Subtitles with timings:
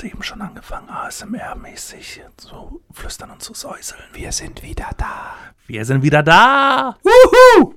[0.00, 4.02] hat eben schon angefangen, ASMR-mäßig zu flüstern und zu säuseln.
[4.14, 5.34] Wir sind wieder da.
[5.66, 6.96] Wir sind wieder da!
[7.02, 7.74] Wuhu!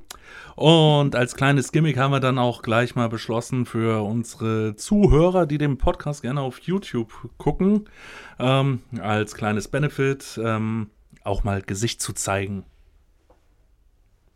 [0.56, 5.58] Und als kleines Gimmick haben wir dann auch gleich mal beschlossen für unsere Zuhörer, die
[5.58, 7.90] den Podcast gerne auf YouTube gucken,
[8.40, 10.92] ähm, als kleines Benefit ähm,
[11.26, 12.64] auch mal Gesicht zu zeigen.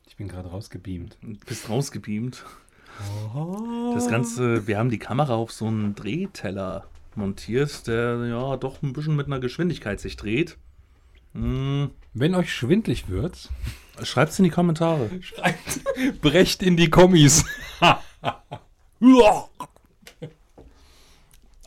[0.09, 1.17] Ich bin gerade rausgebeamt.
[1.21, 2.43] Du bist rausgebeamt.
[3.93, 8.93] Das Ganze, wir haben die Kamera auf so einen Drehteller montiert, der ja doch ein
[8.93, 10.57] bisschen mit einer Geschwindigkeit sich dreht.
[11.33, 13.49] Hm, Wenn euch schwindlig wird,
[14.03, 15.09] schreibt's in die Kommentare.
[15.21, 15.81] schreibt,
[16.21, 17.45] brecht in die Kommis.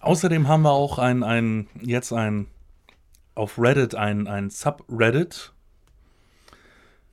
[0.00, 2.46] Außerdem haben wir auch ein, ein jetzt ein
[3.34, 5.52] auf Reddit ein, ein Subreddit,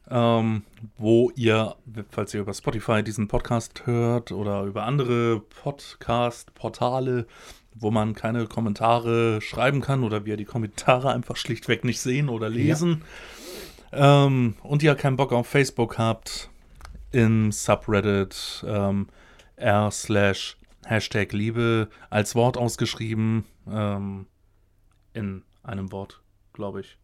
[0.09, 0.63] ähm,
[0.97, 1.75] wo ihr,
[2.09, 7.27] falls ihr über Spotify diesen Podcast hört oder über andere Podcast-Portale,
[7.79, 12.49] wo man keine Kommentare schreiben kann oder wir die Kommentare einfach schlichtweg nicht sehen oder
[12.49, 13.03] lesen
[13.91, 16.49] ähm, und ihr keinen Bock auf Facebook habt,
[17.11, 19.07] im Subreddit ähm,
[19.55, 24.27] r slash Hashtag Liebe als Wort ausgeschrieben, ähm,
[25.13, 26.21] in einem Wort,
[26.53, 26.97] glaube ich.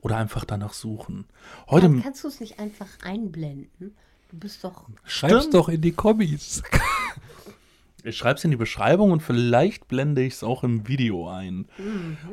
[0.00, 1.26] Oder einfach danach suchen.
[1.68, 3.96] Heute, Dann kannst du es nicht einfach einblenden?
[4.30, 4.88] Du bist doch.
[5.04, 5.54] Schreib's Stimmt.
[5.54, 6.62] doch in die Kommis.
[8.06, 11.66] ich schreibe es in die Beschreibung und vielleicht blende ich es auch im Video ein.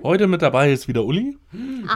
[0.03, 1.38] Heute mit dabei ist wieder Uli.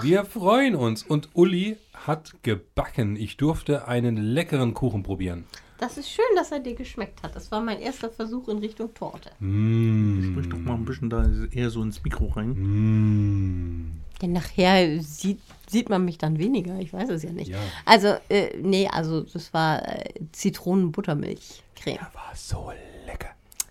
[0.01, 1.03] Wir freuen uns.
[1.03, 3.15] Und Uli hat gebacken.
[3.15, 5.45] Ich durfte einen leckeren Kuchen probieren.
[5.77, 7.35] Das ist schön, dass er dir geschmeckt hat.
[7.35, 9.29] Das war mein erster Versuch in Richtung Torte.
[9.39, 10.31] Mmh.
[10.31, 12.55] Sprich doch mal ein bisschen da eher so ins Mikro rein.
[12.57, 13.91] Mmh.
[14.23, 16.79] Denn nachher sieht, sieht man mich dann weniger.
[16.79, 17.51] Ich weiß es ja nicht.
[17.51, 17.59] Ja.
[17.85, 21.99] Also, äh, nee, also das war äh, Zitronen-Buttermilch-Creme.
[21.99, 22.96] War so lecker.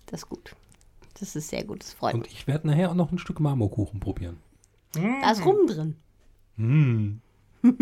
[0.07, 0.55] Das ist gut.
[1.19, 1.81] Das ist sehr gut.
[1.83, 2.33] Das freut Und mich.
[2.33, 4.39] ich werde nachher auch noch ein Stück Marmorkuchen probieren.
[4.93, 5.97] Da ist rum drin.
[6.57, 7.19] Mmh.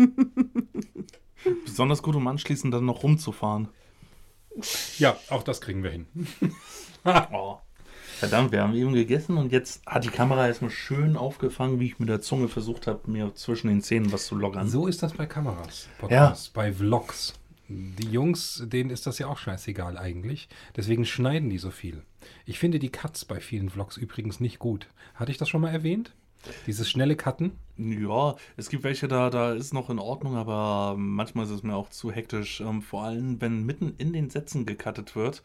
[1.65, 3.69] Besonders gut, um anschließend dann noch rumzufahren.
[4.97, 6.07] Ja, auch das kriegen wir hin.
[7.31, 7.59] Oh.
[8.17, 11.99] Verdammt, wir haben eben gegessen und jetzt hat die Kamera erstmal schön aufgefangen, wie ich
[11.99, 14.67] mit der Zunge versucht habe, mir zwischen den Zähnen was zu lockern.
[14.67, 17.35] So ist das bei Kameras, Podcasts, bei Vlogs.
[17.67, 20.47] Die Jungs, denen ist das ja auch scheißegal eigentlich.
[20.75, 22.03] Deswegen schneiden die so viel.
[22.45, 24.87] Ich finde die Cuts bei vielen Vlogs übrigens nicht gut.
[25.15, 26.13] Hatte ich das schon mal erwähnt?
[26.67, 27.53] Dieses schnelle Cutten?
[27.77, 31.75] Ja, es gibt welche da, da ist noch in Ordnung, aber manchmal ist es mir
[31.75, 32.61] auch zu hektisch.
[32.61, 35.41] Ähm, vor allem, wenn mitten in den Sätzen gecuttet wird.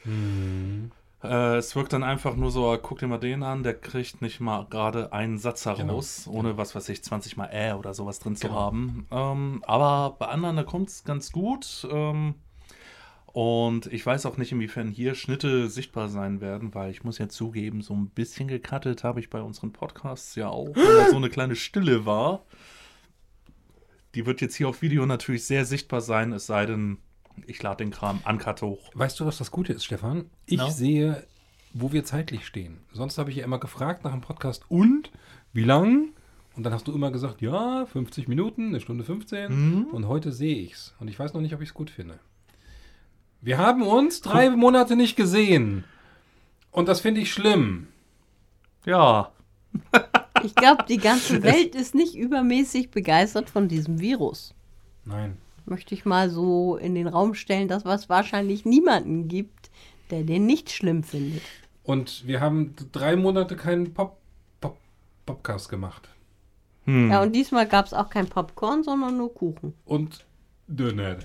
[1.22, 4.40] Äh, es wirkt dann einfach nur so, guck dir mal den an, der kriegt nicht
[4.40, 8.36] mal gerade einen Satz heraus, ohne was weiß ich, 20 mal äh oder sowas drin
[8.36, 8.58] zu Genau.
[8.58, 9.06] haben.
[9.10, 11.86] Ähm, aber bei anderen, da kommt es ganz gut.
[11.90, 12.36] Ähm,
[13.32, 17.28] und ich weiß auch nicht, inwiefern hier Schnitte sichtbar sein werden, weil ich muss ja
[17.28, 21.16] zugeben, so ein bisschen gecuttet habe ich bei unseren Podcasts ja auch, wenn da so
[21.16, 22.42] eine kleine Stille war.
[24.16, 26.98] Die wird jetzt hier auf Video natürlich sehr sichtbar sein, es sei denn,
[27.46, 28.90] ich lade den Kram uncut hoch.
[28.94, 30.26] Weißt du, was das Gute ist, Stefan?
[30.46, 30.68] Ich No?
[30.70, 31.26] sehe,
[31.72, 32.78] wo wir zeitlich stehen.
[32.92, 35.10] Sonst habe ich ja immer gefragt nach dem Podcast und
[35.52, 36.10] wie lang?
[36.56, 39.84] Und dann hast du immer gesagt, ja, 50 Minuten, eine Stunde 15.
[39.92, 40.94] Und heute sehe ich's.
[40.98, 42.18] Und ich weiß noch nicht, ob ich es gut finde.
[43.40, 45.84] Wir haben uns drei Monate nicht gesehen.
[46.72, 47.86] Und das finde ich schlimm.
[48.84, 49.32] Ja,
[50.42, 54.54] Ich glaube, die ganze Welt ist nicht übermäßig begeistert von diesem Virus.
[55.04, 55.36] Nein.
[55.70, 59.70] Möchte ich mal so in den Raum stellen, dass es wahrscheinlich niemanden gibt,
[60.10, 61.42] der den nicht schlimm findet.
[61.84, 64.18] Und wir haben drei Monate keinen Pop,
[64.60, 64.78] Pop,
[65.26, 66.08] Podcast gemacht.
[66.86, 69.74] Ja, und diesmal gab es auch kein Popcorn, sondern nur Kuchen.
[69.84, 70.26] Und
[70.66, 71.18] Döner.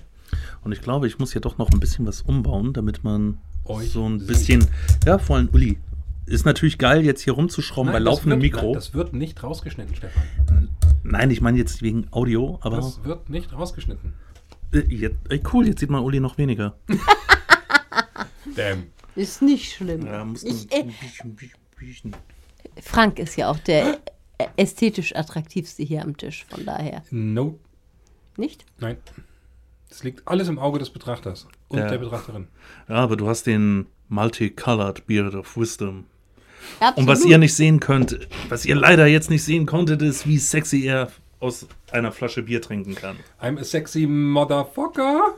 [0.62, 3.90] Und ich glaube, ich muss hier doch noch ein bisschen was umbauen, damit man Euch
[3.90, 4.28] so ein sieht.
[4.28, 4.68] bisschen.
[5.04, 5.80] Ja, vor allem Uli.
[6.26, 8.66] Ist natürlich geil, jetzt hier rumzuschrauben bei das laufendem wird, Mikro.
[8.66, 10.22] Nein, das wird nicht rausgeschnitten, Stefan.
[11.02, 12.76] Nein, ich meine jetzt wegen Audio, aber.
[12.76, 14.12] Das wird nicht rausgeschnitten.
[14.72, 16.76] Äh, jetzt, ey, cool, jetzt sieht man Uli noch weniger.
[18.56, 18.84] Damn.
[19.14, 20.06] Ist nicht schlimm.
[20.06, 20.86] Ja, ich, äh.
[22.82, 23.98] Frank ist ja auch der
[24.38, 27.02] äh, ästhetisch attraktivste hier am Tisch, von daher.
[27.10, 27.58] No.
[28.36, 28.64] Nicht?
[28.78, 28.98] Nein.
[29.88, 31.88] Das liegt alles im Auge des Betrachters und Ja.
[31.88, 32.48] der Betrachterin.
[32.88, 36.04] Ja, aber du hast den Multicolored Beard of Wisdom.
[36.80, 36.98] Absolut.
[36.98, 40.38] Und was ihr nicht sehen könnt, was ihr leider jetzt nicht sehen konntet, ist, wie
[40.38, 41.10] sexy er
[41.40, 43.16] aus einer Flasche Bier trinken kann.
[43.40, 45.34] I'm a sexy motherfucker.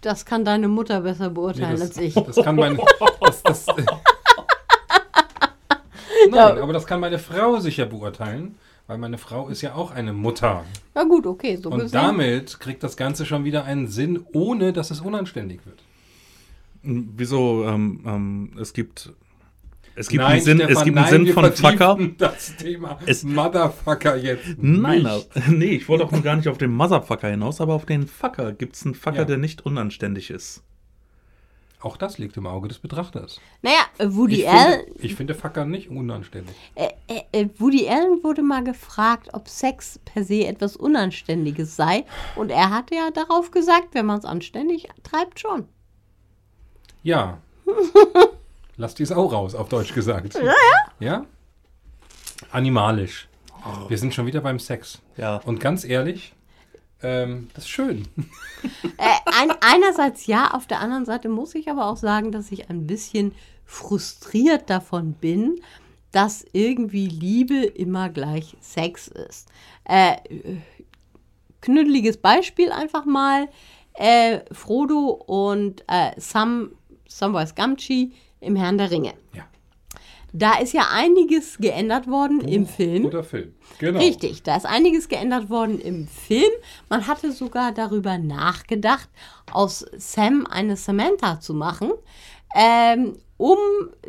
[0.00, 2.14] Das kann deine Mutter besser Nee, beurteilen das, als ich.
[2.14, 2.78] das kann meine.
[3.20, 3.66] Das, das,
[6.30, 8.56] Nein, aber das kann meine Frau sicher beurteilen,
[8.86, 10.64] weil meine Frau ist ja auch eine Mutter.
[10.94, 11.92] Na gut, okay, so Und gesehen.
[11.92, 15.82] damit kriegt das Ganze schon wieder einen Sinn, ohne dass es unanständig wird.
[16.82, 19.10] Wieso, ähm, ähm, es gibt.
[19.96, 21.98] Es gibt Nein, einen Sinn, Stefan, es gibt nein, einen Sinn von Fucker.
[22.18, 24.56] Das Thema Es- Motherfucker jetzt.
[24.60, 25.28] Nein, nicht.
[25.48, 28.52] nee, ich wollte auch nur gar nicht auf den Motherfucker hinaus, aber auf den Fucker.
[28.52, 29.24] Gibt es einen Fucker, Ja.
[29.24, 30.62] der nicht unanständig ist?
[31.80, 33.40] Auch das liegt im Auge des Betrachters.
[33.60, 36.54] Naja, Woody Ich Allen, finde, ich finde Fucker nicht unanständig.
[36.76, 42.04] äh, äh, äh, Woody Allen wurde mal gefragt, ob Sex per se etwas Unanständiges sei.
[42.36, 45.68] Und er hatte ja darauf gesagt, wenn man es anständig treibt, schon.
[47.02, 47.38] Ja.
[48.76, 50.34] Lass die Sau raus, auf Deutsch gesagt.
[50.34, 50.54] Ja,
[51.00, 51.26] ja?
[52.50, 53.28] Animalisch.
[53.88, 55.00] Wir sind schon wieder beim Sex.
[55.16, 55.36] Ja.
[55.44, 56.34] Und ganz ehrlich,
[57.02, 58.08] ähm, das ist schön.
[58.96, 62.70] Äh, ein, einerseits ja, auf der anderen Seite muss ich aber auch sagen, dass ich
[62.70, 63.34] ein bisschen
[63.64, 65.60] frustriert davon bin,
[66.12, 69.48] dass irgendwie Liebe immer gleich Sex ist.
[69.84, 70.16] Äh,
[71.60, 73.48] knütteliges Beispiel einfach mal.
[73.94, 76.72] Äh, Frodo und äh, Sam,
[77.06, 78.12] Samwise Gamgee
[78.44, 79.14] im Herrn der Ringe.
[79.32, 79.44] Ja.
[80.36, 83.04] Da ist ja einiges geändert worden im Film.
[83.04, 83.54] Oder Film.
[83.78, 84.00] Genau.
[84.00, 86.50] Richtig, da ist einiges geändert worden im Film.
[86.88, 89.08] Man hatte sogar darüber nachgedacht,
[89.52, 91.92] aus Sam eine Samantha zu machen,
[92.56, 93.58] ähm, um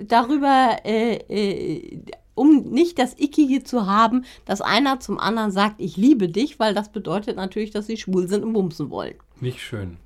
[0.03, 2.01] darüber, äh, äh,
[2.33, 6.73] um nicht das Ickige zu haben, dass einer zum anderen sagt, ich liebe dich, weil
[6.73, 9.15] das bedeutet natürlich, dass sie schwul sind und bumsen wollen.
[9.41, 9.97] Nicht schön.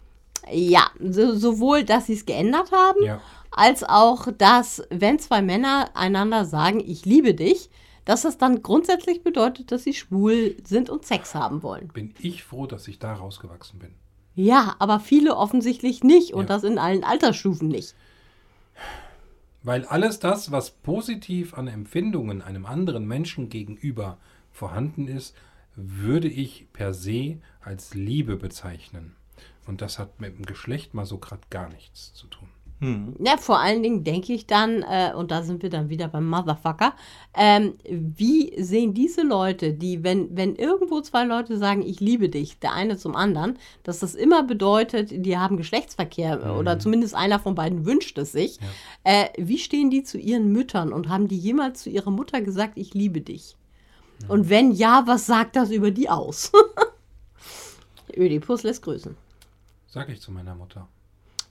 [0.51, 3.21] Ja, so, sowohl, dass sie es geändert haben, Ja.
[3.51, 7.69] als auch, dass, wenn zwei Männer einander sagen, ich liebe dich,
[8.05, 11.89] dass das dann grundsätzlich bedeutet, dass sie schwul sind und Sex haben wollen.
[11.89, 13.91] Bin ich froh, dass ich da rausgewachsen bin.
[14.35, 16.47] Ja, aber viele offensichtlich nicht und Ja.
[16.47, 17.93] das in allen Altersstufen nicht.
[19.61, 24.17] Weil alles das, was positiv an Empfindungen einem anderen Menschen gegenüber
[24.51, 25.35] vorhanden ist,
[25.75, 29.15] würde ich per se als Liebe bezeichnen.
[29.67, 32.49] Und das hat mit dem Geschlecht mal so gerade gar nichts zu tun.
[32.81, 33.15] Hm.
[33.19, 36.29] Ja, vor allen Dingen denke ich dann, äh, und da sind wir dann wieder beim
[36.29, 36.93] Motherfucker,
[37.33, 42.59] ähm, wie sehen diese Leute, die, wenn, wenn irgendwo zwei Leute sagen, ich liebe dich,
[42.59, 47.39] der eine zum anderen, dass das immer bedeutet, die haben Geschlechtsverkehr äh, oder zumindest einer
[47.39, 48.59] von beiden wünscht es sich,
[49.03, 52.77] äh, wie stehen die zu ihren Müttern und haben die jemals zu ihrer Mutter gesagt,
[52.77, 53.57] ich liebe dich?
[54.29, 56.51] Und wenn ja, was sagt das über die aus?
[58.15, 59.15] Ödipus lässt grüßen.
[59.89, 60.87] Sag ich zu meiner Mutter.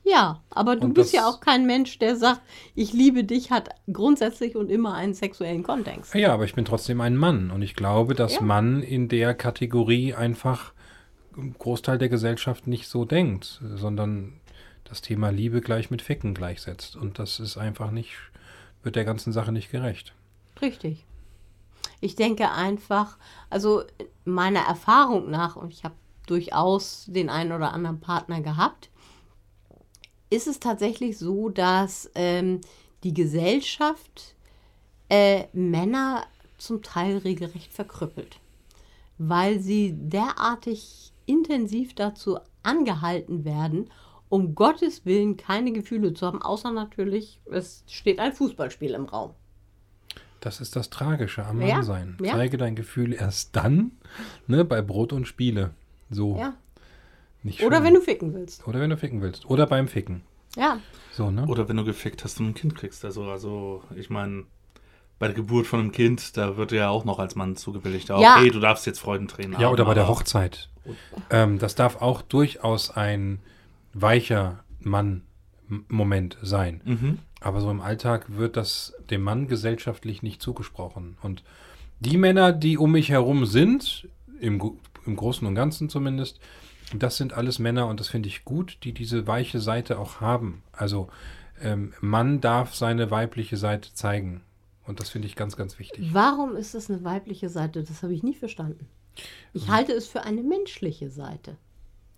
[0.05, 2.41] Ja, aber du Und bist ja auch kein Mensch, der sagt,
[2.75, 6.15] ich liebe dich, hat grundsätzlich und immer einen sexuellen Kontext.
[6.15, 7.51] Ja, aber ich bin trotzdem ein Mann.
[7.51, 8.41] Und ich glaube, dass Ja.
[8.43, 10.73] Mann in der Kategorie einfach
[11.37, 14.41] im Großteil der Gesellschaft nicht so denkt, sondern
[14.85, 16.97] das Thema Liebe gleich mit Ficken gleichsetzt.
[16.97, 18.15] Und das ist einfach nicht,
[18.83, 20.15] wird der ganzen Sache nicht gerecht.
[20.63, 21.05] Richtig.
[22.01, 23.19] Ich denke einfach,
[23.51, 23.83] also
[24.25, 25.95] meiner Erfahrung nach, und ich habe
[26.31, 28.91] durchaus den einen oder anderen Partner gehabt,
[30.31, 32.61] ist es tatsächlich so, dass ähm,
[33.05, 34.35] die Gesellschaft
[35.09, 36.25] äh, Männer
[36.59, 38.39] zum Teil regelrecht verkrüppelt,
[39.17, 43.91] weil sie derartig intensiv dazu angehalten werden,
[44.29, 49.31] um Gottes Willen keine Gefühle zu haben, außer natürlich, es steht ein Fußballspiel im Raum.
[50.41, 52.17] Das ist das Tragische am Ja, Mannsein.
[52.23, 52.33] ja.
[52.33, 53.93] Zeige dein Gefühl erst dann,
[54.47, 55.71] ne, bei Brot und Spiele.
[56.11, 56.37] So.
[56.39, 56.55] Ja.
[57.43, 58.67] Nicht Oder wenn du ficken willst.
[58.67, 59.49] Oder wenn du ficken willst.
[59.49, 60.23] Oder beim Ficken.
[60.57, 60.79] Ja,
[61.13, 61.47] So, ne?
[61.47, 63.05] Oder wenn du gefickt hast und ein Kind kriegst.
[63.05, 64.45] Also, also ich meine,
[65.19, 68.09] bei der Geburt von einem Kind, da wird ja auch noch als Mann zugebilligt.
[68.09, 68.37] Ja, Ja.
[68.39, 69.63] okay, du darfst jetzt Freudentränen haben.
[69.63, 70.69] Ja, oder bei der Hochzeit.
[71.31, 73.41] Ähm, das darf auch durchaus ein
[73.95, 76.81] weicher Mann-Moment sein.
[76.85, 77.19] Mhm.
[77.41, 81.17] Aber so im Alltag wird das dem Mann gesellschaftlich nicht zugesprochen.
[81.23, 81.45] Und
[82.01, 84.09] die Männer, die um mich herum sind,
[84.41, 84.61] im,
[85.09, 86.39] im Großen und Ganzen zumindest,
[86.95, 90.63] das sind alles Männer und das finde ich gut, die diese weiche Seite auch haben.
[90.73, 91.09] Also
[91.61, 94.43] ähm, Mann darf seine weibliche Seite zeigen.
[94.87, 96.15] Und das finde ich ganz, ganz wichtig.
[96.15, 97.83] warum ist das eine weibliche Seite?
[97.83, 98.87] Das habe ich nie verstanden.
[99.53, 101.57] Ich halte es für eine menschliche Seite.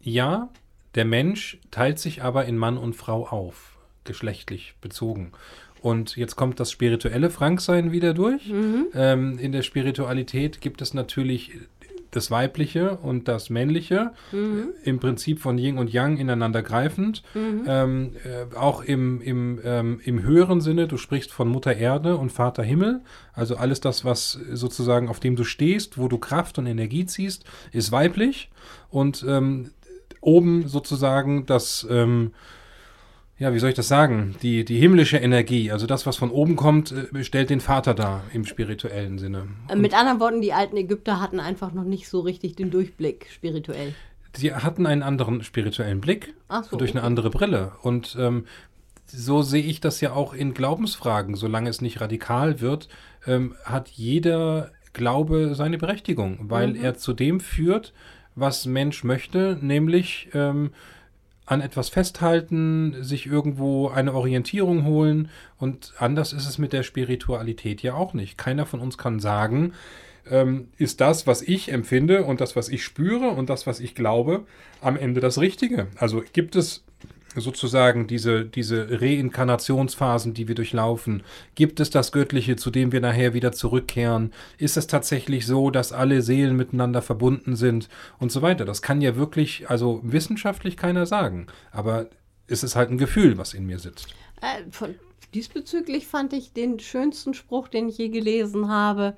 [0.00, 0.50] Ja,
[0.94, 5.32] der Mensch teilt sich aber in Mann und Frau auf, geschlechtlich bezogen.
[5.80, 8.42] Und jetzt kommt das spirituelle Franksein wieder durch.
[8.94, 11.52] Ähm, in der Spiritualität gibt es natürlich
[12.11, 14.12] das Weibliche und das Männliche,
[14.85, 17.23] im Prinzip von Yin und Yang ineinander greifend.
[17.67, 22.31] Ähm, äh, auch im, im, ähm, im höheren Sinne, du sprichst von Mutter Erde und
[22.31, 23.00] Vater Himmel.
[23.33, 27.45] Also alles das, was sozusagen auf dem du stehst, wo du Kraft und Energie ziehst,
[27.73, 28.50] ist weiblich.
[28.88, 29.71] Und ähm,
[30.21, 32.33] oben sozusagen das, ähm,
[33.40, 34.37] ja, wie soll ich das sagen?
[34.42, 38.23] Die, die himmlische Energie, also das, was von oben kommt, äh, stellt den Vater dar
[38.35, 39.49] im spirituellen Sinne.
[39.68, 43.28] Äh, Mit anderen Worten, die alten Ägypter hatten einfach noch nicht so richtig den Durchblick
[43.32, 43.94] spirituell.
[44.37, 46.35] Sie hatten einen anderen spirituellen Blick
[46.70, 47.06] so, durch eine okay.
[47.06, 47.73] andere Brille.
[47.80, 48.44] Und ähm,
[49.06, 51.35] so sehe ich das ja auch in Glaubensfragen.
[51.35, 52.90] Solange es nicht radikal wird,
[53.26, 57.94] ähm, hat jeder Glaube seine Berechtigung, weil er zu dem führt,
[58.35, 60.73] was Mensch möchte, nämlich ähm,
[61.50, 65.30] an etwas festhalten, sich irgendwo eine Orientierung holen.
[65.59, 68.38] Und anders ist es mit der Spiritualität ja auch nicht.
[68.38, 69.73] Keiner von uns kann sagen,
[70.30, 73.97] ähm, ist das, was ich empfinde und das, was ich spüre und das, was ich
[73.97, 74.45] glaube,
[74.80, 75.88] am Ende das Richtige.
[75.97, 76.85] Also gibt es
[77.37, 81.22] sozusagen diese, diese Reinkarnationsphasen, die wir durchlaufen?
[81.54, 84.32] Gibt es das Göttliche, zu dem wir nachher wieder zurückkehren?
[84.58, 88.64] Ist es tatsächlich so, dass alle Seelen miteinander verbunden sind und so weiter?
[88.64, 92.08] Das kann ja wirklich, also wissenschaftlich keiner sagen, aber
[92.46, 94.08] es ist halt ein Gefühl, was in mir sitzt.
[94.40, 94.94] Äh, von,
[95.34, 99.16] diesbezüglich fand ich den schönsten Spruch, den ich je gelesen habe.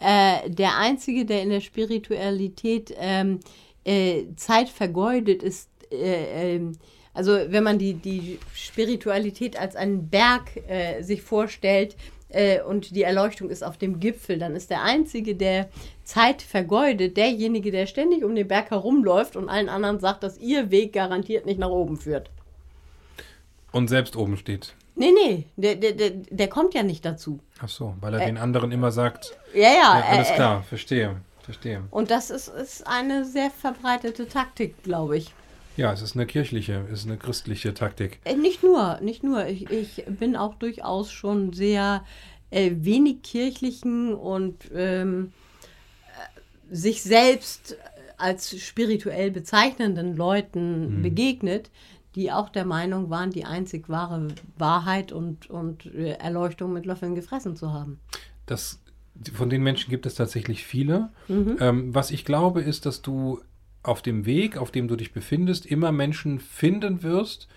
[0.00, 3.40] Äh, der einzige, der in der Spiritualität ähm,
[3.84, 6.78] äh, Zeit vergeudet, ist äh, ähm,
[7.12, 11.96] also wenn man die, die Spiritualität als einen Berg äh, sich vorstellt
[12.28, 15.68] äh, und die Erleuchtung ist auf dem Gipfel, dann ist der Einzige, der
[16.04, 20.70] Zeit vergeudet, derjenige, der ständig um den Berg herumläuft und allen anderen sagt, dass ihr
[20.70, 22.30] Weg garantiert nicht nach oben führt.
[23.72, 24.74] Und selbst oben steht.
[24.96, 27.40] Nee, nee, der, der, der, der kommt ja nicht dazu.
[27.60, 29.98] Ach so, weil er den anderen immer sagt, Ja, ja.
[29.98, 31.82] ja, alles äh, klar, verstehe, verstehe.
[31.90, 35.32] Und das ist, ist eine sehr verbreitete Taktik, glaube ich.
[35.80, 38.20] Ja, es ist eine kirchliche, es ist eine christliche Taktik.
[38.24, 39.46] Äh, Nicht nur, nicht nur.
[39.46, 42.04] Ich, ich bin auch durchaus schon sehr
[42.50, 45.32] äh, wenig kirchlichen und ähm,
[46.04, 47.78] äh, sich selbst
[48.18, 51.70] als spirituell bezeichnenden Leuten begegnet,
[52.14, 57.14] die auch der Meinung waren, die einzig wahre Wahrheit und, und äh, Erleuchtung mit Löffeln
[57.14, 58.00] gefressen zu haben.
[58.44, 58.82] Das,
[59.32, 61.08] von den Menschen gibt es tatsächlich viele.
[61.30, 63.40] Ähm, was ich glaube, ist, dass du
[63.82, 67.48] auf dem Weg, auf dem du dich befindest, immer Menschen finden wirst,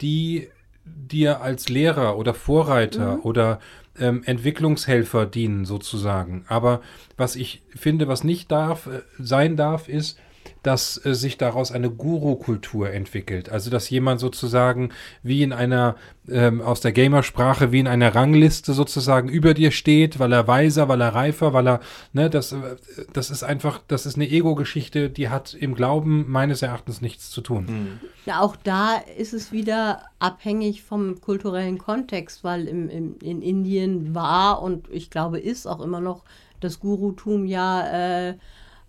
[0.00, 0.48] die
[0.84, 3.58] dir als Lehrer oder Vorreiter oder
[3.98, 6.44] ähm, Entwicklungshelfer dienen, sozusagen.
[6.48, 6.80] Aber
[7.16, 10.18] was ich finde, was nicht darf, äh, sein darf, ist,
[10.64, 13.50] dass äh, sich daraus eine Guru-Kultur entwickelt.
[13.50, 14.90] Also dass jemand sozusagen
[15.22, 15.96] wie in einer,
[16.28, 20.88] ähm, aus der Gamersprache, wie in einer Rangliste sozusagen über dir steht, weil er weiser,
[20.88, 21.80] weil er reifer, weil er,
[22.12, 22.76] ne, das, äh,
[23.12, 27.42] das ist einfach, das ist eine Ego-Geschichte, die hat im Glauben meines Erachtens nichts zu
[27.42, 28.00] tun.
[28.24, 34.14] Ja, auch da ist es wieder abhängig vom kulturellen Kontext, weil im, im, in Indien
[34.14, 36.24] war und ich glaube ist auch immer noch
[36.60, 38.34] das Gurutum ja äh,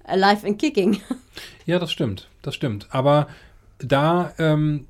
[0.08, 1.02] alive and kicking.
[1.66, 2.88] Ja, das stimmt, das stimmt.
[2.92, 3.28] Aber
[3.80, 4.86] da ähm,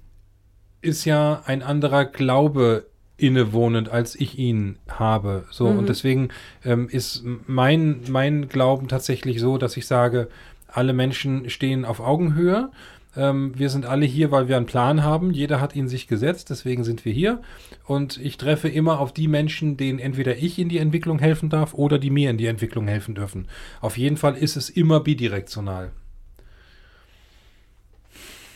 [0.82, 2.86] ist ja ein anderer Glaube
[3.18, 5.46] innewohnend, als ich ihn habe.
[5.50, 6.30] So, und deswegen
[6.66, 10.28] ähm, ist mein, mein Glauben tatsächlich so, dass ich sage,
[10.68, 12.72] alle Menschen stehen auf Augenhöhe.
[13.16, 15.32] Ähm, wir sind alle hier, weil wir einen Plan haben.
[15.32, 17.42] Jeder hat ihn sich gesetzt, deswegen sind wir hier.
[17.86, 21.74] Und ich treffe immer auf die Menschen, denen entweder ich in die Entwicklung helfen darf
[21.74, 23.48] oder die mir in die Entwicklung helfen dürfen.
[23.82, 25.92] Auf jeden Fall ist es immer bidirektional.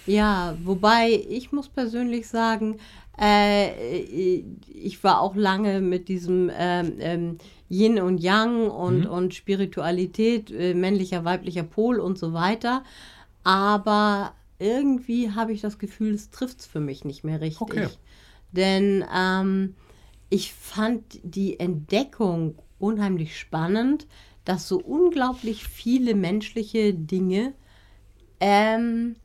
[0.05, 2.77] Ja, wobei ich muss persönlich sagen,
[3.19, 4.41] äh,
[4.73, 7.37] ich war auch lange mit diesem ähm, ähm,
[7.69, 12.83] Yin und Yang und, und Spiritualität, äh, männlicher, weiblicher Pol und so weiter.
[13.43, 17.61] Aber irgendwie habe ich das Gefühl, es trifft es für mich nicht mehr richtig.
[17.61, 17.87] Okay.
[18.51, 19.75] Denn ähm,
[20.29, 24.07] ich fand die Entdeckung unheimlich spannend,
[24.45, 27.53] dass so unglaublich viele menschliche Dinge
[28.39, 29.15] ähm,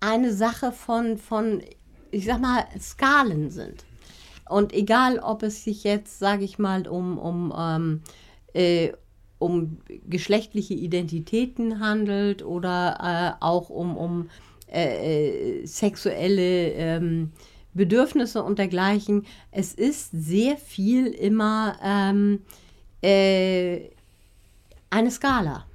[0.00, 1.62] eine Sache von, von,
[2.10, 3.84] ich sag mal, Skalen sind.
[4.48, 8.02] Und egal, ob es sich jetzt, sage ich mal, um, um, ähm,
[8.52, 8.92] äh,
[9.38, 14.28] um geschlechtliche Identitäten handelt oder äh, auch um, um
[14.72, 17.32] äh, äh, sexuelle ähm,
[17.74, 19.26] Bedürfnisse und dergleichen.
[19.50, 22.40] Es ist sehr viel immer ähm,
[23.02, 23.90] äh,
[24.90, 25.66] eine Skala.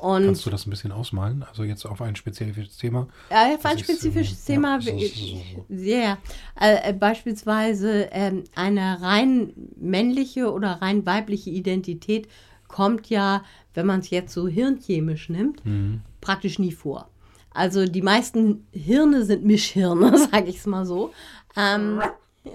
[0.00, 1.44] Und Kannst du das ein bisschen ausmalen?
[1.44, 3.08] Also jetzt auf ein spezifisches Thema?
[3.30, 4.78] Ja, auf ein spezifisches ähm, Thema.
[4.80, 6.18] ja, so- so- Ja,
[6.60, 12.28] äh, äh, beispielsweise ähm, eine rein männliche oder rein weibliche Identität
[12.68, 16.02] kommt ja, wenn man es jetzt so hirnchemisch nimmt, Mhm.
[16.20, 17.08] praktisch nie vor.
[17.54, 21.12] Also die meisten Hirne sind Mischhirne, sage ich es mal so.
[21.56, 22.02] Ähm,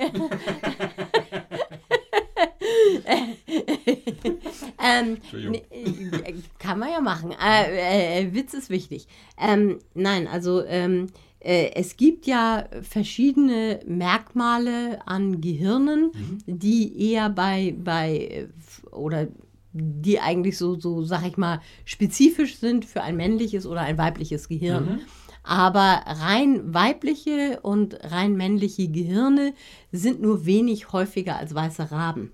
[4.78, 7.32] ähm, ne, äh, kann man ja machen.
[7.32, 9.08] Äh, äh, Witz ist wichtig.
[9.40, 11.08] Ähm, nein, also ähm,
[11.40, 16.12] äh, es gibt ja verschiedene Merkmale an Gehirnen,
[16.46, 18.48] die eher bei, bei äh,
[18.92, 19.28] oder
[19.72, 24.48] die eigentlich so, so, sag ich mal, spezifisch sind für ein männliches oder ein weibliches
[24.48, 25.02] Gehirn.
[25.44, 29.54] Aber rein weibliche und rein männliche Gehirne
[29.92, 32.32] sind nur wenig häufiger als weiße Raben.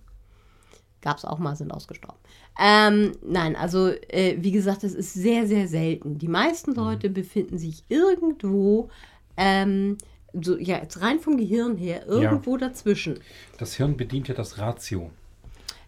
[1.01, 2.17] Gab es auch mal, sind ausgestorben.
[2.59, 6.17] Ähm, nein, also äh, wie gesagt, es ist sehr, sehr selten.
[6.17, 6.77] Die meisten Mhm.
[6.77, 8.89] Leute befinden sich irgendwo,
[9.37, 9.97] ähm,
[10.33, 13.19] so, ja, jetzt rein vom Gehirn her, irgendwo dazwischen.
[13.57, 15.11] Das Hirn bedient ja das Ratio.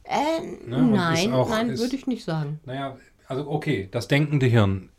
[0.09, 2.59] Äh, Ne, nein, auch- nein, ist- würde ich nicht sagen.
[2.65, 2.97] Naja,
[3.27, 4.89] also okay, das denkende Hirn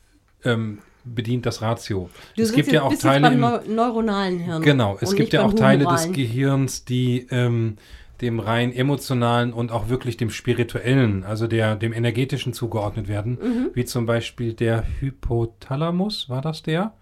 [0.44, 2.10] ähm, bedient das Ratio.
[2.36, 4.62] Du es gibt ja auch Teile im, neu neuronalen Hirn.
[4.62, 6.12] Genau, es gibt ja auch Teile des.
[6.12, 7.76] Gehirns, die ähm,
[8.20, 13.70] dem rein emotionalen und auch wirklich dem spirituellen, also der, dem energetischen zugeordnet werden, Mhm.
[13.74, 16.92] wie zum Beispiel der Hypothalamus, war das der?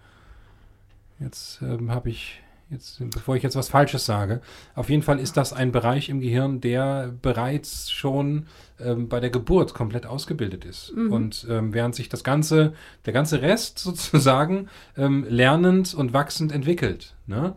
[1.18, 4.40] Jetzt ähm, habe ich, jetzt, bevor ich jetzt was Falsches sage,
[4.75, 8.46] auf jeden Fall ist das ein Bereich im Gehirn, der bereits schon
[8.80, 10.90] ähm, bei der Geburt komplett ausgebildet ist.
[11.11, 17.14] Und ähm, während sich das ganze, der ganze Rest sozusagen ähm, lernend und wachsend entwickelt,
[17.26, 17.54] ne?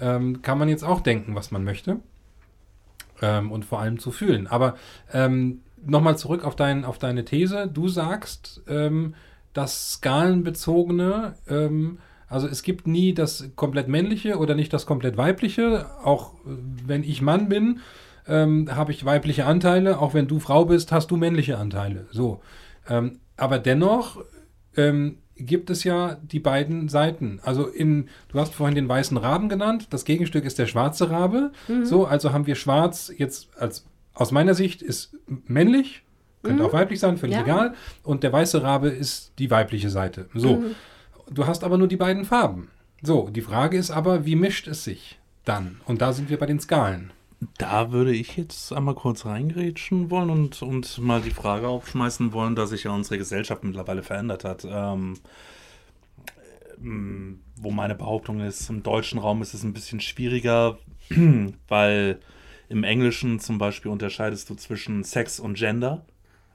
[0.00, 2.00] ähm, kann man jetzt auch denken, was man möchte
[3.20, 4.46] ähm, und vor allem zu fühlen.
[4.46, 4.76] Aber
[5.12, 7.68] ähm, nochmal zurück auf, dein, auf deine These.
[7.72, 9.14] Du sagst, ähm,
[9.52, 11.34] das Skalenbezogene,
[12.32, 15.86] also es gibt nie das komplett männliche oder nicht das komplett weibliche.
[16.02, 16.48] Auch äh,
[16.86, 17.80] wenn ich Mann bin,
[18.26, 19.98] ähm, habe ich weibliche Anteile.
[19.98, 22.06] Auch wenn du Frau bist, hast du männliche Anteile.
[22.10, 22.40] So.
[22.88, 24.24] Ähm, aber dennoch
[24.76, 27.40] ähm, gibt es ja die beiden Seiten.
[27.42, 31.52] Also in, du hast vorhin den weißen Raben genannt, das Gegenstück ist der schwarze Rabe.
[31.82, 36.02] So, also haben wir schwarz jetzt als aus meiner Sicht ist männlich,
[36.42, 37.42] könnte auch weiblich sein, völlig Ja.
[37.42, 37.74] egal.
[38.02, 40.28] Und der weiße Rabe ist die weibliche Seite.
[40.34, 40.62] So,
[41.30, 42.70] du hast aber nur die beiden Farben.
[43.02, 45.80] So, die Frage ist aber, wie mischt es sich dann?
[45.86, 47.12] Und da sind wir bei den Skalen.
[47.58, 52.54] Da würde ich jetzt einmal kurz reingrätschen wollen und, und mal die Frage aufschmeißen wollen,
[52.54, 54.64] dass sich ja unsere Gesellschaft mittlerweile verändert hat.
[54.64, 55.14] Ähm,
[56.80, 60.78] ähm, wo meine Behauptung ist, im deutschen Raum ist es ein bisschen schwieriger,
[61.68, 62.20] weil
[62.68, 66.04] im Englischen zum Beispiel unterscheidest du zwischen Sex und Gender.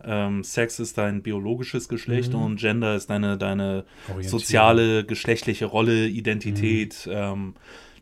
[0.03, 3.86] Ähm, Sex ist dein biologisches Geschlecht und Gender ist deine, deine
[4.29, 7.07] soziale, geschlechtliche Rolle, Identität.
[7.12, 7.55] Ähm,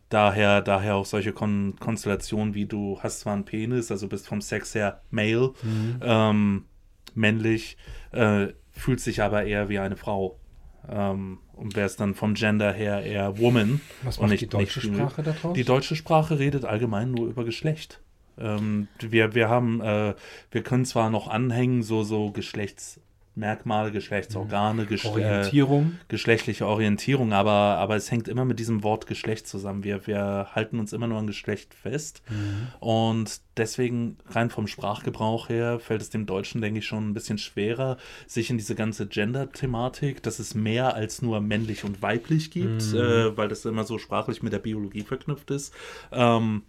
[0.10, 4.42] daher, daher auch solche Kon Konstellationen wie du hast zwar einen Penis, also bist vom
[4.42, 5.54] Sex her male,
[6.02, 6.66] ähm,
[7.14, 7.78] männlich,
[8.12, 10.40] äh, fühlt sich aber eher wie eine Frau.
[10.88, 13.80] Ähm, und wärst dann vom Gender her eher Woman.
[14.04, 15.54] Was macht nicht- die deutsche Sprache daraus?
[15.56, 18.02] Die deutsche Sprache redet allgemein nur über Geschlecht.
[18.38, 20.14] Ähm, wir, wir haben, äh,
[20.52, 26.00] wir können zwar noch anhängen, so, so Geschlechtsmerkmale, Geschlechtsorgane, Gesch äh, Orientierung.
[26.08, 29.84] geschlechtliche Orientierung, aber, aber es hängt immer mit diesem Wort Geschlecht zusammen.
[29.84, 32.22] Wir, wir halten uns immer nur an Geschlecht fest.
[32.80, 37.38] Und deswegen, rein vom Sprachgebrauch her, fällt es dem Deutschen, denke ich, schon ein bisschen
[37.38, 42.82] schwerer, sich in diese ganze Gender-Thematik, dass es mehr als nur männlich und weiblich gibt,
[42.94, 45.74] äh, weil das immer so sprachlich mit der Biologie verknüpft ist.
[46.12, 46.64] Ähm,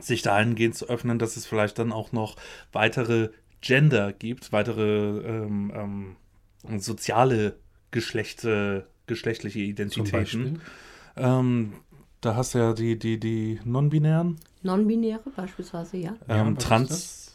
[0.00, 2.36] sich dahingehend zu öffnen, dass es vielleicht dann auch noch
[2.72, 3.30] weitere
[3.60, 6.16] Gender gibt, weitere ähm,
[6.66, 7.56] ähm, soziale
[7.90, 10.60] Geschlechte, geschlechtliche Identitäten.
[11.16, 11.74] Ähm,
[12.20, 16.16] da hast du ja die, die, die Non-Binären, Non-binäre beispielsweise, ja.
[16.28, 17.32] Ähm, Trans.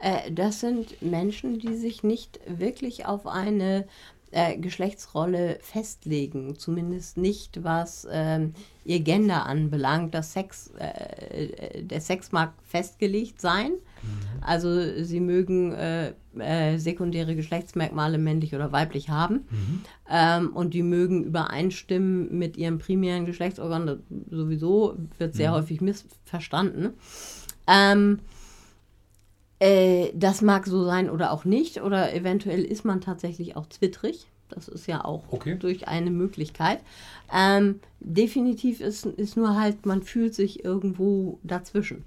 [0.00, 3.86] Äh, das sind Menschen, die sich nicht wirklich auf eine
[4.32, 10.14] äh, Geschlechtsrolle festlegen, zumindest nicht was ähm, ihr Gender anbelangt.
[10.14, 13.72] Das Sex, äh, äh, der Sex mag festgelegt sein.
[14.40, 19.46] Also sie mögen äh, äh, sekundäre Geschlechtsmerkmale männlich oder weiblich haben
[20.10, 23.86] ähm, und die mögen übereinstimmen mit ihrem primären Geschlechtsorgan.
[23.86, 23.98] Das
[24.30, 26.94] sowieso wird sehr häufig missverstanden.
[27.68, 28.18] Ähm,
[29.62, 31.82] äh, das mag so sein oder auch nicht.
[31.82, 34.26] Oder eventuell ist man tatsächlich auch zwittrig.
[34.48, 35.56] Das ist ja auch Okay.
[35.58, 36.80] durch eine Möglichkeit.
[37.32, 42.04] Ähm, definitiv ist, ist nur halt, man fühlt sich irgendwo dazwischen.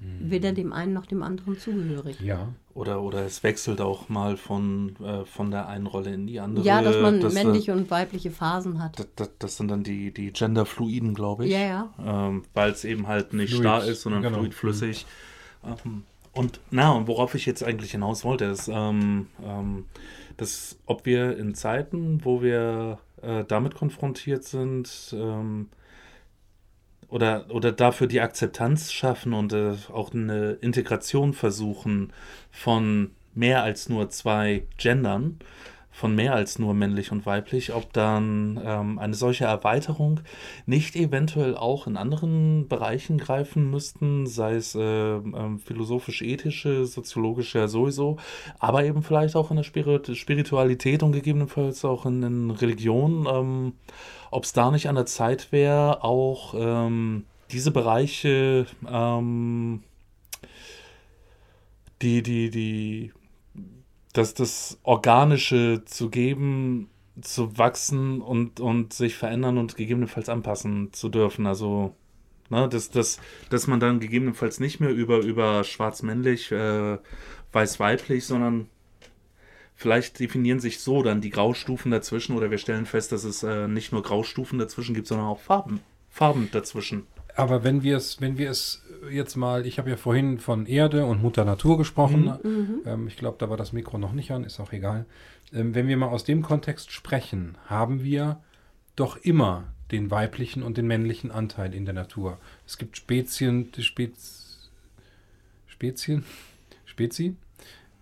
[0.00, 0.30] Hm.
[0.30, 2.20] Weder dem einen noch dem anderen zugehörig.
[2.20, 2.48] Ja.
[2.74, 6.66] Oder, oder es wechselt auch mal von, äh, von der einen Rolle in die andere.
[6.66, 8.98] Ja, dass man das, äh, männliche und weibliche Phasen hat.
[8.98, 11.52] Das, das, das sind dann die, die Genderfluiden, glaube ich.
[11.52, 11.94] Ja, ja.
[12.04, 14.38] Ähm, Weil es eben halt nicht Fluid, starr ist, sondern genau.
[14.38, 15.06] fluidflüssig.
[15.64, 16.02] Ähm,
[16.38, 19.86] und na, und worauf ich jetzt eigentlich hinaus wollte, ist, ähm, ähm,
[20.36, 25.68] dass ob wir in Zeiten, wo wir äh, damit konfrontiert sind, ähm,
[27.08, 32.12] oder, oder dafür die Akzeptanz schaffen und äh, auch eine Integration versuchen
[32.52, 35.40] von mehr als nur zwei Gendern,
[35.98, 40.20] von mehr als nur männlich und weiblich, ob dann ähm, eine solche Erweiterung
[40.64, 47.66] nicht eventuell auch in anderen Bereichen greifen müssten, sei es äh, ähm, philosophisch-ethische, soziologische ja
[47.66, 48.16] sowieso,
[48.60, 53.72] aber eben vielleicht auch in der Spirit Spiritualität und gegebenenfalls auch in, in Religion, ähm,
[54.30, 59.82] ob es da nicht an der Zeit wäre, auch ähm, diese Bereiche, ähm,
[62.02, 63.12] die, die, die
[64.18, 71.08] das, das Organische zu geben, zu wachsen und, und sich verändern und gegebenenfalls anpassen zu
[71.08, 71.46] dürfen.
[71.46, 71.94] Also,
[72.50, 76.98] ne, dass, dass, dass man dann gegebenenfalls nicht mehr über, über schwarz-männlich, äh,
[77.52, 78.68] weiß-weiblich, sondern
[79.74, 83.68] vielleicht definieren sich so dann die Graustufen dazwischen oder wir stellen fest, dass es äh,
[83.68, 87.06] nicht nur Graustufen dazwischen gibt, sondern auch Farben, Farben dazwischen.
[87.38, 91.06] Aber wenn wir es, wenn wir es jetzt mal, ich habe ja vorhin von Erde
[91.06, 92.36] und Mutter Natur gesprochen.
[92.42, 92.80] Mhm.
[92.84, 95.06] Ähm, ich glaube, da war das Mikro noch nicht an, ist auch egal.
[95.52, 98.40] Ähm, wenn wir mal aus dem Kontext sprechen, haben wir
[98.96, 102.38] doch immer den weiblichen und den männlichen Anteil in der Natur.
[102.66, 104.68] Es gibt Spezien, Spez,
[105.68, 106.24] Spezien,
[106.86, 107.36] Spezi,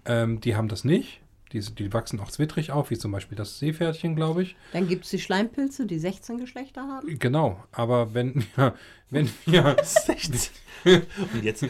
[0.06, 1.20] ähm, die haben das nicht.
[1.52, 4.56] Die, die, wachsen auch zwittrig auf, wie zum Beispiel das Seepferdchen, glaube ich.
[4.72, 7.18] Dann gibt es die Schleimpilze, die 16 Geschlechter haben.
[7.18, 8.74] Genau, aber wenn wir,
[9.10, 10.34] wenn wir 16.
[10.84, 11.64] und, jetzt,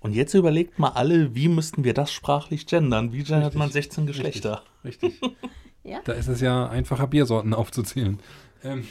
[0.00, 3.12] und jetzt überlegt mal alle, wie müssten wir das sprachlich gendern?
[3.12, 3.58] Wie gendert Richtig.
[3.58, 4.62] man 16 Geschlechter?
[4.84, 5.20] Richtig.
[5.20, 5.36] Richtig.
[5.82, 6.00] ja?
[6.04, 8.20] Da ist es ja einfacher, Biersorten aufzuzählen.
[8.62, 8.86] Ähm,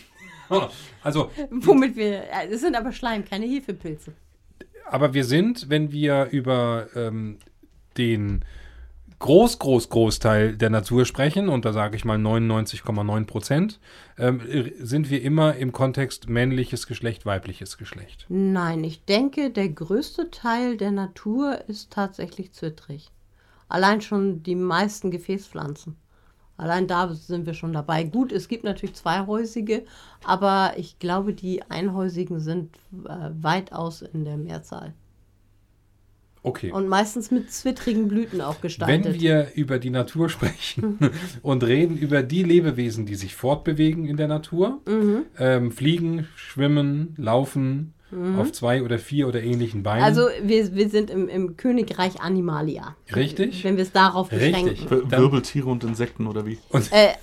[1.03, 1.31] also.
[1.49, 2.23] Womit wir.
[2.49, 4.13] Es sind aber Schleim, keine Hefepilze.
[4.85, 7.37] Aber wir sind, wenn wir über ähm,
[7.97, 8.43] den
[9.19, 13.79] Groß, Groß, Großteil der Natur sprechen, und da sage ich mal 99,9 Prozent,
[14.17, 14.41] ähm,
[14.79, 18.25] sind wir immer im Kontext männliches Geschlecht, weibliches Geschlecht.
[18.29, 23.11] Nein, ich denke, der größte Teil der Natur ist tatsächlich zwittrig.
[23.69, 25.95] Allein schon die meisten Gefäßpflanzen.
[26.57, 28.03] Allein da sind wir schon dabei.
[28.05, 29.85] Gut, es gibt natürlich zweihäusige,
[30.23, 32.75] aber ich glaube, die einhäusigen sind
[33.05, 34.93] äh, weitaus in der Mehrzahl.
[36.45, 36.71] Okay.
[36.71, 39.05] Und meistens mit zwittrigen Blüten auch gestaltet.
[39.05, 40.99] Wenn wir über die Natur sprechen
[41.41, 45.23] und reden über die Lebewesen, die sich fortbewegen in der Natur, mhm.
[45.39, 48.39] ähm, fliegen, schwimmen, laufen, mhm.
[48.39, 50.03] auf zwei oder vier oder ähnlichen Beinen.
[50.03, 52.95] Also wir, wir sind im, im Königreich Animalia.
[53.15, 53.63] Richtig.
[53.63, 54.69] Wenn wir es darauf beschränken.
[54.69, 54.91] Richtig.
[54.91, 56.59] Wirbeltiere und Insekten oder wie?
[56.69, 57.13] Und äh,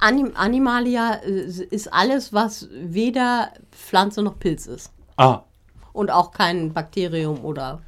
[0.00, 4.92] Anim Animalia äh, ist alles, was weder Pflanze noch Pilz ist.
[5.18, 5.42] Ah.
[5.92, 7.82] Und auch kein Bakterium oder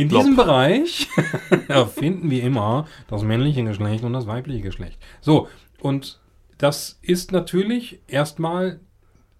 [0.00, 0.22] in Plop.
[0.22, 1.08] diesem Bereich
[1.94, 4.98] finden wir immer das männliche Geschlecht und das weibliche Geschlecht.
[5.20, 5.48] So,
[5.80, 6.20] und
[6.58, 8.80] das ist natürlich erstmal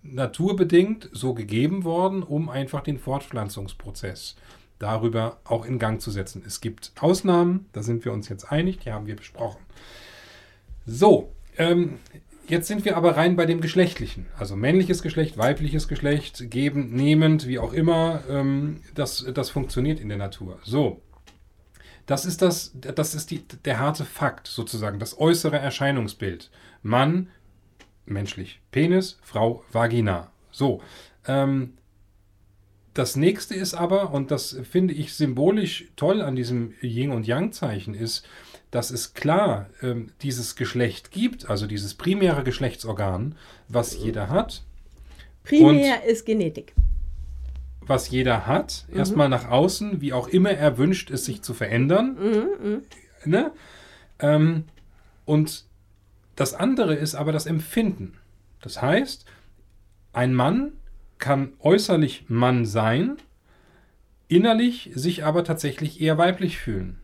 [0.03, 4.37] naturbedingt so gegeben worden, um einfach den Fortpflanzungsprozess
[4.79, 6.43] darüber auch in Gang zu setzen.
[6.47, 9.61] Es gibt Ausnahmen, da sind wir uns jetzt einig, die haben wir besprochen.
[10.87, 11.99] So, ähm,
[12.51, 14.27] Jetzt sind wir aber rein bei dem Geschlechtlichen.
[14.37, 18.25] Also männliches Geschlecht, weibliches Geschlecht, gebend, nehmend, wie auch immer.
[18.29, 20.59] Ähm, das, das funktioniert in der Natur.
[20.65, 21.01] So.
[22.07, 26.51] Das ist, das, das ist die, der harte Fakt sozusagen, das äußere Erscheinungsbild.
[26.83, 27.29] Mann,
[28.05, 30.33] menschlich, Penis, Frau, Vagina.
[30.51, 30.83] So.
[31.29, 31.75] Ähm,
[32.95, 37.95] das nächste ist aber, und das finde ich symbolisch toll an diesem Yin- und Yang-Zeichen,
[37.95, 38.27] ist,
[38.71, 43.35] dass es klar ähm, dieses Geschlecht gibt, also dieses primäre Geschlechtsorgan,
[43.69, 44.63] was jeder hat.
[45.43, 46.75] Primär ist Genetik.
[47.81, 48.99] Was jeder hat, mhm.
[48.99, 52.17] erstmal nach außen, wie auch immer er wünscht, es sich zu verändern.
[52.21, 52.83] Mhm, mhm,
[53.25, 53.53] ne?
[54.21, 54.65] Ähm,
[55.25, 55.65] und
[56.37, 58.15] das andere ist aber das Empfinden.
[58.61, 59.25] Das heißt,
[60.13, 60.73] ein Mann
[61.19, 63.17] kann äußerlich Mann sein,
[64.29, 67.00] innerlich sich aber tatsächlich eher weiblich fühlen.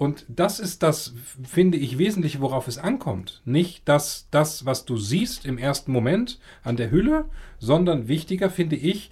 [0.00, 1.12] Und das ist das,
[1.46, 3.42] finde ich, wesentlich, worauf es ankommt.
[3.44, 7.26] Nicht das, das, was du siehst im ersten Moment an der Hülle,
[7.58, 9.10] sondern wichtiger, finde ich,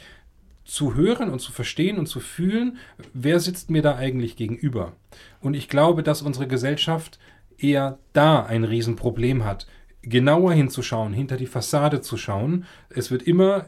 [0.65, 2.79] zu hören und zu verstehen und zu fühlen,
[3.13, 4.95] wer sitzt mir da eigentlich gegenüber.
[5.43, 7.19] Und ich glaube, dass unsere Gesellschaft
[7.59, 9.67] eher da ein Riesenproblem hat,
[10.01, 12.65] genauer hinzuschauen, hinter die Fassade zu schauen.
[12.89, 13.67] Es wird immer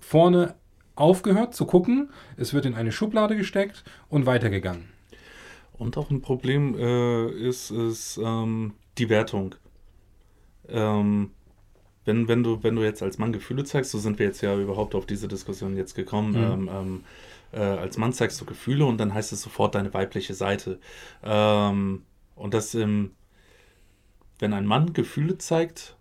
[0.00, 0.54] vorne
[0.96, 4.97] aufgehört zu gucken, es wird in eine Schublade gesteckt und weitergegangen.
[5.78, 9.54] Und auch ein Problem äh, ist, ist ähm, die Wertung.
[10.68, 11.30] Ähm,
[12.04, 14.56] wenn, wenn, du, wenn du jetzt als Mann Gefühle zeigst, so sind wir jetzt ja
[14.58, 16.68] überhaupt auf diese Diskussion jetzt gekommen, mhm.
[16.68, 17.04] ähm, ähm
[17.50, 20.78] äh, als Mann zeigst du Gefühle und dann heißt es sofort deine weibliche Seite.
[21.22, 22.02] Ähm,
[22.34, 23.10] und das, wenn
[24.40, 25.96] ein Mann Gefühle zeigt,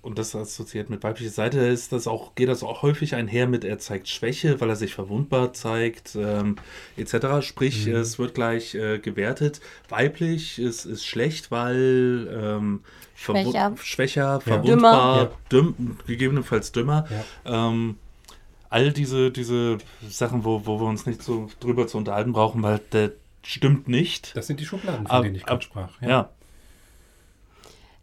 [0.00, 3.64] und das assoziiert mit weiblicher Seite, ist das auch, geht das auch häufig einher mit,
[3.64, 6.56] er zeigt Schwäche, weil er sich verwundbar zeigt, ähm,
[6.96, 7.42] etc.
[7.46, 7.96] Sprich, Mhm.
[7.96, 9.60] es wird gleich äh, gewertet.
[9.88, 12.80] Weiblich ist, ist schlecht, weil ähm,
[13.16, 13.74] Schwächer.
[13.82, 14.62] schwächer, Dümmer.
[14.62, 15.30] verwundbar, Ja.
[15.50, 17.06] düm, gegebenenfalls dümmer.
[17.44, 17.68] Ja.
[17.68, 17.96] Ähm,
[18.70, 22.80] all diese, diese Sachen, wo, wo wir uns nicht so drüber zu unterhalten brauchen, weil
[22.92, 24.36] der stimmt nicht.
[24.36, 26.00] Das sind die Schubladen, von Ab- denen ich gerade sprach.
[26.00, 26.30] ja.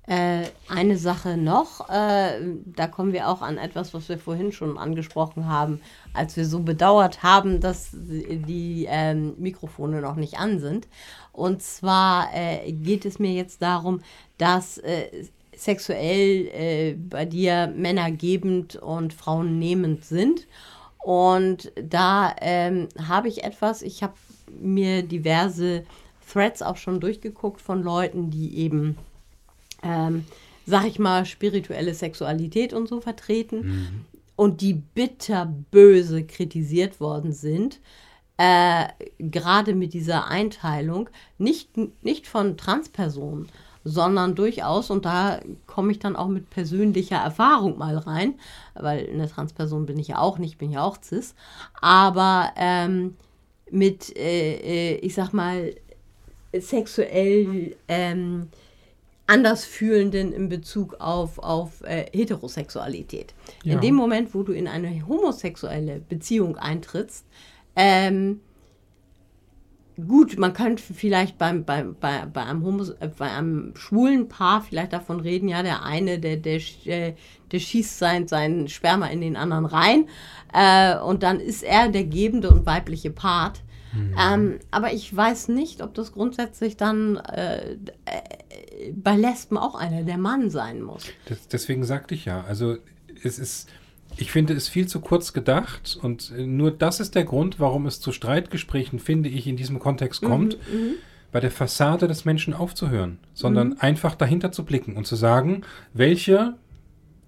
[0.08, 4.78] Äh, eine Sache noch, äh, da kommen wir auch an etwas, was wir vorhin schon
[4.78, 5.82] angesprochen haben,
[6.14, 10.88] als wir so bedauert haben, dass die ähm, Mikrofone noch nicht an sind.
[11.32, 14.02] Und zwar äh, geht es mir jetzt darum,
[14.38, 20.48] dass äh, sexuell äh, bei dir Männer gebend und Frauen nehmend sind.
[21.00, 24.14] Und da ähm, habe ich etwas, ich habe
[24.60, 25.84] mir diverse
[26.32, 28.98] Threads auch schon durchgeguckt von Leuten, die eben
[29.86, 30.26] ähm,
[30.66, 37.80] sag ich mal, spirituelle Sexualität und so vertreten und die bitterböse kritisiert worden sind,
[38.38, 38.88] äh,
[39.20, 41.70] gerade mit dieser Einteilung, nicht,
[42.04, 43.48] nicht von Transpersonen,
[43.86, 48.34] sondern durchaus, und da komme ich dann auch mit persönlicher Erfahrung mal rein,
[48.74, 51.36] weil eine Transperson bin ich ja auch nicht, bin ja auch cis,
[51.80, 53.16] aber ähm,
[53.70, 55.74] mit, äh, äh, ich sag mal,
[56.58, 58.48] sexuell ähm,
[59.28, 63.34] Andersfühlenden in Bezug auf, auf äh, Heterosexualität.
[63.64, 63.74] Ja.
[63.74, 67.26] In dem Moment, wo du in eine homosexuelle Beziehung eintrittst,
[67.76, 68.42] ähm,
[70.08, 74.62] gut, man könnte vielleicht beim, beim, bei, bei, einem Homos äh, bei einem schwulen Paar
[74.62, 77.14] vielleicht davon reden, ja, der eine, der, der, äh,
[77.52, 80.08] der schießt sein, sein Sperma in den anderen rein
[80.54, 83.62] äh, und dann ist er der gebende und weibliche Part.
[84.20, 87.78] Ähm, aber ich weiß nicht, ob das grundsätzlich dann äh, äh,
[88.94, 91.06] bei Lesben auch einer der Mann sein muss.
[91.28, 92.78] Das, deswegen sagte ich ja, also
[93.24, 93.70] es ist,
[94.18, 97.86] ich finde es viel zu kurz gedacht und äh, nur das ist der Grund, warum
[97.86, 100.58] es zu Streitgesprächen, finde ich, in diesem Kontext kommt,
[101.32, 106.54] bei der Fassade des Menschen aufzuhören, sondern einfach dahinter zu blicken und zu sagen, welche,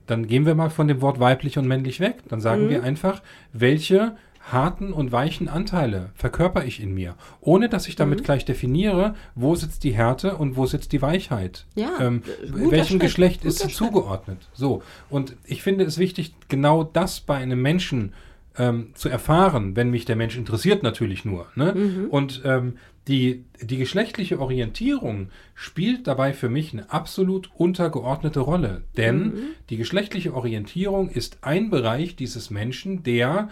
[0.05, 3.21] dann gehen wir mal von dem Wort weiblich und männlich weg, dann sagen wir einfach,
[3.51, 4.15] welche
[4.51, 9.55] harten und weichen Anteile verkörper ich in mir, ohne dass ich damit gleich definiere, wo
[9.55, 11.65] sitzt die Härte und wo sitzt die Weichheit.
[11.75, 14.47] Ja, ähm, welchem Schritt, Geschlecht ist sie zugeordnet?
[14.53, 14.81] So.
[15.09, 18.13] Und ich finde es wichtig, genau das bei einem Menschen
[18.57, 21.47] ähm, zu erfahren, wenn mich der Mensch interessiert, natürlich nur.
[21.55, 21.73] Ne?
[21.75, 22.05] Mhm.
[22.09, 28.83] Und ähm, die, die geschlechtliche Orientierung spielt dabei für mich eine absolut untergeordnete Rolle.
[28.97, 29.39] Denn Mhm.
[29.69, 33.49] die geschlechtliche Orientierung ist ein Bereich dieses Menschen, der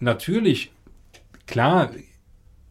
[0.00, 0.72] natürlich,
[1.46, 1.90] klar,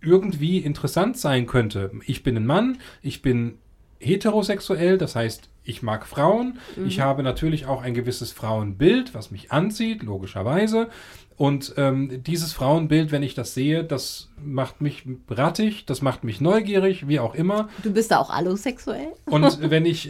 [0.02, 1.92] irgendwie interessant sein könnte.
[2.06, 3.58] Ich bin ein Mann, ich bin
[4.00, 6.60] heterosexuell, das heißt, ich mag Frauen.
[6.86, 10.90] Ich habe natürlich auch ein gewisses Frauenbild, was mich anzieht, logischerweise.
[11.36, 16.40] Und ähm, dieses Frauenbild, wenn ich das sehe, das macht mich rattig, das macht mich
[16.40, 17.70] neugierig, wie auch immer.
[17.84, 19.10] Du bist da auch allosexuell?
[19.26, 20.10] Und wenn ich,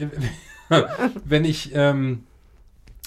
[1.25, 2.23] wenn ich, ähm,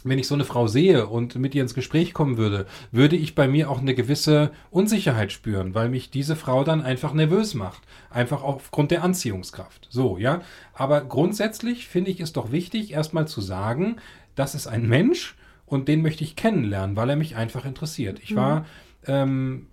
[0.04, 3.34] wenn ich so eine Frau sehe und mit ihr ins Gespräch kommen würde, würde ich
[3.34, 7.82] bei mir auch eine gewisse Unsicherheit spüren, weil mich diese Frau dann einfach nervös macht.
[8.10, 9.88] Einfach aufgrund der Anziehungskraft.
[9.90, 10.40] So, ja.
[10.72, 13.96] Aber grundsätzlich finde ich es doch wichtig, erstmal zu sagen,
[14.34, 15.36] das ist ein Mensch
[15.66, 18.20] und den möchte ich kennenlernen, weil er mich einfach interessiert.
[18.22, 18.66] Ich war,
[19.06, 19.66] ähm,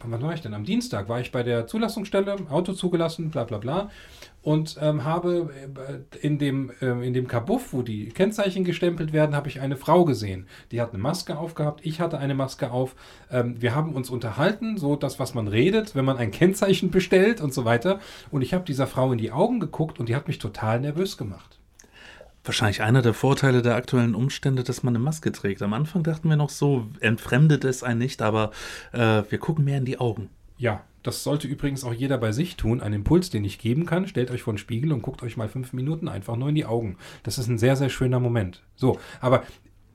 [0.00, 0.54] wann war ich denn?
[0.54, 3.90] Am Dienstag war ich bei der Zulassungsstelle, Auto zugelassen, bla bla bla.
[4.46, 9.34] Und ähm, habe äh, in dem, ähm, in dem Kabuff, wo die Kennzeichen gestempelt werden,
[9.34, 10.46] habe ich eine Frau gesehen.
[10.70, 12.94] Die hat eine Maske aufgehabt, ich hatte eine Maske auf.
[13.28, 17.40] Ähm, wir haben uns unterhalten, so das, was man redet, wenn man ein Kennzeichen bestellt
[17.40, 17.98] und so weiter.
[18.30, 21.16] Und ich habe dieser Frau in die Augen geguckt und die hat mich total nervös
[21.16, 21.58] gemacht.
[22.44, 25.60] Wahrscheinlich einer der Vorteile der aktuellen Umstände, dass man eine Maske trägt.
[25.60, 28.52] Am Anfang dachten wir noch so, entfremdet es einen nicht, aber
[28.92, 30.30] äh, wir gucken mehr in die Augen.
[30.56, 32.80] Ja, das sollte übrigens auch jeder bei sich tun.
[32.80, 34.08] Ein Impuls, den ich geben kann.
[34.08, 36.66] Stellt euch vor den Spiegel und guckt euch mal fünf Minuten einfach nur in die
[36.66, 36.96] Augen.
[37.22, 38.62] Das ist ein sehr, sehr schöner Moment.
[38.74, 39.44] So, aber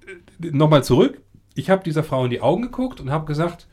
[0.07, 1.21] äh, nochmal zurück.
[1.53, 3.67] Ich habe dieser Frau in die Augen geguckt und habe gesagt,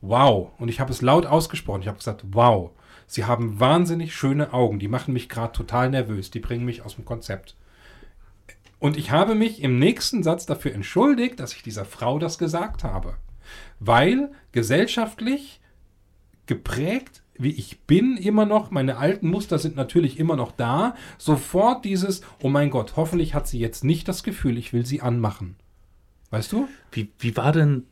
[0.00, 0.52] wow.
[0.58, 1.82] Und ich habe es laut ausgesprochen.
[1.82, 2.70] Ich habe gesagt, wow.
[3.08, 4.78] Sie haben wahnsinnig schöne Augen.
[4.78, 6.30] Die machen mich gerade total nervös.
[6.30, 7.56] Die bringen mich aus dem Konzept.
[8.78, 12.84] Und ich habe mich im nächsten Satz dafür entschuldigt, dass ich dieser Frau das gesagt
[12.84, 13.14] habe.
[13.80, 15.60] Weil gesellschaftlich
[16.46, 18.70] geprägt, wie ich bin, immer noch.
[18.70, 20.94] Meine alten Muster sind natürlich immer noch da.
[21.18, 25.02] Sofort dieses, oh mein Gott, hoffentlich hat sie jetzt nicht das Gefühl, ich will sie
[25.02, 25.56] anmachen.
[26.30, 26.68] Weißt du?
[26.92, 27.84] Wie, wie war denn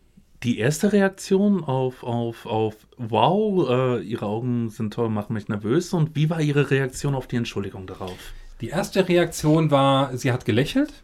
[0.42, 5.92] die erste Reaktion auf, auf, auf wow, äh, ihre Augen sind toll, machen mich nervös?
[5.92, 8.18] Und wie war ihre Reaktion auf die Entschuldigung darauf?
[8.60, 11.02] Die erste Reaktion war, sie hat gelächelt.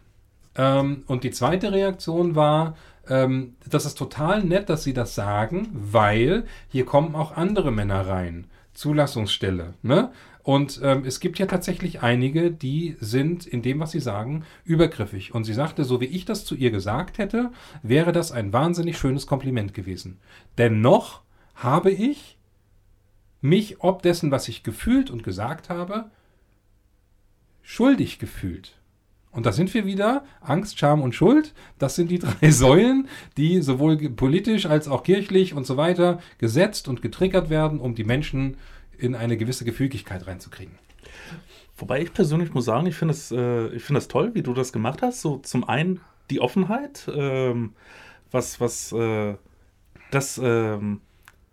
[0.55, 2.75] Ähm, und die zweite Reaktion war,
[3.07, 8.07] ähm, das ist total nett, dass Sie das sagen, weil hier kommen auch andere Männer
[8.07, 8.47] rein.
[8.73, 9.73] Zulassungsstelle.
[9.81, 10.11] Ne?
[10.43, 15.35] Und ähm, es gibt ja tatsächlich einige, die sind in dem, was sie sagen, übergriffig.
[15.35, 17.51] Und sie sagte, so wie ich das zu ihr gesagt hätte,
[17.83, 20.19] wäre das ein wahnsinnig schönes Kompliment gewesen.
[20.57, 21.21] Dennoch
[21.55, 22.37] habe ich
[23.41, 26.09] mich ob dessen, was ich gefühlt und gesagt habe,
[27.61, 28.77] schuldig gefühlt.
[29.31, 30.25] Und da sind wir wieder.
[30.41, 31.53] Angst, Scham und Schuld.
[31.79, 36.87] Das sind die drei Säulen, die sowohl politisch als auch kirchlich und so weiter gesetzt
[36.87, 38.57] und getriggert werden, um die Menschen
[38.97, 40.75] in eine gewisse Gefügigkeit reinzukriegen.
[41.77, 44.71] Wobei ich persönlich muss sagen, ich finde es äh, find das toll, wie du das
[44.71, 45.21] gemacht hast.
[45.21, 47.73] So zum einen die Offenheit, ähm,
[48.29, 49.35] was, was äh,
[50.11, 51.01] das, ähm,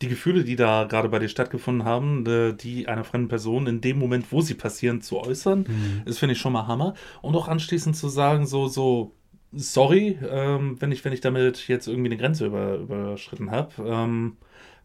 [0.00, 3.80] die Gefühle, die da gerade bei dir stattgefunden haben, äh, die einer fremden Person in
[3.80, 6.02] dem Moment, wo sie passieren, zu äußern, mhm.
[6.04, 6.94] ist, finde ich, schon mal Hammer.
[7.20, 9.14] Und auch anschließend zu sagen, so, so,
[9.52, 13.72] sorry, ähm, wenn, ich, wenn ich damit jetzt irgendwie eine Grenze über, überschritten habe.
[13.84, 14.37] Ähm,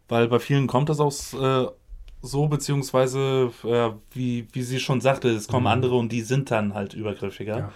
[0.08, 1.66] weil bei vielen kommt das aus äh,
[2.20, 5.72] so, beziehungsweise, äh, wie, wie sie schon sagte, es kommen mhm.
[5.72, 7.58] andere und die sind dann halt übergriffiger.
[7.58, 7.72] Ja.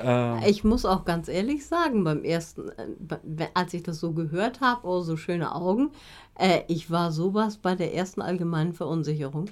[0.00, 0.42] Ähm.
[0.46, 4.86] Ich muss auch ganz ehrlich sagen, beim ersten, äh, als ich das so gehört habe,
[4.86, 5.90] oh, so schöne Augen,
[6.38, 9.46] äh, ich war sowas bei der ersten allgemeinen Verunsicherung.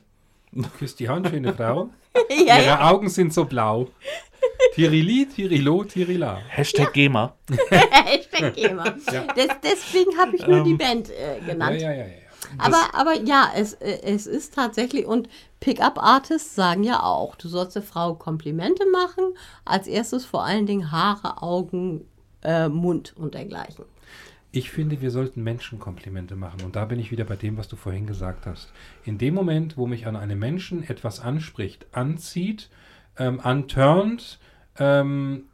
[0.79, 1.91] Küsst die Hand, schöne Frau.
[2.31, 2.91] ja, Ihre ja.
[2.91, 3.89] Augen sind so blau.
[4.75, 6.41] Tirili, Tirilo, Tirila.
[6.49, 6.91] Hashtag ja.
[6.93, 7.35] GEMA.
[7.71, 8.85] Hashtag GEMA.
[9.11, 9.25] Ja.
[9.35, 11.81] Des, deswegen habe ich nur ähm, die Band äh, genannt.
[11.81, 12.07] Ja, ja, ja.
[12.07, 12.23] ja.
[12.59, 15.29] Aber, aber ja, es, äh, es ist tatsächlich, und
[15.61, 19.35] Pickup-Artists sagen ja auch, du sollst der Frau Komplimente machen.
[19.65, 22.07] Als erstes vor allen Dingen Haare, Augen,
[22.43, 23.85] äh, Mund und dergleichen.
[24.53, 26.61] Ich finde, wir sollten Menschen Komplimente machen.
[26.63, 28.73] Und da bin ich wieder bei dem, was du vorhin gesagt hast.
[29.05, 32.69] In dem Moment, wo mich an einem Menschen etwas anspricht, anzieht,
[33.19, 34.39] ähm, anturnt,
[34.79, 35.45] ähm,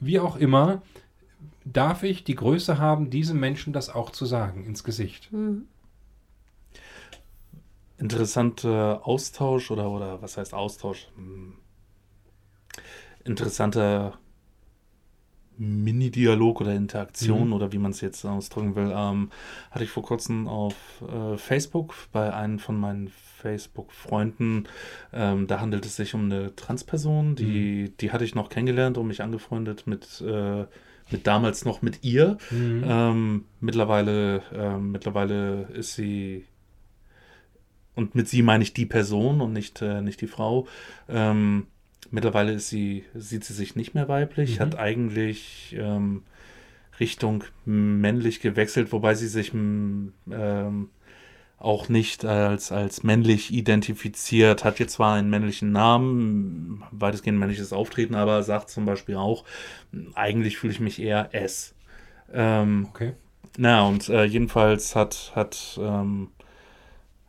[0.00, 0.82] wie auch immer,
[1.64, 5.32] darf ich die Größe haben, diesem Menschen das auch zu sagen, ins Gesicht.
[5.32, 5.68] Mhm
[7.98, 11.08] interessanter Austausch oder, oder was heißt Austausch?
[11.16, 11.54] Hm.
[13.24, 14.18] Interessanter
[15.58, 17.52] Mini-Dialog oder Interaktion mhm.
[17.52, 19.30] oder wie man es jetzt ausdrücken will, ähm,
[19.70, 24.68] hatte ich vor kurzem auf äh, Facebook bei einem von meinen Facebook-Freunden.
[25.12, 27.96] Ähm, da handelt es sich um eine Transperson, die, mhm.
[28.00, 30.64] die hatte ich noch kennengelernt und mich angefreundet mit, äh,
[31.10, 32.38] mit damals noch mit ihr.
[32.50, 32.84] Mhm.
[32.86, 36.44] Ähm, mittlerweile, äh, mittlerweile ist sie
[37.98, 40.68] und mit sie meine ich die Person und nicht, äh, nicht die Frau.
[41.08, 41.66] Ähm,
[42.10, 44.62] mittlerweile ist sie, sieht sie sich nicht mehr weiblich, mhm.
[44.62, 46.22] hat eigentlich ähm,
[47.00, 50.12] Richtung männlich gewechselt, wobei sie sich ähm,
[51.58, 58.14] auch nicht als, als männlich identifiziert, hat jetzt zwar einen männlichen Namen, weitestgehend männliches Auftreten,
[58.14, 59.44] aber sagt zum Beispiel auch,
[60.14, 61.74] eigentlich fühle ich mich eher S.
[62.32, 63.14] Ähm, okay.
[63.56, 66.28] Na, und äh, jedenfalls hat, hat ähm,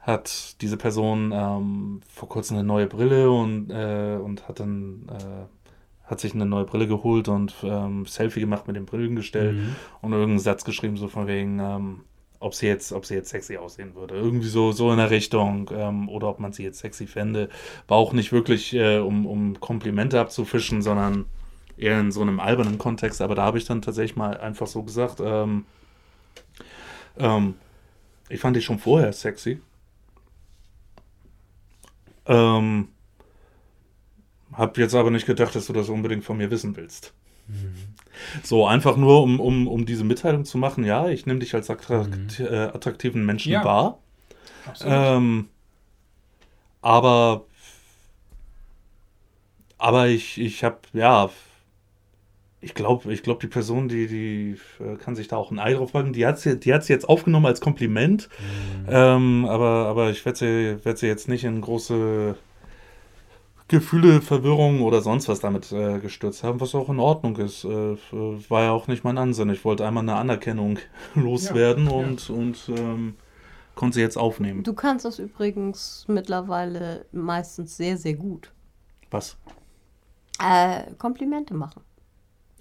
[0.10, 5.46] hat diese Person ähm, vor kurzem eine neue Brille und, äh, und hat dann äh,
[6.10, 9.76] hat sich eine neue Brille geholt und ähm, Selfie gemacht mit dem Brillengestell mhm.
[10.02, 12.02] und irgendeinen Satz geschrieben, so von wegen, ähm,
[12.40, 14.16] ob sie jetzt, ob sie jetzt sexy aussehen würde.
[14.16, 15.70] Irgendwie so, so in der Richtung.
[15.74, 17.50] Ähm, oder ob man sie jetzt sexy fände.
[17.88, 21.26] War auch nicht wirklich, äh, um, um Komplimente abzufischen, sondern
[21.78, 23.22] eher in so einem albernen Kontext.
[23.22, 25.66] Aber da habe ich dann tatsächlich mal einfach so gesagt, ähm,
[27.18, 27.56] ähm,
[28.30, 29.62] ich fand dich schon vorher sexy.
[32.30, 32.88] Ähm,
[34.54, 37.14] hab jetzt aber nicht gedacht, dass du das unbedingt von mir wissen willst.
[37.48, 37.76] Mhm.
[38.44, 41.70] So, einfach nur, um, um, um diese Mitteilung zu machen, ja, ich nehme dich als
[41.70, 42.46] attrakt, mhm.
[42.46, 43.66] äh, attraktiven Menschen ja.
[43.66, 44.00] wahr.
[44.86, 45.50] Ähm,
[46.82, 47.46] aber
[49.80, 51.30] aber ich, ich habe, ja,
[52.62, 55.74] ich glaube, ich glaube, die Person, die, die äh, kann sich da auch ein Ei
[55.74, 56.14] drauf packen.
[56.14, 58.28] Die hat sie, die hat sie jetzt aufgenommen als Kompliment.
[58.84, 58.86] Mhm.
[58.90, 62.36] Ähm, aber, aber ich werde sie, werd sie jetzt nicht in große
[63.70, 67.64] Gefühle, Verwirrung oder sonst was damit äh, gestürzt haben, was auch in Ordnung ist.
[67.64, 69.50] Äh, war ja auch nicht mein Ansinn.
[69.50, 70.80] Ich wollte einmal eine Anerkennung
[71.16, 72.36] loswerden ja, und, ja.
[72.36, 73.16] und ähm,
[73.76, 74.64] konnte sie jetzt aufnehmen.
[74.64, 78.52] Du kannst das übrigens mittlerweile meistens sehr, sehr gut.
[79.12, 79.38] Was?
[80.44, 81.82] Äh, Komplimente machen.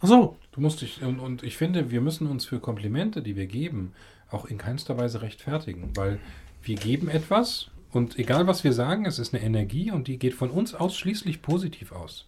[0.00, 0.36] Ach so.
[0.52, 3.92] Du musst dich, und, und ich finde, wir müssen uns für Komplimente, die wir geben,
[4.30, 6.18] auch in keinster Weise rechtfertigen, weil
[6.62, 10.34] wir geben etwas und egal was wir sagen, es ist eine Energie und die geht
[10.34, 12.26] von uns ausschließlich positiv aus.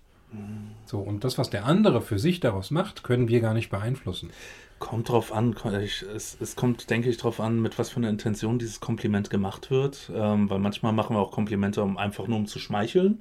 [0.87, 4.31] So, und das, was der andere für sich daraus macht, können wir gar nicht beeinflussen.
[4.79, 8.09] Kommt drauf an, ich, es, es, kommt, denke ich, drauf an, mit was für einer
[8.09, 10.11] Intention dieses Kompliment gemacht wird.
[10.14, 13.21] Ähm, weil manchmal machen wir auch Komplimente, um einfach nur um zu schmeicheln.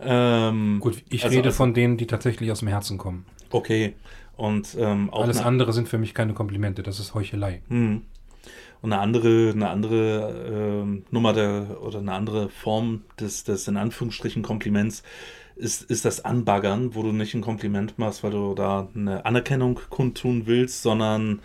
[0.00, 3.26] Ähm, Gut, ich also- rede also- von denen, die tatsächlich aus dem Herzen kommen.
[3.54, 3.94] Okay.
[4.36, 7.62] Und ähm, auch Alles andere sind für mich keine Komplimente, das ist Heuchelei.
[7.68, 8.02] Hm.
[8.82, 13.76] Und eine andere, eine andere ähm, Nummer der, oder eine andere Form des, des in
[13.76, 15.04] Anführungsstrichen Kompliments
[15.56, 19.78] ist, ist das Anbaggern, wo du nicht ein Kompliment machst, weil du da eine Anerkennung
[19.88, 21.40] kundtun willst, sondern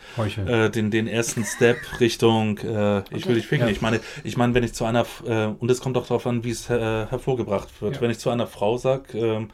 [0.48, 3.68] äh, den, den ersten Step Richtung äh, ich will dich ficken.
[3.68, 3.72] Ja.
[3.72, 6.44] Ich meine, ich meine, wenn ich zu einer äh, und es kommt auch darauf an,
[6.44, 7.96] wie es äh, hervorgebracht wird.
[7.96, 8.02] Ja.
[8.02, 9.50] Wenn ich zu einer Frau sage, ähm,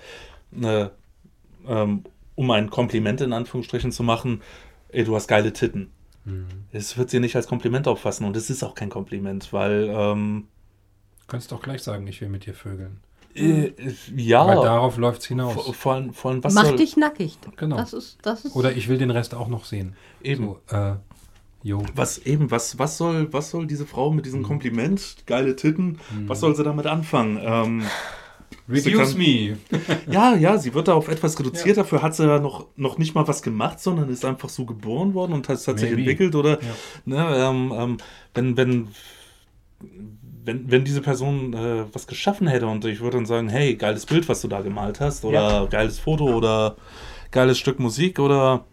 [0.51, 0.91] ne,
[1.67, 4.41] ähm, um ein Kompliment in Anführungsstrichen zu machen,
[4.89, 5.91] ey, du hast geile Titten.
[6.25, 6.45] Hm.
[6.71, 10.47] Es wird sie nicht als Kompliment auffassen und es ist auch kein Kompliment, weil ähm,
[11.21, 12.99] Du kannst doch gleich sagen, ich will mit dir vögeln.
[13.35, 13.71] äh,
[14.15, 15.53] ja, Weil darauf läuft es hinaus.
[15.75, 17.37] vor, allem, vor allem was Mach soll dich nackig.
[17.57, 17.77] Genau.
[17.77, 18.55] Das ist, das ist.
[18.55, 19.95] Oder ich will den Rest auch noch sehen.
[20.21, 20.95] eben So, äh,
[21.63, 21.83] jo.
[21.95, 26.39] was eben was was soll was soll diese Frau mit diesem Kompliment geile Titten was
[26.41, 27.83] soll sie damit anfangen ähm,
[28.69, 29.57] Reduce kann- me.
[30.11, 33.13] ja ja sie wird da auf etwas reduziert dafür hat sie ja noch noch nicht
[33.15, 36.59] mal was gemacht sondern ist einfach so geboren worden und hat, hat sich entwickelt oder
[36.61, 36.67] Ja.
[37.05, 37.97] ne, ähm, ähm,
[38.33, 38.87] wenn wenn
[40.43, 44.05] wenn, wenn diese Person äh, was geschaffen hätte und ich würde dann sagen, hey, geiles
[44.05, 45.65] Bild, was du da gemalt hast, oder Ja.
[45.65, 46.75] geiles Foto oder
[47.31, 48.65] geiles Stück Musik oder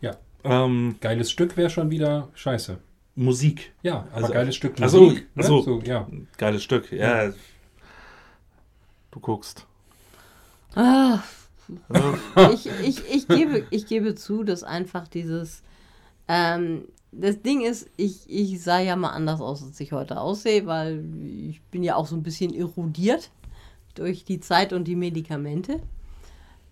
[0.00, 0.16] Ja.
[0.44, 2.78] ähm, Geiles Stück wäre schon wieder scheiße.
[3.16, 3.72] Musik.
[3.82, 5.26] Ja, aber Also- geiles Stück Ach so, Musik.
[5.36, 5.56] ach so.
[5.58, 5.62] Ne?
[5.64, 6.06] so ja.
[6.36, 7.30] Geiles Stück, ja.
[9.14, 9.64] Du guckst.
[10.74, 11.20] Ah,
[12.52, 15.62] ich, ich, ich, gebe, ich gebe zu, dass einfach dieses.
[16.26, 20.66] Ähm, das Ding ist, ich, ich sah ja mal anders aus, als ich heute aussehe,
[20.66, 21.04] weil
[21.48, 23.30] ich bin ja auch so ein bisschen erodiert
[23.94, 25.80] durch die Zeit und die Medikamente.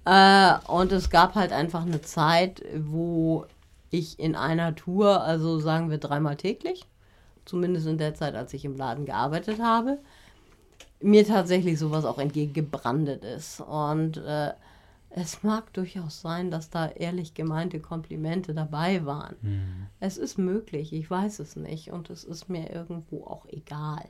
[0.04, 3.46] Äh, und es gab halt einfach eine Zeit, wo
[3.90, 6.86] ich in einer Tour, also sagen wir dreimal täglich,
[7.44, 10.00] zumindest in der Zeit, als ich im Laden gearbeitet habe,
[11.02, 13.60] mir tatsächlich sowas auch entgegengebrandet ist.
[13.60, 14.52] Und äh,
[15.10, 19.36] es mag durchaus sein, dass da ehrlich gemeinte Komplimente dabei waren.
[20.00, 24.08] Es ist möglich, ich weiß es nicht und es ist mir irgendwo auch egal.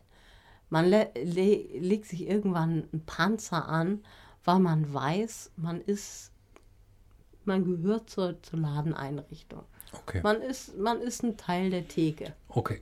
[0.70, 4.02] Man le le legt sich irgendwann einen Panzer an,
[4.44, 6.30] weil man weiß, man ist,
[7.44, 9.64] man gehört zur, zur Ladeneinrichtung.
[9.92, 10.20] Okay.
[10.22, 12.32] Man ist, man ist ein Teil der Theke.
[12.48, 12.80] Okay.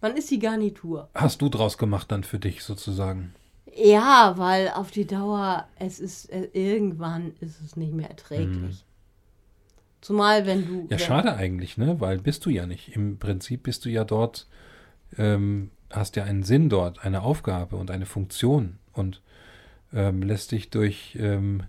[0.00, 1.08] Man ist die Garnitur.
[1.14, 3.34] Hast du draus gemacht dann für dich sozusagen?
[3.80, 8.84] Ja, weil auf die Dauer, es ist, äh, irgendwann ist es nicht mehr erträglich.
[10.00, 10.72] Zumal wenn du.
[10.72, 10.82] Mhm.
[10.84, 12.00] Ja, wenn, schade eigentlich, ne?
[12.00, 12.94] Weil bist du ja nicht.
[12.94, 14.46] Im Prinzip bist du ja dort,
[15.16, 19.22] ähm, hast ja einen Sinn dort, eine Aufgabe und eine Funktion und
[19.92, 21.62] ähm, lässt dich durch ähm,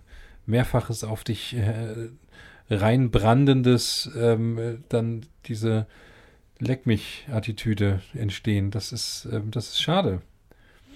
[0.46, 2.08] mehrfaches auf dich äh,
[2.68, 5.86] reinbrandendes ähm, äh, dann diese
[6.58, 8.70] Leck mich-Attitüde entstehen.
[8.70, 10.22] Das ist, ähm, das ist schade.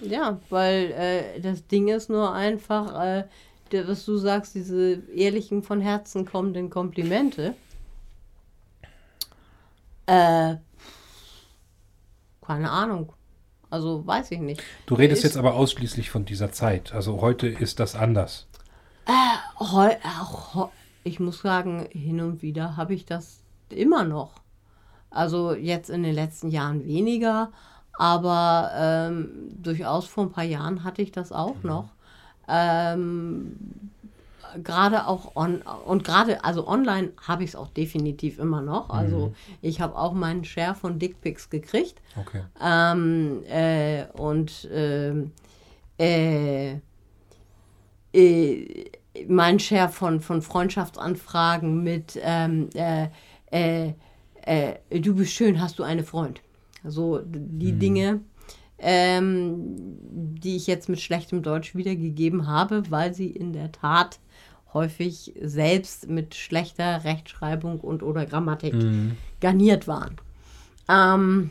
[0.01, 3.23] Ja, weil äh, das Ding ist nur einfach, äh,
[3.71, 7.55] der, was du sagst, diese ehrlichen, von Herzen kommenden Komplimente.
[10.05, 10.55] Äh,
[12.41, 13.13] keine Ahnung.
[13.69, 14.61] Also weiß ich nicht.
[14.85, 16.93] Du redest Ist- jetzt aber ausschließlich von dieser Zeit.
[16.93, 18.47] Also heute ist das anders.
[19.59, 19.89] Heu,
[20.21, 20.69] auch,
[21.03, 23.39] ich muss sagen, hin und wieder habe ich das
[23.69, 24.41] immer noch.
[25.09, 27.51] Also jetzt in den letzten Jahren weniger,
[27.97, 29.29] aber ähm,
[29.61, 31.89] durchaus vor ein paar Jahren hatte ich das auch noch.
[32.47, 33.57] Ähm,
[34.63, 38.89] gerade auch on und gerade also online habe ich es auch definitiv immer noch.
[38.89, 42.01] Also ich habe auch meinen Share von Dickpics gekriegt.
[42.15, 42.43] Okay.
[42.61, 45.31] Ähm, äh, und ähm,
[45.97, 46.75] äh,
[48.13, 48.89] äh,
[49.27, 53.07] mein Share von, von Freundschaftsanfragen mit ähm, äh,
[53.51, 53.93] äh,
[54.45, 56.41] äh, du bist schön, hast du eine Freund.
[56.87, 58.21] So die Dinge,
[58.77, 59.57] ähm,
[60.07, 64.19] die ich jetzt mit schlechtem Deutsch wiedergegeben habe, weil sie in der Tat
[64.73, 68.75] häufig selbst mit schlechter Rechtschreibung und oder Grammatik
[69.39, 70.17] garniert waren.
[70.89, 71.49] Ähm,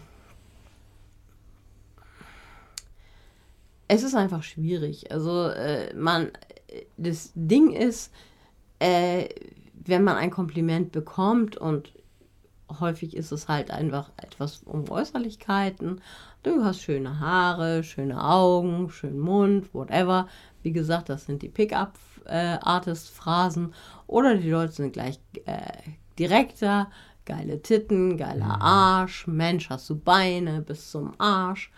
[3.88, 5.10] es ist einfach schwierig.
[5.10, 6.30] Also äh, man,
[6.98, 8.12] das Ding ist,
[8.78, 9.28] äh,
[9.86, 11.93] wenn man ein Kompliment bekommt und
[12.80, 16.02] häufig ist es halt einfach etwas um Äußerlichkeiten.
[16.42, 20.28] Du hast schöne Haare, schöne Augen, schönen Mund, whatever.
[20.62, 23.72] Wie gesagt, das sind die Pickup-Artist-Phrasen.
[24.06, 25.62] Oder die Leute sind gleich äh,
[26.18, 26.90] direkter.
[27.24, 31.72] Geile Titten, geiler Arsch, Mensch, hast du Beine bis zum Arsch.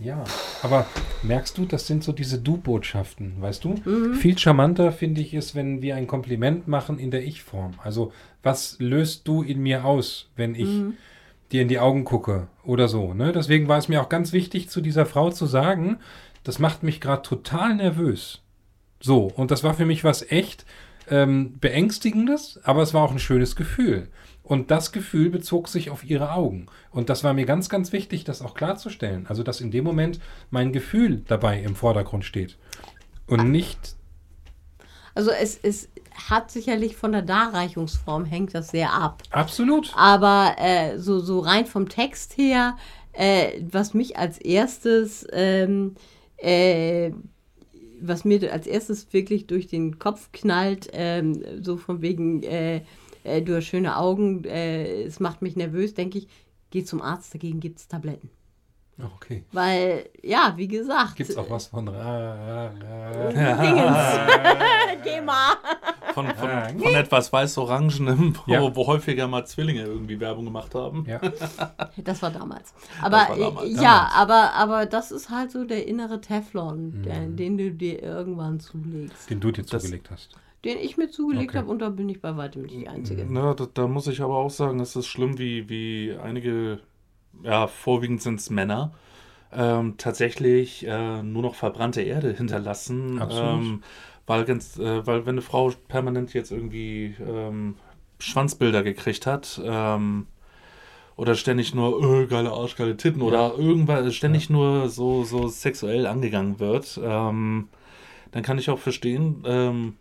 [0.00, 0.22] Ja,
[0.62, 0.86] aber
[1.22, 3.74] merkst du, das sind so diese Du-Botschaften, weißt du?
[4.14, 7.72] Viel charmanter finde ich es, wenn wir ein Kompliment machen in der Ich-Form.
[7.82, 10.68] Also, was löst du in mir aus, wenn ich
[11.50, 13.12] dir in die Augen gucke oder so?
[13.12, 13.32] Ne?
[13.32, 15.98] Deswegen war es mir auch ganz wichtig, zu dieser Frau zu sagen,
[16.44, 18.40] das macht mich gerade total nervös.
[19.00, 20.64] So, und das war für mich was echt
[21.10, 24.08] ähm, beängstigendes, aber es war auch ein schönes Gefühl.
[24.48, 26.68] Und das Gefühl bezog sich auf ihre Augen.
[26.90, 29.26] Und das war mir ganz, ganz wichtig, das auch klarzustellen.
[29.28, 30.20] Also, dass in dem Moment
[30.50, 32.56] mein Gefühl dabei im Vordergrund steht.
[33.26, 33.94] Und nicht.
[35.14, 35.90] Also es, es
[36.30, 39.22] hat sicherlich von der Darreichungsform hängt das sehr ab.
[39.30, 39.92] Absolut.
[39.94, 42.78] Aber äh, so, so rein vom Text her,
[43.12, 45.94] äh, was mich als erstes, ähm,
[46.38, 47.10] äh,
[48.00, 52.42] was mir als erstes wirklich durch den Kopf knallt, ähm, so von wegen,
[53.24, 56.28] äh, äh, du hast schöne Augen, äh, es macht mich nervös, denke ich,
[56.70, 58.30] geh zum Arzt, dagegen gibt es Tabletten.
[59.16, 59.44] Okay.
[59.52, 61.14] Weil, ja, wie gesagt.
[61.14, 61.86] Gibt es auch was von.
[61.86, 62.72] Ra.
[65.04, 65.54] Geh mal.
[66.14, 66.50] Von, von,
[66.80, 68.74] von etwas weiß-orangenem, wo, Ja.
[68.74, 71.04] wo häufiger mal Zwillinge irgendwie Werbung gemacht haben.
[71.06, 71.20] Ja.
[72.04, 72.74] Das war damals.
[73.00, 73.38] Aber war damals.
[73.38, 73.80] äh, Damals.
[73.80, 77.02] ja, aber, aber das ist halt so der innere Teflon, Mhm.
[77.04, 79.30] der, den du dir irgendwann zulegst.
[79.30, 80.30] Den du dir Das- zugelegt hast.
[80.64, 81.58] Den ich mir zugelegt Okay.
[81.58, 83.26] habe und da bin ich bei weitem nicht die Einzige.
[83.28, 86.80] Na, da, da muss ich aber auch sagen, es ist schlimm, wie, wie einige,
[87.44, 88.92] ja, vorwiegend sind es Männer,
[89.52, 93.20] ähm, tatsächlich äh, nur noch verbrannte Erde hinterlassen.
[93.20, 93.64] Absolut.
[93.64, 93.82] Ähm,
[94.26, 97.76] weil, ganz, äh, weil wenn eine Frau permanent jetzt irgendwie ähm,
[98.18, 100.26] Schwanzbilder gekriegt hat, ähm,
[101.16, 106.06] oder ständig nur, äh, geile Arsch, geile Titten, oder irgendwas, ständig nur so, so sexuell
[106.06, 107.68] angegangen wird, ähm,
[108.30, 109.94] dann kann ich auch verstehen, ähm,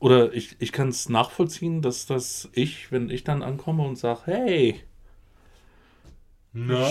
[0.00, 4.20] oder ich, ich kann es nachvollziehen, dass das ich, wenn ich dann ankomme und sage,
[4.26, 4.80] hey,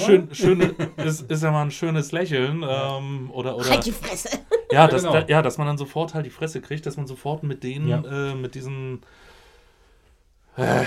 [0.05, 4.29] schön, schöne, ist, ist ja mal ein schönes Lächeln, ähm, oder, oder Halt die Fresse!
[4.71, 5.13] ja, dass, Genau.
[5.13, 7.87] da, ja, dass man dann sofort halt die Fresse kriegt, dass man sofort mit denen,
[7.87, 8.31] Ja.
[8.31, 9.01] äh, mit diesen
[10.57, 10.83] äh,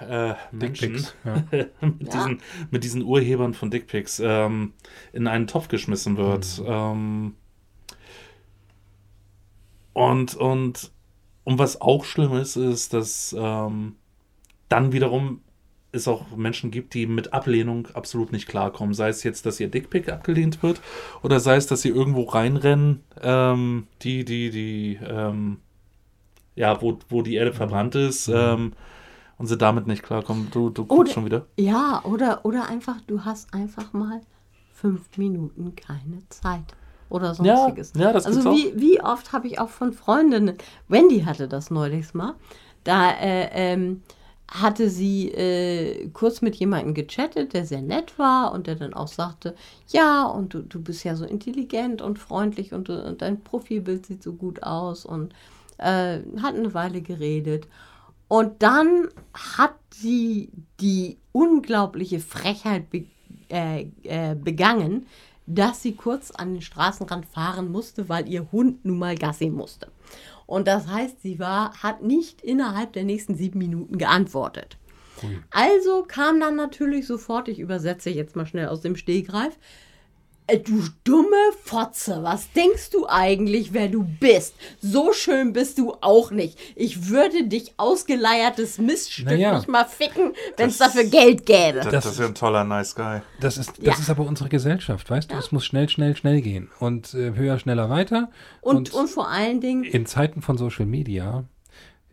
[0.00, 1.16] äh, Menschen, Dickpics.
[1.24, 1.34] Ja.
[1.80, 2.10] mit, Ja.
[2.12, 4.74] diesen, mit diesen Urhebern von Dickpics ähm,
[5.12, 6.62] in einen Topf geschmissen wird.
[6.66, 7.34] Ähm,
[9.92, 10.90] und, und,
[11.44, 13.96] und was auch schlimm ist, ist, dass ähm,
[14.68, 15.40] dann wiederum
[15.92, 18.94] es auch Menschen gibt, die mit Ablehnung absolut nicht klarkommen.
[18.94, 20.80] Sei es jetzt, dass ihr Dickpick abgelehnt wird
[21.22, 25.58] oder sei es, dass sie irgendwo reinrennen, ähm, die, die, die, ähm,
[26.56, 28.72] ja, wo, wo die Erde verbrannt ist ähm,
[29.38, 30.48] und sie damit nicht klarkommen.
[30.50, 31.46] Du, du guckst Oder- schon wieder.
[31.58, 34.20] Ja, oder, oder einfach, du hast einfach mal
[34.72, 36.74] fünf Minuten keine Zeit.
[37.14, 37.92] Oder sonstiges.
[37.96, 40.56] ja, das Also wie, wie oft habe ich auch von Freundinnen,
[40.88, 42.34] Wendy hatte das neulich mal,
[42.82, 44.02] da äh, ähm,
[44.48, 49.06] hatte sie äh, kurz mit jemandem gechattet, der sehr nett war und der dann auch
[49.06, 49.54] sagte,
[49.88, 54.24] ja, und du, du bist ja so intelligent und freundlich und, und dein Profilbild sieht
[54.24, 55.32] so gut aus und
[55.78, 57.68] äh, hat eine Weile geredet.
[58.26, 60.50] Und dann hat sie
[60.80, 63.04] die unglaubliche Frechheit be
[63.50, 65.06] äh, äh, begangen,
[65.46, 69.88] dass sie kurz an den Straßenrand fahren musste, weil ihr Hund nun mal Gassi musste.
[70.46, 74.76] Und das heißt, sie war, hat nicht innerhalb der nächsten sieben Minuten geantwortet.
[75.22, 75.38] Ui.
[75.50, 79.58] Also kam dann natürlich sofort, ich übersetze jetzt mal schnell aus dem Stegreif, äh,
[80.46, 84.54] Du dumme Fotze, was denkst du eigentlich, wer du bist?
[84.78, 86.58] So schön bist du auch nicht.
[86.76, 89.56] Ich würde dich ausgeleiertes Miststück Naja.
[89.56, 91.78] nicht mal ficken, wenn es dafür Geld gäbe.
[91.78, 93.22] Das, Das- das ist ja ein toller Nice Guy.
[93.40, 93.92] Das ist, das Ja.
[93.94, 95.34] ist aber unsere Gesellschaft, weißt du?
[95.36, 96.70] Es muss schnell, schnell, schnell gehen.
[96.78, 98.30] Und äh, höher, schneller, weiter.
[98.60, 101.44] Und, und vor allen Dingen, in Zeiten von Social Media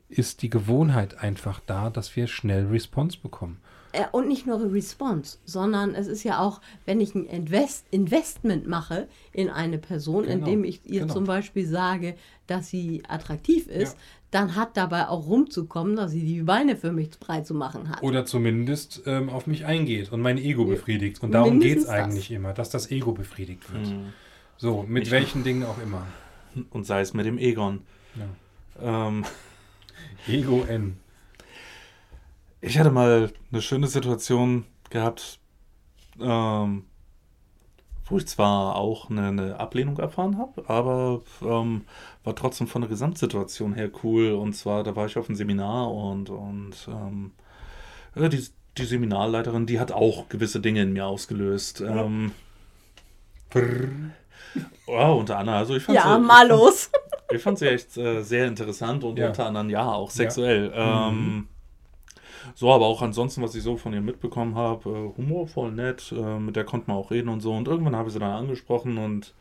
[0.08, 3.61] ist die Gewohnheit einfach da, dass wir schnell Response bekommen.
[3.94, 8.68] Äh, und nicht nur Response, sondern es ist ja auch, wenn ich ein Invest Investment
[8.68, 11.14] mache in eine Person, Genau, indem ich ihr genau.
[11.14, 12.16] zum Beispiel sage,
[12.48, 14.00] dass sie attraktiv ist, Ja.
[14.32, 18.02] dann hat dabei auch rumzukommen, dass sie die Beine für mich breit zu machen hat.
[18.04, 21.22] Oder zumindest ähm, auf mich eingeht und mein Ego befriedigt.
[21.22, 21.94] Und darum geht es das.
[21.94, 23.88] eigentlich immer, dass das Ego befriedigt wird.
[23.88, 24.14] Mhm.
[24.58, 26.06] So, mit Ich- welchen Dingen auch immer.
[26.70, 27.82] Und sei es mit dem Egon.
[28.82, 29.08] Ja.
[29.08, 29.24] Ähm,
[30.28, 30.98] Ego N.
[32.62, 35.40] ich hatte mal eine schöne Situation gehabt,
[36.20, 36.86] ähm,
[38.06, 41.86] wo ich zwar auch eine, eine Ablehnung erfahren habe, aber ähm,
[42.24, 44.32] war trotzdem von der Gesamtsituation her cool.
[44.34, 47.32] Und zwar, da war ich auf einem Seminar und, und ähm,
[48.16, 48.46] ja, die,
[48.78, 51.82] die Seminarleiterin, die hat auch gewisse Dinge in mir ausgelöst.
[51.82, 52.32] Ähm,
[54.88, 56.92] ja, unter anderem, also ich fand ja, sie, mal los.
[57.34, 59.28] ich fand sie echt äh, sehr interessant und Ja.
[59.28, 60.72] unter anderem ja auch sexuell.
[60.76, 61.48] Ähm,
[62.56, 66.40] so, aber auch ansonsten, was ich so von ihr mitbekommen habe, äh, humorvoll, nett, äh,
[66.40, 67.54] mit der konnte man auch reden und so.
[67.54, 69.34] Und irgendwann habe ich sie dann angesprochen und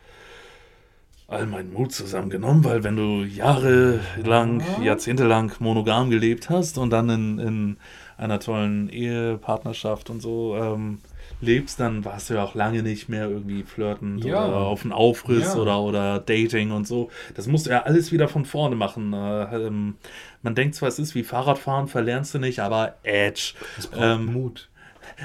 [1.30, 7.38] all meinen Mut zusammengenommen, weil wenn du jahrelang, jahrzehntelang monogam gelebt hast und dann in,
[7.38, 7.76] in
[8.16, 10.98] einer tollen Ehepartnerschaft und so, ähm,
[11.40, 14.46] lebst, dann warst du ja auch lange nicht mehr irgendwie flirtend Ja.
[14.46, 15.60] oder auf einen Aufriss Ja.
[15.60, 17.10] oder, oder Dating und so.
[17.34, 19.12] Das musst du ja alles wieder von vorne machen.
[19.12, 19.96] Äh, ähm,
[20.42, 23.54] man denkt zwar, es ist wie Fahrradfahren, verlernst du nicht, aber Edge.
[23.78, 24.68] Es braucht Ähm, Mut.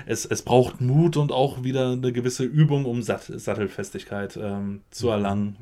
[0.05, 5.09] es, es braucht Mut und auch wieder eine gewisse Übung, um Sat Sattelfestigkeit ähm, zu
[5.09, 5.57] erlangen.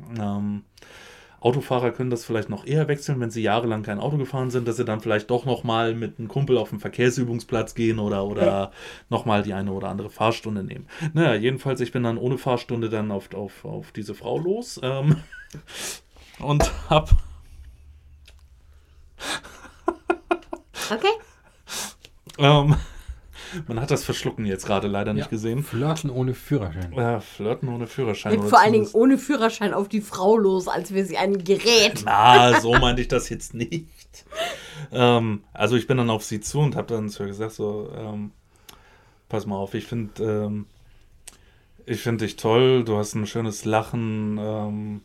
[1.43, 4.77] Autofahrer können das vielleicht noch eher wechseln, wenn sie jahrelang kein Auto gefahren sind, dass
[4.77, 8.71] sie dann vielleicht doch noch mal mit einem Kumpel auf den Verkehrsübungsplatz gehen oder, oder
[9.09, 10.87] noch mal die eine oder andere Fahrstunde nehmen.
[11.13, 15.17] Naja, jedenfalls, ich bin dann ohne Fahrstunde dann auf, auf, auf diese Frau los ähm,
[16.39, 17.09] und hab
[20.91, 21.07] Okay?
[22.37, 22.75] ähm,
[23.67, 25.29] man hat das Verschlucken jetzt gerade leider nicht Ja.
[25.29, 25.63] gesehen.
[25.63, 26.93] Flirten ohne Führerschein.
[26.93, 28.31] Ja, flirten ohne Führerschein.
[28.33, 31.43] Mit oder vor allen Dingen ohne Führerschein auf die Frau los, als wäre sie ein
[31.43, 32.03] Gerät.
[32.05, 34.25] Na, so meinte ich das jetzt nicht.
[34.91, 37.89] Ähm, also ich bin dann auf sie zu und habe dann zu ihr gesagt, so,
[37.95, 38.31] ähm,
[39.29, 40.65] pass mal auf, ich finde ähm,
[41.85, 45.01] ich finde dich toll, du hast ein schönes Lachen ähm,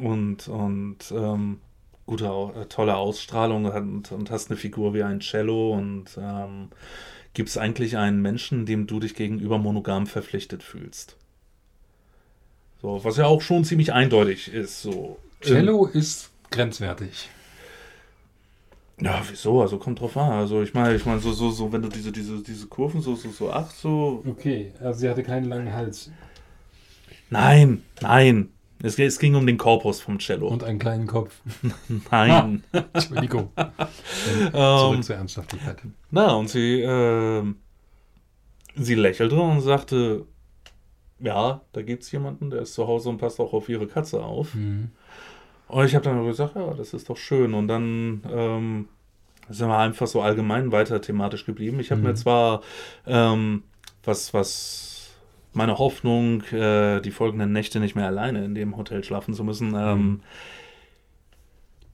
[0.00, 1.60] und, und ähm,
[2.06, 6.68] gute, äh, tolle Ausstrahlung und, und hast eine Figur wie ein Cello und ähm,
[7.36, 11.16] gibt es eigentlich einen Menschen, dem du dich gegenüber monogam verpflichtet fühlst?
[12.80, 14.80] So, was ja auch schon ziemlich eindeutig ist.
[14.80, 15.18] So.
[15.42, 17.28] Cello ist grenzwertig.
[18.98, 19.60] Ja, wieso?
[19.60, 20.32] Also kommt drauf an.
[20.32, 23.14] Also ich meine, ich meine, so, so, so, wenn du diese, diese, diese Kurven so,
[23.14, 24.24] so, so acht, so.
[24.26, 26.10] Okay, also sie hatte keinen langen Hals
[27.28, 28.48] Nein, nein.
[28.82, 30.48] Es, es ging um den Korpus vom Cello.
[30.48, 31.40] und einen kleinen Kopf.
[32.10, 32.62] nein.
[32.92, 33.50] Entschuldigung.
[34.28, 35.78] Ähm, Zurück zur Ernsthaftigkeit.
[36.10, 37.56] na, und sie, ähm,
[38.74, 40.26] sie lächelte und sagte,
[41.18, 44.54] ja, da gibt's jemanden, der ist zu Hause und passt auch auf ihre Katze auf.
[44.54, 44.90] Mhm.
[45.68, 47.54] Und ich habe dann gesagt, ja, das ist doch schön.
[47.54, 48.88] Und dann ähm,
[49.48, 51.80] sind wir einfach so allgemein weiter thematisch geblieben.
[51.80, 52.06] Ich habe Mhm.
[52.08, 52.62] mir zwar
[53.06, 53.62] ähm,
[54.04, 54.85] was, was
[55.56, 59.74] meine Hoffnung, äh, die folgenden Nächte nicht mehr alleine in dem Hotel schlafen zu müssen,
[59.76, 60.20] ähm, Mhm.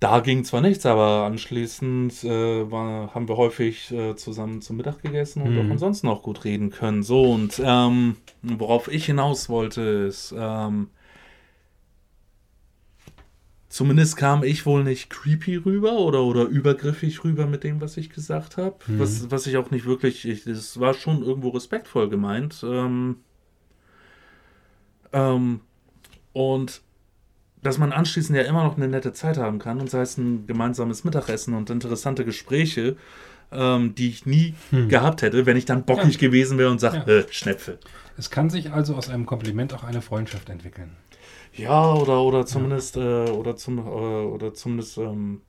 [0.01, 5.01] da ging zwar nichts, aber anschließend äh, war, haben wir häufig äh, zusammen zum Mittag
[5.01, 5.59] gegessen und Mhm.
[5.61, 7.05] auch ansonsten auch gut reden können.
[7.05, 10.89] So, und ähm, worauf ich hinaus wollte, ist, ähm,
[13.69, 18.11] Zumindest kam ich wohl nicht creepy rüber oder, oder übergriffig rüber mit dem, was ich
[18.11, 18.77] gesagt habe.
[18.87, 18.99] Mhm.
[18.99, 20.29] Was, was ich auch nicht wirklich.
[20.29, 22.63] Ich, das war schon irgendwo respektvoll gemeint.
[22.69, 23.17] Ähm,
[25.13, 25.61] ähm,
[26.33, 26.81] und
[27.63, 30.47] dass man anschließend ja immer noch eine nette Zeit haben kann und sei es ein
[30.47, 32.97] gemeinsames Mittagessen und interessante Gespräche,
[33.53, 34.89] ähm, die ich nie Hm.
[34.89, 36.21] gehabt hätte, wenn ich dann bockig Ja.
[36.21, 37.19] gewesen wäre und sage, Ja.
[37.21, 37.79] äh, Schnäpfe.
[38.19, 40.91] Es kann sich also aus einem Kompliment auch eine Freundschaft entwickeln.
[41.55, 43.01] Ja, oder, oder zumindest, äh,
[43.31, 45.43] oder, zum, äh, oder zumindest ähm,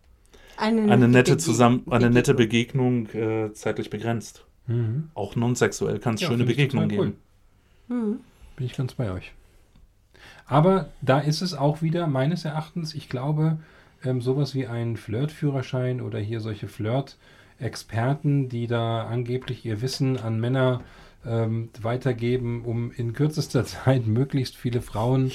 [0.57, 3.07] Eine, eine nette Bege- zusammen, eine nette Begegnung.
[3.11, 4.45] Äh, zeitlich begrenzt.
[4.67, 5.09] Mhm.
[5.13, 7.15] Auch non-sexuell kann es Ja, schöne Begegnungen geben.
[7.87, 8.19] Hm.
[8.57, 9.31] Bin ich ganz bei euch.
[10.45, 13.57] Aber da ist es auch wieder meines Erachtens, ich glaube,
[14.03, 20.39] ähm, sowas wie ein Flirtführerschein oder hier solche Flirt-Experten, die da angeblich ihr Wissen an
[20.39, 20.81] Männer
[21.25, 25.31] ähm, weitergeben, um in kürzester Zeit möglichst viele Frauen,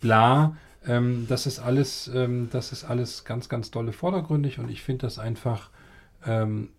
[0.00, 0.56] bla,
[0.86, 5.06] ähm, das ist alles, ähm, das ist alles ganz, ganz dolle vordergründig und ich finde
[5.06, 5.70] das einfach
[6.26, 6.70] ähm,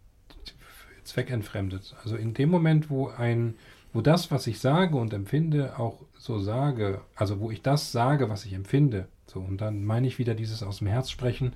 [1.04, 1.96] zweckentfremdet.
[2.04, 3.56] Also in dem Moment, wo ein,
[3.94, 8.30] wo das, was ich sage und empfinde, auch so sage, also wo ich das sage,
[8.30, 11.54] was ich empfinde, so und dann meine ich wieder dieses aus dem Herz sprechen,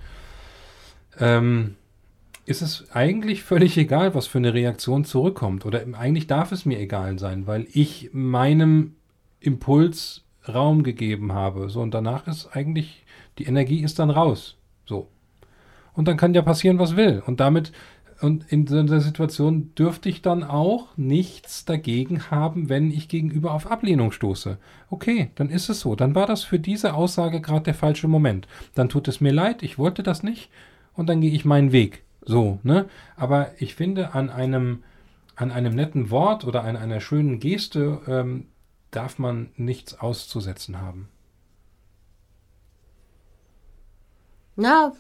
[1.20, 1.76] ähm,
[2.46, 5.66] ist es eigentlich völlig egal, was für eine Reaktion zurückkommt.
[5.66, 8.96] Oder eigentlich darf es mir egal sein, weil ich meinem
[9.42, 11.70] Impuls Raum gegeben habe.
[11.70, 13.06] So, und danach ist eigentlich,
[13.38, 14.56] die Energie ist dann raus.
[14.86, 15.10] So.
[15.94, 17.22] Und dann kann ja passieren, was will.
[17.26, 17.74] Und damit,
[18.22, 23.54] und in so einer Situation dürfte ich dann auch nichts dagegen haben, wenn ich gegenüber
[23.54, 24.58] auf Ablehnung stoße.
[24.90, 25.96] Okay, dann ist es so.
[25.96, 28.48] Dann war das für diese Aussage gerade der falsche Moment.
[28.74, 30.50] Dann tut es mir leid, ich wollte das nicht
[30.94, 32.04] und dann gehe ich meinen Weg.
[32.26, 32.88] So, ne?
[33.16, 34.84] Aber ich finde, an einem,
[35.36, 38.48] an einem netten Wort oder an einer schönen Geste ähm,
[38.92, 41.08] darf man nichts auszusetzen haben.
[44.58, 44.92] Na,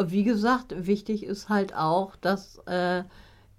[0.00, 3.02] wie gesagt, wichtig ist halt auch, dass äh,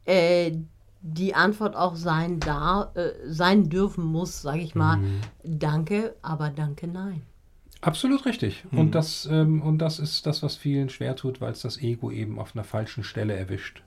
[0.05, 0.55] äh,
[1.01, 5.21] die Antwort auch sein da, äh, sein dürfen muss, sage ich mal, Mhm.
[5.43, 7.23] danke, aber danke, nein.
[7.81, 8.65] Absolut richtig.
[8.71, 12.11] Und, das, ähm, und das ist das, was vielen schwer tut, weil es das Ego
[12.11, 13.81] eben auf einer falschen Stelle erwischt.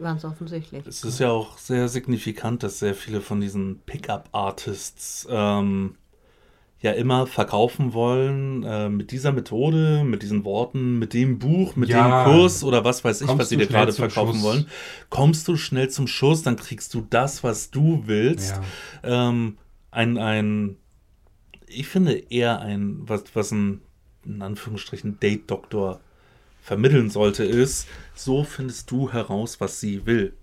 [0.00, 0.84] Ganz offensichtlich.
[0.86, 5.94] Es ist ja auch sehr signifikant, dass sehr viele von diesen Pickup-Artists ähm,
[6.86, 11.88] ja immer verkaufen wollen, äh, mit dieser Methode, mit diesen Worten, mit dem Buch, mit
[11.88, 12.24] Ja.
[12.24, 14.42] dem Kurs oder was weiß ich, was sie dir gerade verkaufen Schuss.
[14.42, 14.66] wollen,
[15.10, 18.60] kommst du schnell zum Schuss, dann kriegst du das, was du willst.
[19.04, 19.28] Ja.
[19.28, 19.58] Ähm,
[19.90, 20.76] ein, ein,
[21.66, 23.80] ich finde eher ein, was, was ein,
[24.24, 26.00] in Anführungsstrichen, Date-Doktor
[26.62, 30.34] vermitteln sollte, ist, so findest du heraus, was sie will.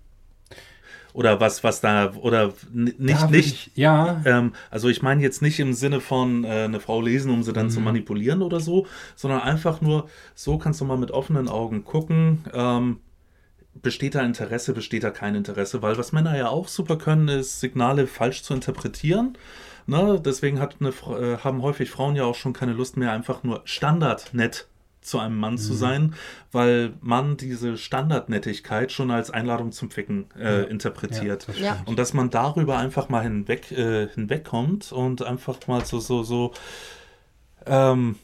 [1.14, 5.42] Oder was, was da, oder nicht, würd nicht, Ich, ja, ähm, also ich meine jetzt
[5.42, 8.88] nicht im Sinne von äh, eine Frau lesen, um sie dann zu manipulieren oder so,
[9.14, 12.98] sondern einfach nur, so kannst du mal mit offenen Augen gucken, ähm,
[13.80, 17.60] besteht da Interesse, besteht da kein Interesse, weil was Männer ja auch super können, ist
[17.60, 19.38] Signale falsch zu interpretieren.
[19.86, 20.20] Ne?
[20.24, 23.62] Deswegen hat eine, äh, haben häufig Frauen ja auch schon keine Lust mehr, einfach nur
[23.64, 24.66] standardnett
[25.04, 26.14] zu einem Mann zu sein,
[26.50, 31.46] weil man diese Standardnettigkeit schon als Einladung zum Ficken äh, interpretiert.
[31.46, 31.74] das Ja.
[31.74, 31.88] stimmt.
[31.88, 36.52] Und dass man darüber einfach mal hinweg, äh, hinwegkommt und einfach mal so, so, so,
[37.66, 38.16] ähm,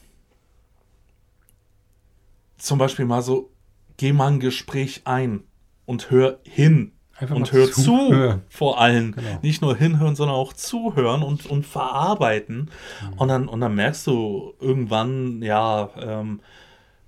[2.57, 3.51] zum Beispiel mal so,
[3.97, 5.43] geh mal ein Gespräch ein
[5.85, 6.93] und hör hin.
[7.17, 9.13] Einfach und hör zu, vor allem.
[9.13, 9.39] Genau.
[9.43, 12.71] Nicht nur hinhören, sondern auch zuhören und, und verarbeiten.
[13.11, 13.13] Mhm.
[13.17, 16.39] Und, dann, und dann merkst du irgendwann, ja, ähm,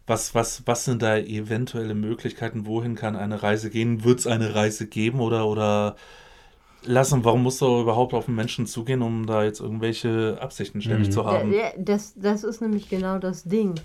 [0.05, 2.65] was, was, was sind da eventuelle Möglichkeiten?
[2.65, 4.03] Wohin kann eine Reise gehen?
[4.03, 5.95] Wird es eine Reise geben oder, oder
[6.83, 7.23] lassen?
[7.23, 11.11] Warum musst du überhaupt auf den Menschen zugehen, um da jetzt irgendwelche Absichten ständig Mhm.
[11.11, 11.53] zu haben?
[11.77, 13.75] Das, das ist nämlich genau das Ding.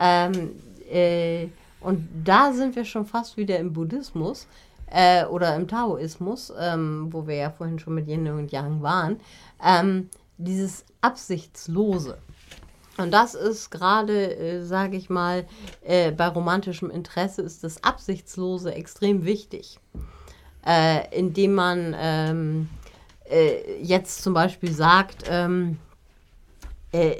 [0.00, 0.50] Ähm,
[0.90, 1.46] äh,
[1.80, 4.48] und da sind wir schon fast wieder im Buddhismus
[4.90, 9.20] äh, oder im Taoismus, ähm, wo wir ja vorhin schon mit Yin und Yang waren.
[9.64, 10.08] Ähm,
[10.38, 12.18] dieses Absichtslose.
[12.98, 15.46] Und das ist gerade, äh, sage ich mal,
[15.82, 19.78] äh, bei romantischem Interesse ist das Absichtslose extrem wichtig.
[20.66, 22.68] Äh, indem man ähm,
[23.30, 25.78] äh, jetzt zum Beispiel sagt, ähm,
[26.92, 27.16] äh,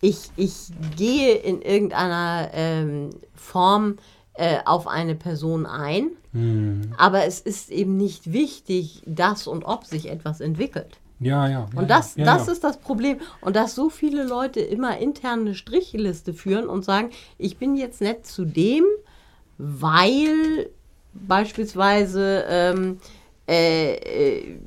[0.00, 3.96] ich, ich gehe in irgendeiner ähm, Form
[4.34, 6.92] äh, auf eine Person ein, Hm.
[6.96, 10.99] aber es ist eben nicht wichtig, dass und ob sich etwas entwickelt.
[11.20, 11.68] Ja, ja.
[11.72, 12.52] ja Und das, ja, das ja.
[12.52, 13.18] ist das Problem.
[13.40, 18.00] Und dass so viele Leute immer intern eine Strichliste führen und sagen, ich bin jetzt
[18.00, 18.84] nett zu dem,
[19.58, 20.70] weil
[21.12, 22.98] beispielsweise ähm,
[23.46, 24.58] äh, äh,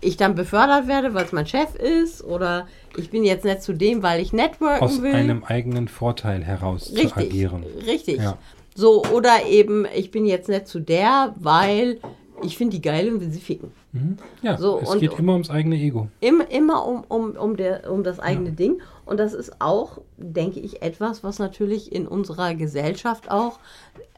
[0.00, 3.72] ich dann befördert werde, weil es mein Chef ist, oder ich bin jetzt nett zu
[3.72, 5.14] dem, weil ich networken aus will.
[5.14, 7.64] einem eigenen Vorteil heraus zu richtig, agieren.
[7.84, 8.18] richtig.
[8.18, 8.38] Ja.
[8.76, 11.98] So, oder eben, ich bin jetzt nett zu der, weil
[12.42, 13.72] ich finde die geil und will sie ficken.
[13.92, 14.16] Mhm.
[14.42, 16.08] Ja, So, es geht immer ums eigene Ego.
[16.20, 18.80] Immer, immer um, um, um, der, um das eigene Ding.
[19.04, 23.58] Und das ist auch, denke ich, etwas, was natürlich in unserer Gesellschaft auch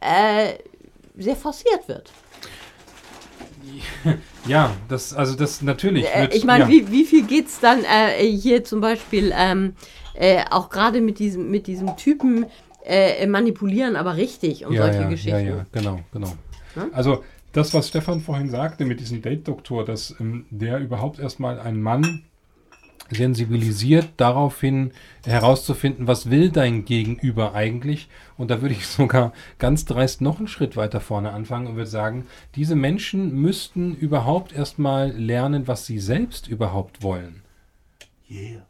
[0.00, 0.54] äh,
[1.16, 2.10] sehr forciert wird.
[4.46, 6.06] Ja, das, also das natürlich.
[6.06, 6.68] Äh, ich meine, ja.
[6.70, 9.74] wie, wie viel geht es dann äh, hier zum Beispiel ähm,
[10.14, 12.46] äh, auch gerade mit diesem, mit diesem Typen
[12.84, 15.46] äh, manipulieren, aber richtig und ja, solche ja, Geschichten.
[15.46, 16.32] Ja, ja, genau, genau.
[16.76, 16.86] Ja?
[16.92, 21.82] Also das, was Stefan vorhin sagte mit diesem Date-Doktor, dass ähm, der überhaupt erstmal einen
[21.82, 22.22] Mann
[23.10, 24.92] sensibilisiert, daraufhin
[25.24, 28.08] herauszufinden, was will dein Gegenüber eigentlich.
[28.36, 31.90] Und da würde ich sogar ganz dreist noch einen Schritt weiter vorne anfangen und würde
[31.90, 37.42] sagen, diese Menschen müssten überhaupt erstmal lernen, was sie selbst überhaupt wollen.
[38.30, 38.66] Yeah.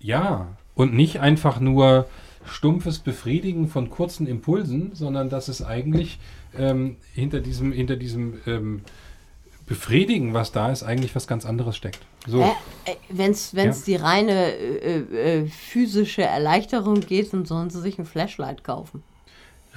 [0.00, 2.08] Ja, und nicht einfach nur
[2.44, 6.18] stumpfes Befriedigen von kurzen Impulsen, sondern dass es eigentlich
[6.56, 8.82] ähm, hinter diesem, hinter diesem ähm,
[9.66, 11.98] Befriedigen, was da ist, eigentlich was ganz anderes steckt.
[12.26, 13.70] So, Äh, Wenn es Ja.
[13.86, 19.02] die reine äh, äh, physische Erleichterung geht, dann sollen sie sich ein Flashlight kaufen.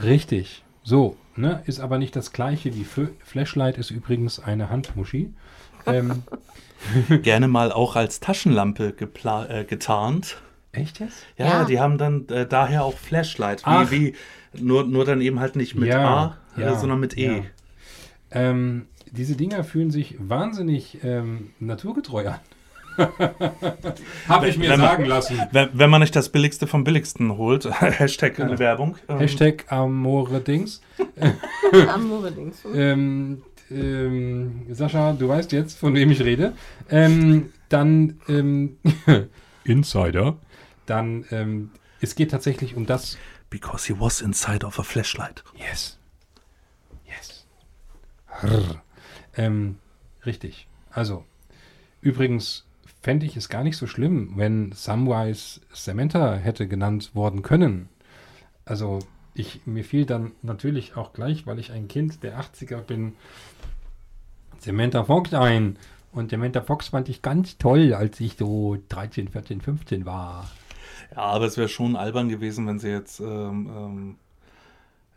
[0.01, 0.63] richtig.
[0.84, 5.32] So, ne, ist aber nicht das gleiche wie F Flashlight ist übrigens eine Handmuschi.
[5.86, 6.24] Ähm,
[7.22, 8.95] Gerne mal auch als Taschenlampe
[9.49, 10.38] äh, getarnt.
[10.72, 11.17] echt jetzt?
[11.38, 11.63] Ja, Ja.
[11.65, 13.63] die haben dann äh, daher auch Flashlight.
[13.65, 14.15] Wie, wie,
[14.59, 17.26] nur, nur dann eben halt nicht mit Ja, A, ja, sondern mit E.
[17.38, 17.43] ja.
[18.32, 22.39] Ähm, diese Dinger fühlen sich wahnsinnig ähm, naturgetreu an.
[24.28, 25.39] Habe ich mir Wenn man- sagen lassen.
[25.52, 28.60] Wenn, wenn man nicht das Billigste vom Billigsten holt, Hashtag Genau.
[28.60, 28.97] Werbung.
[29.08, 30.82] ähm, Hashtag Amore-Dings.
[31.93, 32.64] Amore-Dings.
[32.74, 36.54] Ähm, ähm, Sascha, du weißt jetzt, von wem ich rede.
[36.89, 38.78] Ähm, dann ähm,
[39.64, 40.38] Insider.
[40.86, 41.72] Dann ähm,
[42.02, 43.18] es geht tatsächlich um das.
[43.49, 45.43] Because he was inside of a flashlight.
[45.56, 45.97] Yes.
[49.36, 49.77] Ähm,
[50.25, 50.67] richtig.
[50.91, 51.23] Also,
[52.01, 52.65] übrigens
[53.01, 57.89] fände ich es gar nicht so schlimm, wenn Samwise Samantha hätte genannt worden können.
[58.65, 58.99] Also,
[59.34, 63.13] ich, mir fiel dann natürlich auch gleich, weil ich ein Kind der 80er bin,
[64.59, 65.77] Samantha Vogt ein.
[66.11, 70.49] Und Samantha Fox fand ich ganz toll, als ich so 13, 14, 15 war.
[71.11, 74.15] Ja, aber es wäre schon albern gewesen, wenn sie jetzt ähm, ähm,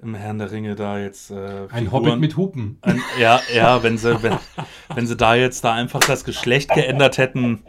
[0.04, 1.34] im Herrn der Ringe da jetzt äh,
[1.70, 2.78] Ein Figuren- Hobbit mit Hupen.
[2.82, 4.38] Ein, ja, ja, wenn sie, wenn,
[4.94, 7.62] wenn sie da jetzt da einfach das Geschlecht geändert hätten,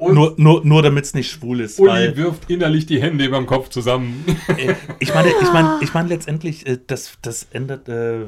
[0.00, 1.78] nur, nur, nur damit es nicht schwul ist.
[1.78, 4.24] Uli Weil, wirft innerlich die Hände über dem Kopf zusammen.
[4.56, 8.20] äh, ich meine, ich meine, ich meine letztendlich, äh, das, das ändert, äh,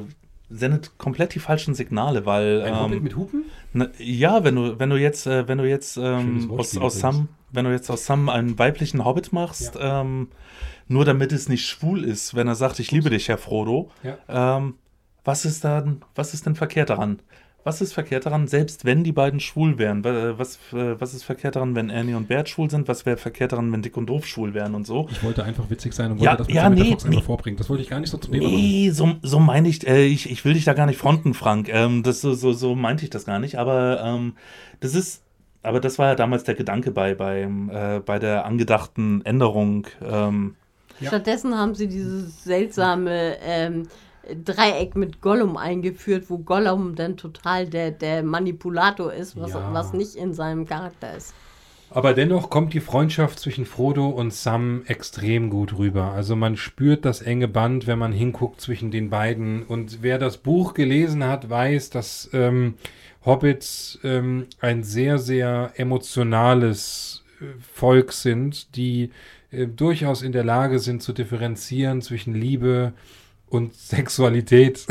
[0.49, 3.45] sendet komplett die falschen Signale, weil Ein Hobbit ähm, mit Hupen?
[3.73, 6.99] na, ja, wenn du, wenn du jetzt, äh, wenn du jetzt ähm, aus, aus.
[6.99, 10.27] Sam, wenn du jetzt aus Sam einen weiblichen Hobbit machst, ähm,
[10.87, 14.57] nur damit es nicht schwul ist, wenn er sagt, ich liebe dich, Herr Frodo, Ja.
[14.57, 14.75] ähm,
[15.23, 17.19] was ist dann, was ist denn verkehrt daran?
[17.65, 20.03] Was ist verkehrt daran, selbst wenn die beiden schwul wären?
[20.03, 22.89] Wa- Was, äh, was ist verkehrt daran, wenn Annie und Bert schwul sind?
[22.89, 25.07] Was wäre verkehrt daran, wenn Dick und Doof schwul wären und so?
[25.09, 27.25] Ich wollte einfach witzig sein und Ja, wollte das mit ja, nee, Fox einmal nee.
[27.25, 27.57] vorbringen.
[27.57, 28.41] Das wollte ich gar nicht so zu machen.
[28.41, 31.69] Nee, so, so meine ich, äh, ich, ich will dich da gar nicht fronten, Frank.
[31.69, 34.33] Ähm, das, so, so, so meinte ich das gar nicht, aber ähm,
[34.81, 35.23] das ist,
[35.61, 39.87] aber das war ja damals der Gedanke bei, beim, äh, bei der angedachten Änderung.
[40.05, 40.55] Ähm,
[41.03, 41.09] Ja.
[41.09, 43.83] Stattdessen haben sie dieses seltsame ähm,
[44.45, 49.69] Dreieck mit Gollum eingeführt, wo Gollum dann total der, der Manipulator ist, was, Ja.
[49.73, 51.33] was nicht in seinem Charakter ist.
[51.89, 56.13] Aber dennoch kommt die Freundschaft zwischen Frodo und Sam extrem gut rüber.
[56.13, 59.61] Also man spürt das enge Band, wenn man hinguckt zwischen den beiden.
[59.61, 62.75] Und wer das Buch gelesen hat, weiß, dass ähm,
[63.25, 69.11] Hobbits ähm, ein sehr, sehr emotionales äh, Volk sind, die
[69.53, 72.93] äh, durchaus in der Lage sind zu differenzieren zwischen Liebe
[73.49, 74.85] und Sexualität.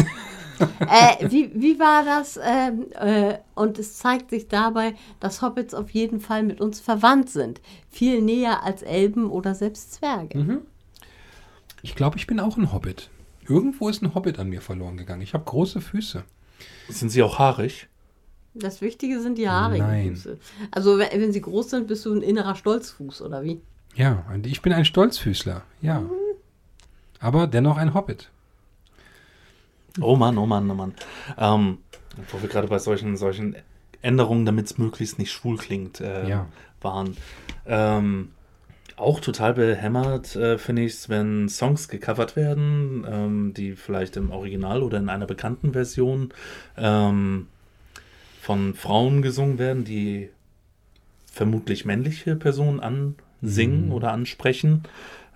[0.81, 2.39] äh, wie, wie war das?
[2.43, 7.31] Ähm, äh, und es zeigt sich dabei, dass Hobbits auf jeden Fall mit uns verwandt
[7.31, 7.61] sind.
[7.91, 10.61] Viel näher als Elben oder selbst Zwerge.
[11.83, 13.11] Ich glaube, ich bin auch ein Hobbit.
[13.49, 15.23] Irgendwo ist ein Hobbit an mir verloren gegangen.
[15.23, 16.23] Ich habe große Füße.
[16.89, 17.89] sind sie auch haarig?
[18.55, 20.15] Das Wichtige sind die haarigen Nein.
[20.15, 20.39] Füße.
[20.71, 23.61] Also wenn, wenn sie groß sind, bist du ein innerer Stolzfuß, oder wie?
[23.95, 26.03] Ja, und ich bin ein Stolzfüßler, ja.
[27.21, 28.31] Aber dennoch ein Hobbit.
[30.01, 30.95] Oh Mann, oh Mann, oh Mann.
[31.39, 31.79] Ähm,
[32.31, 33.57] wo wir gerade bei solchen, solchen
[34.01, 36.47] Änderungen, damit es möglichst nicht schwul klingt, äh, Ja.
[36.81, 37.17] waren.
[37.67, 38.31] Ähm,
[38.97, 44.31] auch total behämmert äh, finde ich es, wenn Songs gecovert werden, ähm, die vielleicht im
[44.31, 46.33] Original oder in einer bekannten Version
[46.77, 47.47] ähm,
[48.41, 50.31] von Frauen gesungen werden, die
[51.27, 52.81] vermutlich männliche Personen
[53.43, 53.93] ansingen Mhm.
[53.93, 54.83] oder ansprechen.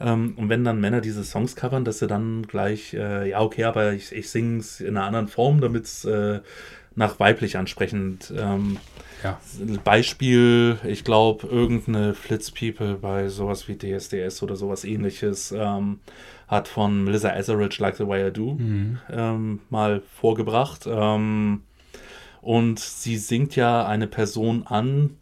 [0.01, 3.65] Ähm, und wenn dann Männer diese Songs covern, dass sie dann gleich, äh, ja, okay,
[3.65, 6.41] aber ich, ich singe es in einer anderen Form, damit es äh,
[6.95, 8.33] nach weiblich ansprechend.
[8.37, 8.79] Ähm,
[9.25, 9.39] Ja.
[9.85, 16.01] Beispiel, ich glaube, irgendeine Flitz People bei sowas wie DSDS oder sowas ähnliches ähm,
[16.49, 18.99] hat von Melissa Etheridge Like the Way I Do Mhm.
[19.11, 20.87] ähm, mal vorgebracht.
[20.87, 21.63] Ähm,
[22.43, 25.17] und sie singt ja eine Person an,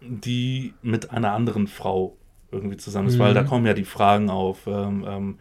[0.00, 2.16] die mit einer anderen Frau
[2.50, 3.20] irgendwie zusammen ist, Mhm.
[3.20, 4.66] weil da kommen ja die Fragen auf.
[4.66, 5.38] Ähm, ähm,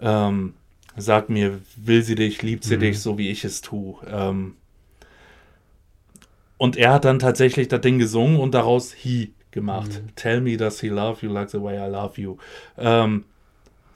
[0.00, 0.54] ähm,
[0.96, 2.80] sag mir, will sie dich, liebt sie Mhm.
[2.80, 3.96] dich, so wie ich es tue.
[4.06, 4.54] Ähm,
[6.56, 10.00] und er hat dann tatsächlich das Ding gesungen und daraus He gemacht.
[10.02, 10.14] Mhm.
[10.14, 12.36] Tell me does he love you like the way I love you.
[12.78, 13.24] Ähm,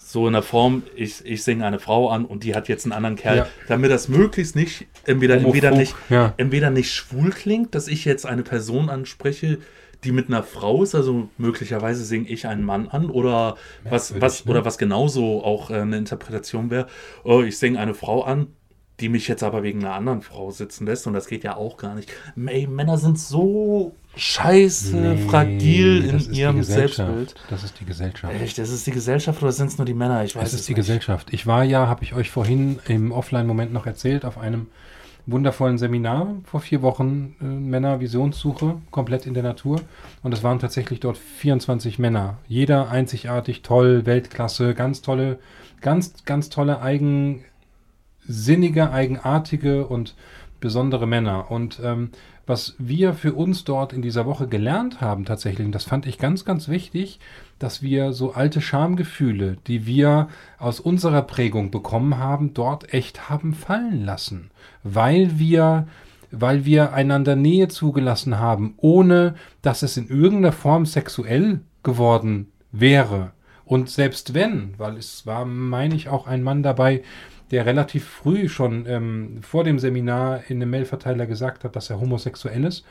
[0.07, 2.93] so in der Form, ich, ich singe eine Frau an und die hat jetzt einen
[2.93, 3.47] anderen Kerl, Ja.
[3.69, 6.35] damit das möglichst nicht, entweder, entweder, nicht, ja.
[6.37, 9.59] entweder nicht schwul klingt, dass ich jetzt eine Person anspreche,
[10.05, 14.23] die mit einer Frau ist, also möglicherweise singe ich einen Mann an oder was, Merkwürdig,
[14.23, 14.51] was, ne?
[14.51, 16.87] oder was genauso auch äh, eine Interpretation wäre,
[17.25, 18.49] oh, ich singe eine Frau an,
[19.01, 21.77] die mich jetzt aber wegen einer anderen Frau sitzen lässt und das geht ja auch
[21.77, 22.13] gar nicht.
[22.47, 26.63] Ey, Männer sind so scheiße Nee, fragil in ihrem.
[26.63, 27.35] Selbstbild.
[27.51, 28.33] Das ist die Gesellschaft.
[28.41, 30.23] Echt, das ist die Gesellschaft oder sind es nur die Männer?
[30.25, 30.83] Ich weiß Es es ist die nicht.
[30.83, 31.33] Gesellschaft.
[31.33, 34.69] Ich war ja, habe ich euch vorhin im Offline-Moment noch erzählt, auf einem
[35.27, 39.81] wundervollen Seminar vor vier Wochen äh, Männer-Visionssuche, komplett in der Natur.
[40.23, 42.39] Und es waren tatsächlich dort 24 Männer.
[42.47, 45.39] Jeder einzigartig, toll, Weltklasse, ganz tolle,
[45.81, 46.81] ganz, ganz tolle,
[48.25, 50.15] eigensinnige, eigenartige und
[50.61, 51.51] besondere Männer.
[51.51, 52.11] Und ähm,
[52.47, 56.19] was wir für uns dort in dieser Woche gelernt haben tatsächlich, und das fand ich
[56.19, 57.21] ganz, ganz wichtig,
[57.59, 63.55] dass wir so alte Schamgefühle, die wir aus unserer Prägung bekommen haben, dort echt haben
[63.55, 64.51] fallen lassen.
[64.83, 65.87] Weil wir,
[66.31, 73.33] weil wir einander Nähe zugelassen haben, ohne dass es in irgendeiner Form sexuell geworden wäre.
[73.65, 77.03] Und selbst wenn, weil es war, meine ich, auch ein Mann dabei,
[77.55, 82.01] der relativ früh schon ähm, vor dem Seminar in einem Mailverteiler gesagt hat, dass er
[82.01, 82.85] homosexuell ist.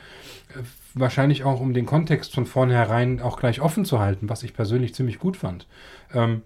[0.54, 0.62] Äh,
[0.94, 4.94] wahrscheinlich auch, um den Kontext von vornherein auch gleich offen zu halten, was ich persönlich
[4.94, 5.66] ziemlich gut fand.
[6.14, 6.40] Ähm,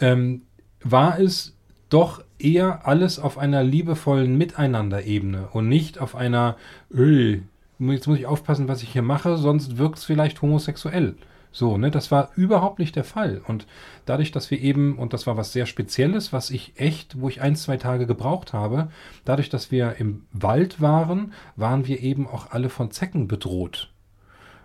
[0.00, 0.42] ähm,
[0.82, 1.54] war es
[1.88, 6.56] doch eher alles auf einer liebevollen Miteinander-Ebene und nicht auf einer,
[6.92, 7.42] "Ey,
[7.78, 11.14] jetzt muss ich aufpassen, was ich hier mache, sonst wirkt es vielleicht homosexuell.
[11.50, 13.40] So, ne, das war überhaupt nicht der Fall.
[13.46, 13.66] Und
[14.06, 17.40] dadurch, dass wir eben, und das war was sehr Spezielles, was ich echt, wo ich
[17.40, 18.88] ein, zwei Tage gebraucht habe,
[19.24, 23.90] dadurch, dass wir im Wald waren, waren wir eben auch alle von Zecken bedroht.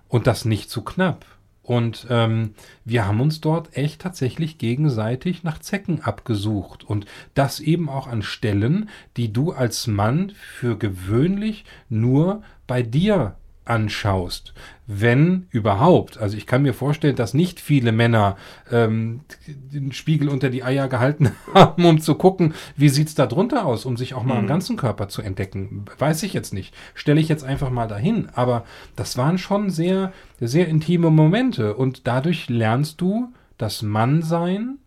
[0.08, 1.26] Und das nicht zu knapp.
[1.64, 6.84] Und ähm, wir haben uns dort echt tatsächlich gegenseitig nach Zecken abgesucht.
[6.84, 13.38] Und das eben auch an Stellen, die du als Mann für gewöhnlich nur bei dir
[13.66, 14.54] anschaust,
[14.88, 16.18] wenn überhaupt.
[16.18, 18.36] Also ich kann mir vorstellen, dass nicht viele Männer
[18.72, 23.66] ähm, den Spiegel unter die Eier gehalten haben, um zu gucken, wie sieht's da drunter
[23.66, 24.40] aus, um sich auch mal Mhm.
[24.42, 25.86] am ganzen Körper zu entdecken.
[25.98, 26.76] Weiß ich jetzt nicht.
[26.94, 28.28] Stelle ich jetzt einfach mal dahin.
[28.34, 34.80] Aber das waren schon sehr, sehr intime Momente und dadurch lernst du das Mannsein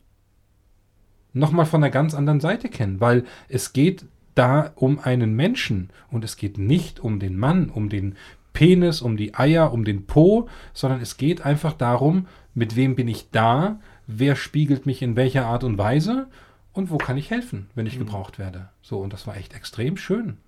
[1.33, 6.25] nochmal von einer ganz anderen Seite kennen, weil es geht da um einen Menschen und
[6.25, 8.17] es geht nicht um den Mann, um den
[8.57, 13.07] Penis, um die Eier, um den Po, sondern es geht einfach darum, mit wem bin
[13.07, 16.27] ich da, wer spiegelt mich in welcher Art und Weise
[16.73, 18.71] und wo kann ich helfen, wenn ich gebraucht werde.
[18.81, 20.39] So, und das war echt extrem schön.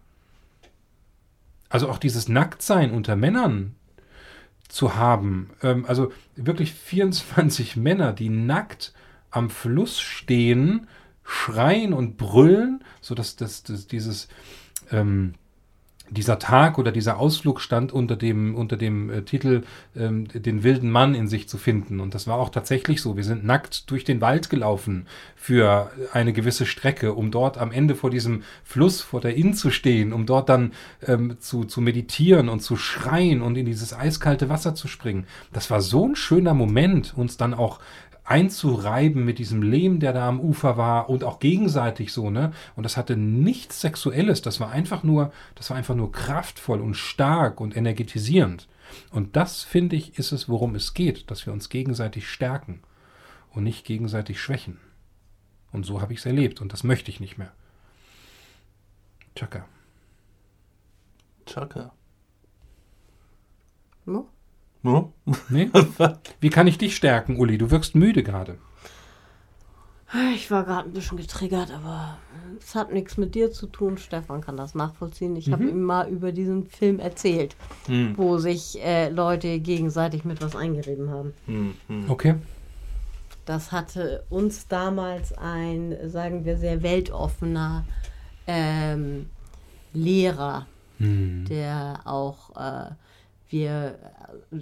[1.69, 3.75] Also auch dieses Nacktsein unter Männern
[4.69, 8.95] zu haben, ähm, also wirklich 24 Männer, die nackt
[9.31, 10.89] am Fluss stehen,
[11.25, 14.29] schreien und brüllen, so dass das, das, dieses
[14.91, 15.35] ähm,
[16.11, 19.63] dieser Tag oder dieser Ausflug stand unter dem, unter dem äh, Titel
[19.97, 22.01] ähm, Den wilden Mann in sich zu finden.
[22.01, 23.17] Und das war auch tatsächlich so.
[23.17, 25.07] Wir sind nackt durch den Wald gelaufen
[25.37, 29.71] für eine gewisse Strecke, um dort am Ende vor diesem Fluss, vor der Inn zu
[29.71, 30.73] stehen, um dort dann
[31.07, 35.27] ähm, zu, zu meditieren und zu schreien und in dieses eiskalte Wasser zu springen.
[35.53, 37.81] Das war so ein schöner Moment, uns dann auch
[38.29, 42.53] einzureiben mit diesem Lehm, der da am Ufer war und auch gegenseitig so, ne?
[42.77, 46.95] Und das hatte nichts Sexuelles, das war einfach nur, das war einfach nur kraftvoll und
[46.95, 48.69] stark und energetisierend.
[49.11, 52.81] Und das, finde ich, ist es, worum es geht, dass wir uns gegenseitig stärken
[53.51, 54.79] und nicht gegenseitig schwächen.
[55.73, 57.53] Und so habe ich es erlebt und das möchte ich nicht mehr.
[59.35, 59.67] Chaka.
[61.47, 61.93] Chaka.
[64.05, 64.29] No?
[64.83, 65.13] No?
[65.49, 65.71] Nee?
[66.41, 67.59] Wie kann ich dich stärken, Uli?
[67.59, 68.59] Du wirkst müde gerade.
[70.35, 72.17] Ich war gerade ein bisschen getriggert, aber
[72.59, 73.99] es hat nichts mit dir zu tun.
[73.99, 75.37] Stefan kann das nachvollziehen.
[75.37, 77.55] Ich habe ihm mal über diesen Film erzählt,
[77.87, 78.15] Hm.
[78.17, 81.35] wo sich äh, Leute gegenseitig mit was eingerieben haben.
[81.45, 82.05] Hm, hm.
[82.11, 82.37] Okay.
[83.45, 87.85] Das hatte uns damals ein, sagen wir, sehr weltoffener
[88.47, 89.27] ähm,
[89.93, 90.67] Lehrer,
[90.99, 91.45] Hm.
[91.51, 92.91] der auch äh,
[93.49, 93.99] wir,
[94.53, 94.59] äh,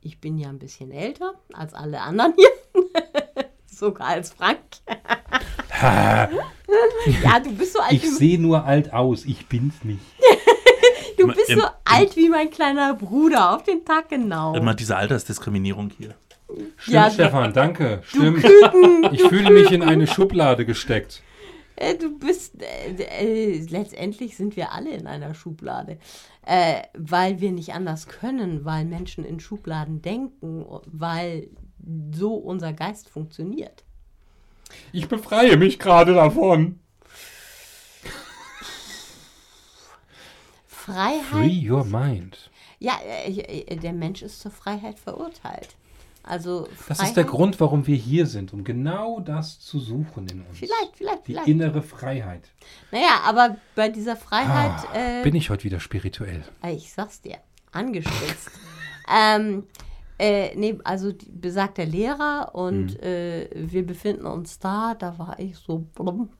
[0.00, 2.50] ich bin ja ein bisschen älter als alle anderen hier,
[3.66, 4.60] sogar als Frank.
[5.82, 6.28] ja,
[7.42, 10.00] du bist so alt, Ich sehe nur alt aus, ich bin's nicht.
[11.18, 14.54] du bist im- so alt wie mein kleiner Bruder, auf den Tag genau.
[14.54, 16.14] Immer diese Altersdiskriminierung hier.
[16.76, 18.02] Stimmt, Ja, Stefan, danke.
[18.12, 18.42] Du Stimmt.
[18.42, 21.22] Küken, Ich fühle mich in eine Schublade gesteckt.
[21.76, 25.98] Äh, du bist, äh, äh, letztendlich sind wir alle in einer Schublade,
[26.44, 31.48] äh, weil wir nicht anders können, weil Menschen in Schubladen denken, weil
[32.12, 33.84] so unser Geist funktioniert.
[34.92, 36.80] Ich befreie mich gerade davon.
[40.66, 41.22] Freiheit.
[41.30, 42.50] Free your mind.
[42.78, 45.76] Ja, äh, äh, der Mensch ist zur Freiheit verurteilt.
[46.26, 50.26] Also Das Freiheit, ist der Grund, warum wir hier sind, um genau das zu suchen
[50.28, 50.58] in uns.
[50.58, 51.48] Vielleicht, vielleicht, Die vielleicht.
[51.48, 52.50] innere Freiheit.
[52.90, 56.42] Naja, aber bei dieser Freiheit, Ah, äh, bin ich heute wieder spirituell.
[56.68, 57.36] ich sag's dir,
[57.72, 58.50] angespitzt.
[59.16, 59.64] ähm,
[60.18, 65.56] äh, nee, also die, besagter Lehrer und äh, wir befinden uns da, da war ich
[65.56, 66.30] so blum,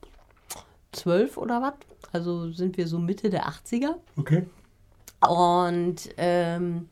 [0.92, 1.74] zwölf oder was.
[2.12, 3.94] Also sind wir so Mitte der 80er.
[4.16, 4.46] Okay.
[5.20, 6.88] Und ähm,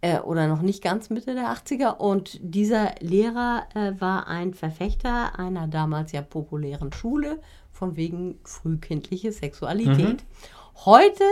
[0.00, 1.96] äh, oder noch nicht ganz Mitte der 80er.
[1.96, 7.40] Und dieser Lehrer äh, war ein Verfechter einer damals ja populären Schule
[7.72, 10.24] von wegen frühkindliche Sexualität.
[10.84, 11.24] Heute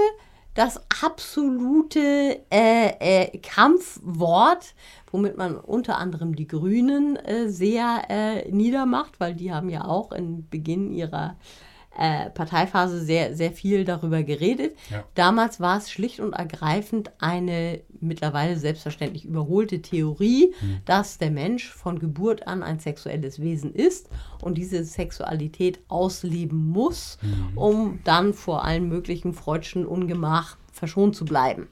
[0.55, 4.75] das absolute äh, äh, Kampfwort,
[5.11, 10.13] womit man unter anderem die Grünen äh, sehr äh, niedermacht, weil die haben ja auch
[10.13, 11.37] in Beginn ihrer
[11.99, 14.77] äh, Parteiphase sehr, sehr viel darüber geredet.
[14.91, 15.05] Ja.
[15.15, 21.99] Damals war es schlicht und ergreifend eine mittlerweile selbstverständlich überholte Theorie, dass der Mensch von
[21.99, 24.09] Geburt an ein sexuelles Wesen ist
[24.43, 27.19] und diese Sexualität ausleben muss,
[27.55, 31.69] um dann vor allen möglichen freudschen Ungemach verschont zu bleiben.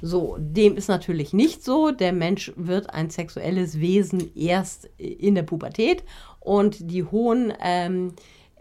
[0.00, 1.90] So, dem ist natürlich nicht so.
[1.90, 6.04] Der Mensch wird ein sexuelles Wesen erst in der Pubertät
[6.38, 8.12] und die hohen ähm,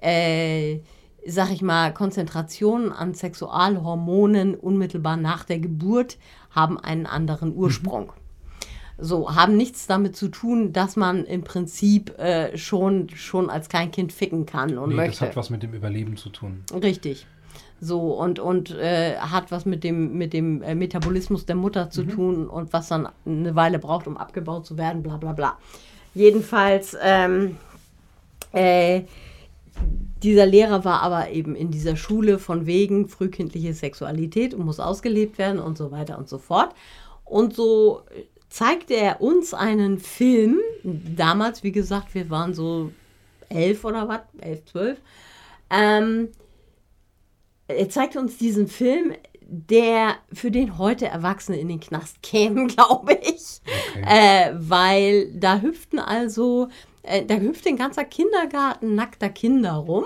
[0.01, 0.79] äh,
[1.25, 6.17] sag ich mal, Konzentrationen an Sexualhormonen unmittelbar nach der Geburt
[6.51, 8.13] haben einen anderen Ursprung.
[8.99, 14.11] So, haben nichts damit zu tun, dass man im Prinzip äh, schon, schon als Kleinkind
[14.11, 15.19] ficken kann und Nee, möchte.
[15.19, 16.63] das hat was mit dem Überleben zu tun.
[16.81, 17.27] Richtig.
[17.79, 22.05] So, und, und äh, hat was mit dem, mit dem äh, Metabolismus der Mutter zu
[22.05, 25.57] tun und was dann eine Weile braucht, um abgebaut zu werden, bla bla bla.
[26.15, 27.57] Jedenfalls, ähm,
[28.51, 29.03] äh,
[30.23, 35.37] dieser Lehrer war aber eben in dieser Schule von wegen frühkindliche Sexualität und muss ausgelebt
[35.37, 36.73] werden und so weiter und so fort.
[37.23, 38.01] Und so
[38.49, 42.91] zeigte er uns einen Film, damals, wie gesagt, wir waren so
[43.49, 44.97] elf oder was, elf, zwölf,
[45.69, 46.29] ähm,
[47.67, 53.13] er zeigte uns diesen Film, der für den heute Erwachsene in den Knast kämen, glaube
[53.13, 53.61] ich.
[53.95, 54.05] Okay.
[54.05, 56.69] Äh, weil da hüpften also,
[57.07, 60.05] äh, da hüpfte ein ganzer Kindergarten nackter Kinder rum.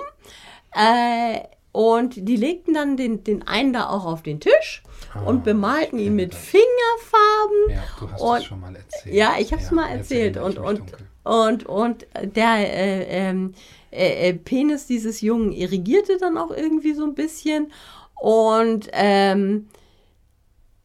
[0.73, 1.39] Äh,
[1.73, 4.83] und die legten dann den, den einen da auch auf den Tisch
[5.13, 6.39] Ah, und bemalten ihn mit das.
[6.39, 7.69] Fingerfarben.
[7.69, 9.15] Ja, du hast Und- es schon mal erzählt.
[9.15, 10.37] Ja, ich habe es Ja, mal erzähl erzählt.
[10.37, 10.83] Und, und,
[11.23, 13.53] und, und der äh, ähm,
[13.91, 17.71] äh, äh, Penis dieses Jungen irrigierte dann auch irgendwie so ein bisschen.
[18.15, 19.67] Und ähm,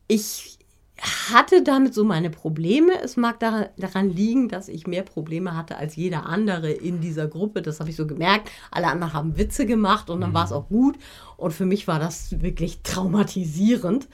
[0.09, 0.56] ich
[1.01, 2.93] hatte damit so meine Probleme.
[3.03, 7.63] Es mag daran, liegen, dass ich mehr Probleme hatte als jeder andere in dieser Gruppe.
[7.63, 8.51] Das habe ich so gemerkt.
[8.71, 10.97] Alle anderen haben Witze gemacht und dann war es auch gut.
[11.37, 14.09] Und für mich war das wirklich traumatisierend.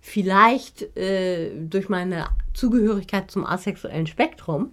[0.00, 4.72] Vielleicht äh, durch meine Zugehörigkeit zum asexuellen Spektrum.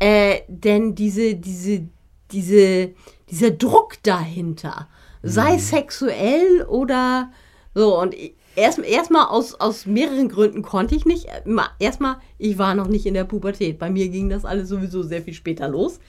[0.00, 1.88] Äh, denn diese, diese,
[2.32, 2.90] diese,
[3.30, 4.88] dieser Druck dahinter,
[5.22, 7.30] sei sexuell oder
[7.74, 8.14] so, und
[8.56, 11.26] ich- erst erstmal aus, aus mehreren Gründen konnte ich nicht.
[11.44, 13.78] Ma- Erstmal, ich war noch nicht in der Pubertät.
[13.78, 16.00] Bei mir ging das alles sowieso sehr viel später los.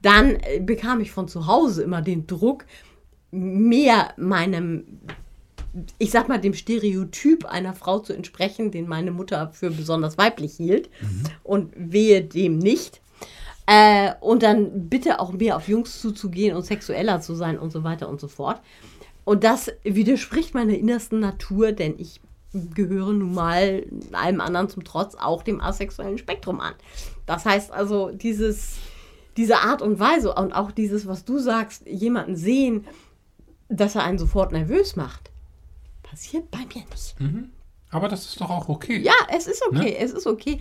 [0.00, 2.64] Dann äh, bekam ich von zu Hause immer den Druck,
[3.30, 4.84] mehr meinem,
[5.98, 10.54] ich sag mal, dem Stereotyp einer Frau zu entsprechen, den meine Mutter für besonders weiblich
[10.54, 10.88] hielt.
[11.44, 13.00] Und wehe dem nicht.
[13.66, 17.84] Äh, und dann bitte auch mehr auf Jungs zuzugehen und sexueller zu sein und so
[17.84, 18.62] weiter und so fort.
[19.28, 22.22] Und das widerspricht meiner innersten Natur, denn ich
[22.54, 26.72] gehöre nun mal allem anderen zum Trotz auch dem asexuellen Spektrum an.
[27.26, 28.76] Das heißt also, dieses,
[29.36, 32.86] diese Art und Weise und auch dieses, was du sagst, jemanden sehen,
[33.68, 35.30] dass er einen sofort nervös macht,
[36.02, 37.14] passiert bei mir nicht.
[37.90, 38.98] Aber das ist doch auch okay.
[39.00, 40.60] Ja, es ist okay, es ist okay.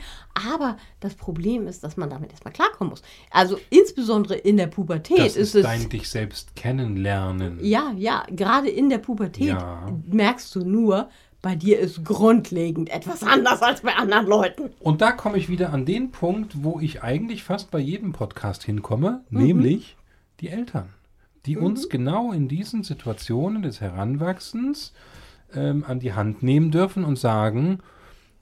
[0.49, 3.01] Aber das Problem ist, dass man damit erstmal klarkommen muss.
[3.31, 5.63] Also insbesondere in der Pubertät das ist ist es.
[5.63, 7.59] dein dich selbst kennenlernen.
[7.61, 9.85] ja, ja, gerade in der Pubertät Ja.
[10.05, 11.09] merkst du nur,
[11.41, 14.71] bei dir ist grundlegend etwas anders als bei anderen Leuten.
[14.79, 18.63] Und da komme ich wieder an den Punkt, wo ich eigentlich fast bei jedem Podcast
[18.63, 19.43] hinkomme, Mhm.
[19.43, 19.97] nämlich
[20.39, 20.89] die Eltern,
[21.45, 24.93] die uns genau in diesen Situationen des Heranwachsens
[25.55, 27.79] ähm, an die Hand nehmen dürfen und sagen,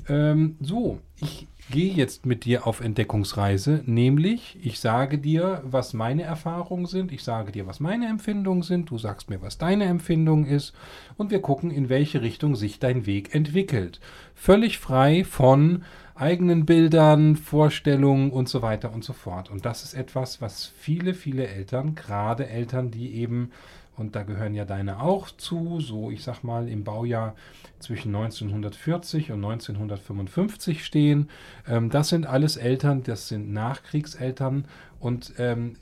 [0.08, 6.22] ähm, so, ich gehe jetzt mit dir auf Entdeckungsreise, nämlich ich sage dir, was meine
[6.24, 10.46] Erfahrungen sind, ich sage dir, was meine Empfindungen sind, du sagst mir, was deine Empfindung
[10.46, 10.74] ist
[11.18, 14.00] und wir gucken, in welche Richtung sich dein Weg entwickelt.
[14.36, 15.84] Völlig frei von
[16.14, 19.50] eigenen Bildern, Vorstellungen und so weiter und so fort.
[19.50, 23.52] Und das ist etwas, was viele, viele Eltern, gerade Eltern, die eben
[23.98, 27.36] und da gehören ja deine auch zu, so ich sag mal im Baujahr
[27.80, 31.30] zwischen 1940 und 1955 stehen.
[31.68, 34.66] Ähm, das sind alles Eltern, das sind Nachkriegseltern
[35.00, 35.78] und ähm,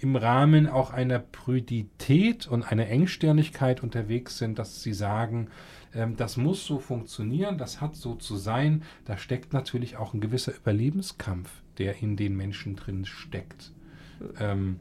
[0.00, 5.48] im Rahmen auch einer Prüdität und einer Engstirnigkeit unterwegs sind, dass sie sagen,
[5.94, 8.82] ähm, das muss so funktionieren, das hat so zu sein.
[9.04, 13.72] Da steckt natürlich auch ein gewisser Überlebenskampf, der in den Menschen drin steckt.
[14.40, 14.80] Ähm,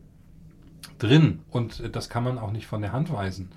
[0.99, 3.49] drin und das kann man auch nicht von der Hand weisen.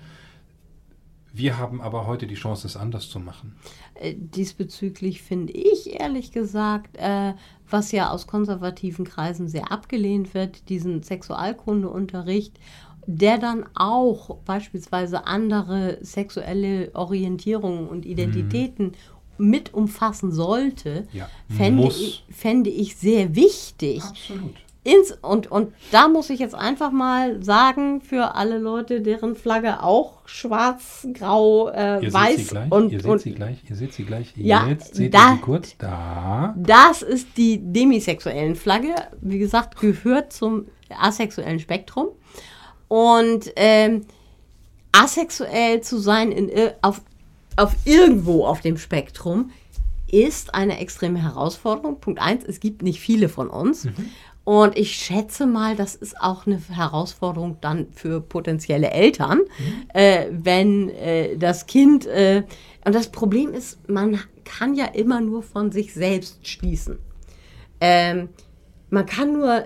[1.33, 3.57] Wir haben aber heute die Chance, es anders zu machen.
[3.95, 7.33] Äh, Diesbezüglich finde ich ehrlich gesagt, äh,
[7.69, 12.57] was ja aus konservativen Kreisen sehr abgelehnt wird, diesen Sexualkundeunterricht,
[13.05, 18.93] der dann auch beispielsweise andere sexuelle Orientierungen und Identitäten
[19.37, 24.01] mit umfassen sollte, Ja, fände ich, fände ich sehr wichtig.
[24.01, 24.55] Absolut.
[24.85, 29.81] Ins, und, und da muss ich jetzt einfach mal sagen, für alle Leute, deren Flagge
[29.81, 33.57] auch schwarz, grau, äh, Ihr seht weiß sie gleich, und, ihr seht und sie gleich,
[33.67, 34.31] ihr seht sie gleich.
[34.35, 35.75] Ja, Jetzt seht da- ihr sie kurz.
[35.79, 36.53] Da.
[36.55, 38.93] Das ist die demisexuellen Flagge.
[39.21, 42.09] Wie gesagt, gehört zum asexuellen Spektrum.
[42.87, 44.05] Und ähm,
[44.91, 47.01] asexuell zu sein in, ir- auf,
[47.55, 49.49] auf irgendwo auf dem Spektrum
[50.11, 51.99] ist eine extreme Herausforderung.
[51.99, 53.87] Punkt eins, es gibt nicht viele von uns.
[54.45, 59.89] Und ich schätze mal, das ist auch eine Herausforderung dann für potenzielle Eltern, mhm.
[59.93, 62.05] äh, wenn äh, das Kind.
[62.05, 62.43] Äh,
[62.85, 66.99] und das Problem ist, man kann ja immer nur von sich selbst schließen.
[67.81, 68.29] Ähm,
[68.91, 69.65] man kann nur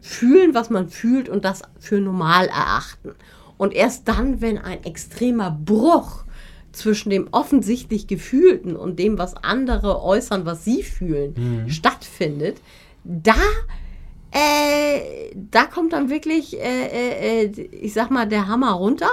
[0.00, 3.14] fühlen, was man fühlt und das für normal erachten.
[3.56, 6.24] Und erst dann, wenn ein extremer Bruch
[6.70, 11.70] zwischen dem offensichtlich Gefühlten und dem, was andere äußern, was sie fühlen, mhm.
[11.70, 12.60] stattfindet,
[13.02, 13.34] da,
[14.34, 19.08] äh, da kommt dann wirklich, äh, äh, ich sag mal, der Hammer runter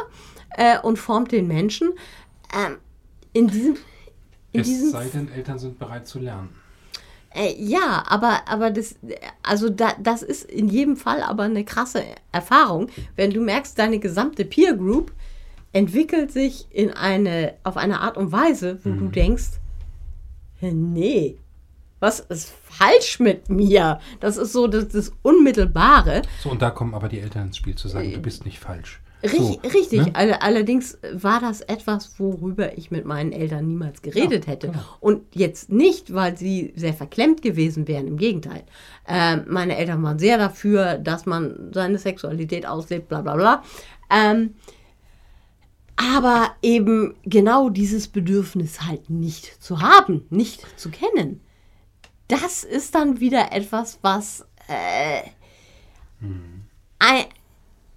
[0.50, 1.92] äh, und formt den Menschen.
[2.54, 2.78] Ähm,
[3.32, 3.78] in diesem,
[4.52, 6.50] in es diesem sei denn, Eltern sind bereit zu lernen.
[7.36, 8.96] Äh, ja, aber, aber das,
[9.44, 14.00] also da, das ist in jedem Fall aber eine krasse Erfahrung, wenn du merkst, deine
[14.00, 15.14] gesamte Peer Group
[15.72, 19.00] entwickelt sich in eine, auf eine Art und Weise, wo mhm.
[19.00, 19.52] du denkst,
[20.62, 21.38] nee,
[22.02, 24.00] was ist falsch mit mir?
[24.20, 26.24] Das ist so das, das Unmittelbare.
[26.44, 29.00] So, und da kommen aber die Eltern ins Spiel zu sagen, du bist nicht falsch.
[29.24, 30.42] So, richtig, ne?
[30.42, 34.68] allerdings war das etwas, worüber ich mit meinen Eltern niemals geredet ja, hätte.
[34.70, 34.84] Genau.
[35.00, 38.64] Und jetzt nicht, weil sie sehr verklemmt gewesen wären, im Gegenteil.
[39.08, 43.64] Ähm, meine Eltern waren sehr dafür, dass man seine Sexualität auslebt, bla bla bla.
[44.10, 44.56] Ähm,
[45.98, 51.42] aber eben genau dieses Bedürfnis halt nicht zu haben, nicht zu kennen.
[52.32, 55.24] Das ist dann wieder etwas, was äh,
[56.22, 56.64] hm.
[56.98, 57.26] ein,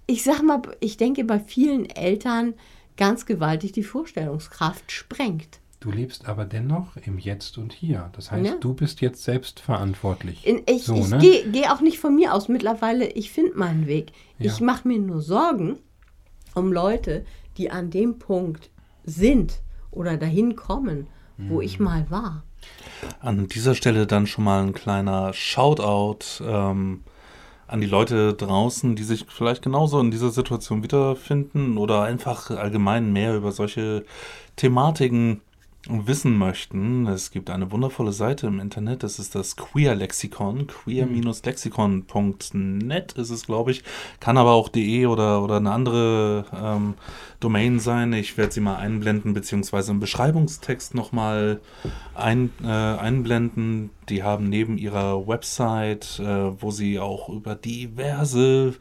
[0.07, 2.53] ich sag mal, ich denke bei vielen Eltern
[2.97, 5.61] ganz gewaltig die Vorstellungskraft sprengt.
[5.79, 8.09] Du lebst aber dennoch im Jetzt und Hier.
[8.11, 8.55] Das heißt, ja.
[8.57, 10.45] du bist jetzt selbst verantwortlich.
[10.45, 11.19] In, ich, so, ich ne?
[11.19, 12.49] gehe geh auch nicht von mir aus.
[12.49, 14.11] Mittlerweile, ich finde meinen Weg.
[14.37, 14.51] Ja.
[14.51, 15.77] Ich mache mir nur Sorgen
[16.55, 17.23] um Leute,
[17.55, 18.69] die an dem Punkt
[19.05, 21.07] sind oder dahin kommen,
[21.37, 21.61] wo mhm.
[21.61, 22.43] ich mal war.
[23.19, 26.43] An dieser Stelle dann schon mal ein kleiner Shoutout.
[26.43, 27.03] Ähm,
[27.67, 33.11] an die Leute draußen, die sich vielleicht genauso in dieser Situation wiederfinden oder einfach allgemein
[33.11, 34.05] mehr über solche
[34.55, 35.41] Thematiken
[35.87, 43.13] wissen möchten, es gibt eine wundervolle Seite im Internet, das ist das Queer Lexikon, queer-lexikon.net
[43.13, 43.83] ist es, glaube ich,
[44.19, 46.95] kann aber auch de oder, oder eine andere ähm,
[47.39, 48.13] Domain sein.
[48.13, 51.59] Ich werde sie mal einblenden, beziehungsweise im Beschreibungstext nochmal
[52.15, 53.89] ein, äh, einblenden.
[54.09, 58.75] Die haben neben ihrer Website, äh, wo sie auch über diverse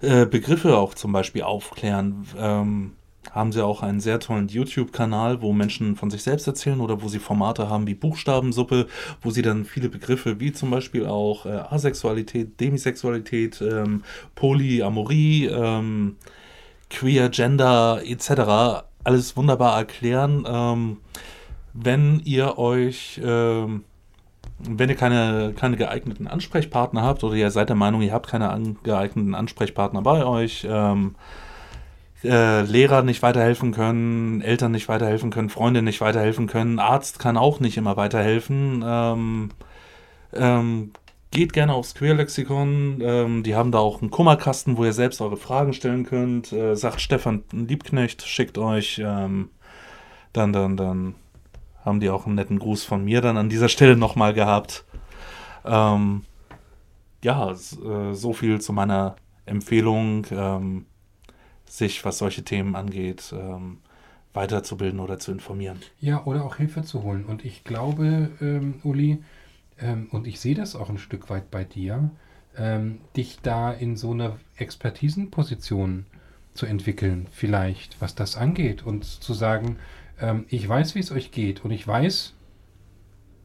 [0.00, 2.92] äh, Begriffe auch zum Beispiel aufklären, ähm,
[3.36, 7.08] haben sie auch einen sehr tollen YouTube-Kanal, wo Menschen von sich selbst erzählen oder wo
[7.08, 8.86] sie Formate haben wie Buchstabensuppe,
[9.20, 14.02] wo sie dann viele Begriffe wie zum Beispiel auch äh, Asexualität, Demisexualität, ähm,
[14.34, 16.16] Polyamorie, ähm,
[16.90, 18.86] Queer, Gender etc.
[19.04, 20.44] alles wunderbar erklären.
[20.48, 20.96] Ähm,
[21.74, 23.84] wenn ihr euch ähm,
[24.58, 28.76] wenn ihr keine, keine geeigneten Ansprechpartner habt oder ihr seid der Meinung, ihr habt keine
[28.82, 31.14] geeigneten Ansprechpartner bei euch, ähm,
[32.24, 37.36] äh, Lehrer nicht weiterhelfen können, Eltern nicht weiterhelfen können, Freunde nicht weiterhelfen können, Arzt kann
[37.36, 38.84] auch nicht immer weiterhelfen.
[38.86, 39.50] Ähm,
[40.32, 40.92] ähm,
[41.30, 43.00] geht gerne aufs Queerlexikon.
[43.02, 46.52] Ähm, die haben da auch einen Kummerkasten, wo ihr selbst eure Fragen stellen könnt.
[46.52, 49.00] Äh, sagt Stefan Liebknecht, schickt euch.
[49.04, 49.50] Ähm,
[50.32, 51.14] dann, dann, dann
[51.84, 54.84] haben die auch einen netten Gruß von mir dann an dieser Stelle nochmal gehabt.
[55.64, 56.24] Ähm,
[57.22, 59.16] ja, äh, so viel zu meiner
[59.46, 60.26] Empfehlung.
[61.66, 63.78] Sich, was solche Themen angeht, ähm,
[64.32, 65.78] weiterzubilden oder zu informieren.
[66.00, 67.24] Ja, oder auch Hilfe zu holen.
[67.24, 69.22] Und ich glaube, ähm, Uli,
[69.80, 72.10] ähm, und ich sehe das auch ein Stück weit bei dir,
[72.56, 76.06] ähm, dich da in so einer Expertisenposition
[76.54, 78.84] zu entwickeln, vielleicht, was das angeht.
[78.84, 79.76] Und zu sagen,
[80.20, 82.34] ähm, ich weiß, wie es euch geht und ich weiß,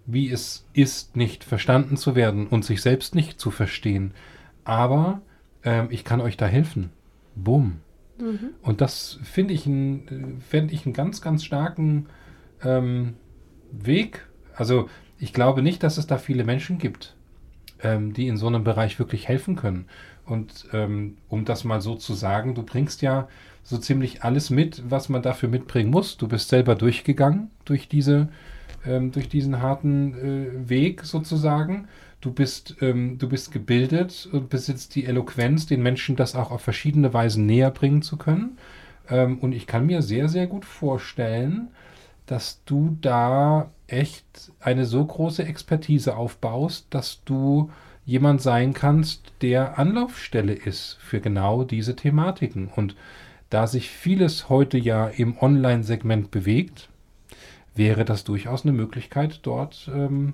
[0.05, 4.13] wie es ist, nicht verstanden zu werden und sich selbst nicht zu verstehen.
[4.63, 5.21] Aber
[5.63, 6.91] ähm, ich kann euch da helfen.
[7.35, 7.81] Bumm.
[8.21, 8.51] Mhm.
[8.61, 12.07] Und das finde ich, find ich einen ganz, ganz starken
[12.63, 13.15] ähm,
[13.71, 14.27] Weg.
[14.55, 17.15] Also ich glaube nicht, dass es da viele Menschen gibt,
[17.81, 19.85] ähm, die in so einem Bereich wirklich helfen können.
[20.25, 23.27] Und ähm, um das mal so zu sagen, du bringst ja
[23.63, 26.17] so ziemlich alles mit, was man dafür mitbringen muss.
[26.17, 28.29] Du bist selber durchgegangen durch diese,
[28.85, 31.87] ähm, durch diesen harten äh, Weg sozusagen.
[32.21, 36.61] Du bist, ähm, du bist gebildet und besitzt die Eloquenz, den Menschen das auch auf
[36.61, 38.57] verschiedene Weisen näher bringen zu können.
[39.09, 41.69] Ähm, und ich kann mir sehr, sehr gut vorstellen,
[42.27, 47.71] dass du da echt eine so große Expertise aufbaust, dass du
[48.05, 52.67] jemand sein kannst, der Anlaufstelle ist für genau diese Thematiken.
[52.67, 52.95] Und
[53.49, 56.89] da sich vieles heute ja im Online-Segment bewegt,
[57.75, 60.33] wäre das durchaus eine Möglichkeit, dort ähm,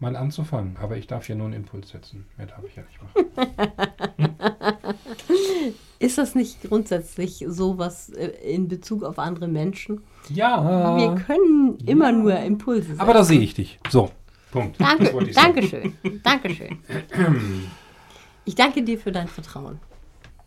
[0.00, 0.76] mal anzufangen.
[0.80, 2.26] Aber ich darf ja nur einen Impuls setzen.
[2.36, 3.26] Mehr darf ich ja nicht machen.
[5.98, 10.02] Ist das nicht grundsätzlich sowas äh, in Bezug auf andere Menschen?
[10.30, 10.96] Ja.
[10.96, 13.00] Wir können immer nur Impulse setzen.
[13.00, 13.78] Aber da sehe ich dich.
[13.90, 14.10] So,
[14.50, 14.80] Punkt.
[14.80, 15.12] Danke.
[15.32, 15.94] Dankeschön.
[16.22, 16.78] Dankeschön.
[18.46, 19.78] Ich danke dir für dein Vertrauen.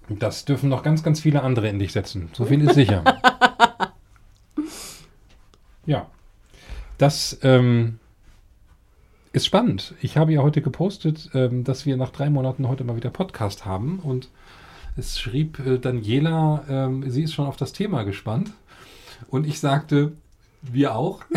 [0.10, 2.30] Das dürfen noch ganz, ganz viele andere in dich setzen.
[2.34, 3.04] So viel ist sicher.
[5.86, 6.08] ja.
[6.98, 8.00] Das ähm,
[9.34, 9.96] ist spannend.
[10.00, 13.66] Ich habe ja heute gepostet, ähm, dass wir nach drei Monaten heute mal wieder Podcast
[13.66, 14.00] haben.
[14.00, 14.30] Und
[14.96, 18.52] es schrieb äh, Daniela, ähm, sie ist schon auf das Thema gespannt.
[19.28, 20.14] Und ich sagte,
[20.62, 21.22] wir auch.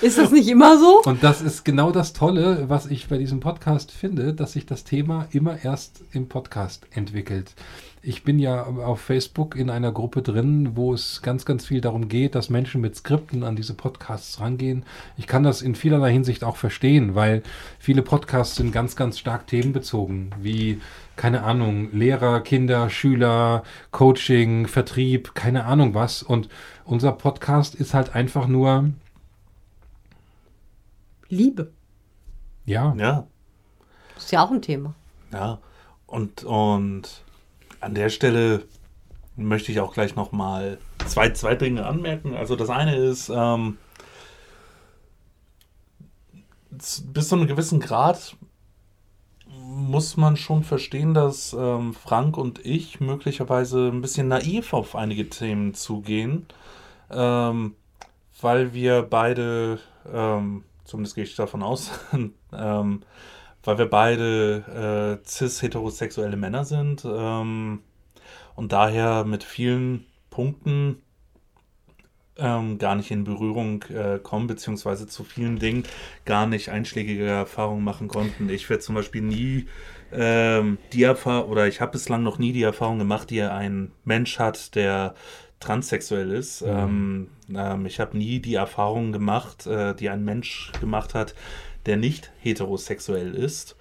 [0.00, 1.02] Ist das nicht immer so?
[1.04, 4.82] Und das ist genau das Tolle, was ich bei diesem Podcast finde, dass sich das
[4.82, 7.52] Thema immer erst im Podcast entwickelt.
[8.04, 12.08] Ich bin ja auf Facebook in einer Gruppe drin, wo es ganz, ganz viel darum
[12.08, 14.84] geht, dass Menschen mit Skripten an diese Podcasts rangehen.
[15.16, 17.44] Ich kann das in vielerlei Hinsicht auch verstehen, weil
[17.78, 20.80] viele Podcasts sind ganz, ganz stark themenbezogen, wie,
[21.14, 23.62] keine Ahnung, Lehrer, Kinder, Schüler,
[23.92, 26.24] Coaching, Vertrieb, keine Ahnung was.
[26.24, 26.48] Und
[26.84, 28.90] unser Podcast ist halt einfach nur,
[31.28, 31.70] Liebe.
[32.66, 33.28] ja, Ja,
[34.16, 34.92] Ist ja auch ein Thema.
[35.32, 35.60] ja.
[36.08, 37.21] Und, und
[37.82, 38.64] an der Stelle
[39.36, 42.34] möchte ich auch gleich nochmal zwei, zwei Dinge anmerken.
[42.34, 43.78] Also das eine ist, ähm,
[46.70, 48.36] bis zu einem gewissen Grad
[49.48, 55.28] muss man schon verstehen, dass ähm, Frank und ich möglicherweise ein bisschen naiv auf einige
[55.28, 56.46] Themen zugehen,
[57.10, 57.74] ähm,
[58.40, 59.78] weil wir beide,
[60.12, 61.90] ähm, zumindest gehe ich davon aus,
[62.52, 63.02] ähm,
[63.64, 67.80] weil wir beide äh, cis-heterosexuelle Männer sind ähm,
[68.54, 71.02] und daher mit vielen Punkten
[72.38, 75.84] ähm, gar nicht in Berührung äh, kommen, beziehungsweise zu vielen Dingen
[76.24, 78.48] gar nicht einschlägige Erfahrungen machen konnten.
[78.48, 79.66] Ich werde zum Beispiel nie
[80.12, 84.38] ähm, die Erfahrung, oder ich habe bislang noch nie die Erfahrung gemacht, die ein Mensch
[84.38, 85.14] hat, der
[85.60, 86.62] transsexuell ist.
[86.62, 91.34] Ähm, ähm, ich habe nie die Erfahrung gemacht, äh, die ein Mensch gemacht hat,
[91.86, 93.76] der nicht heterosexuell ist.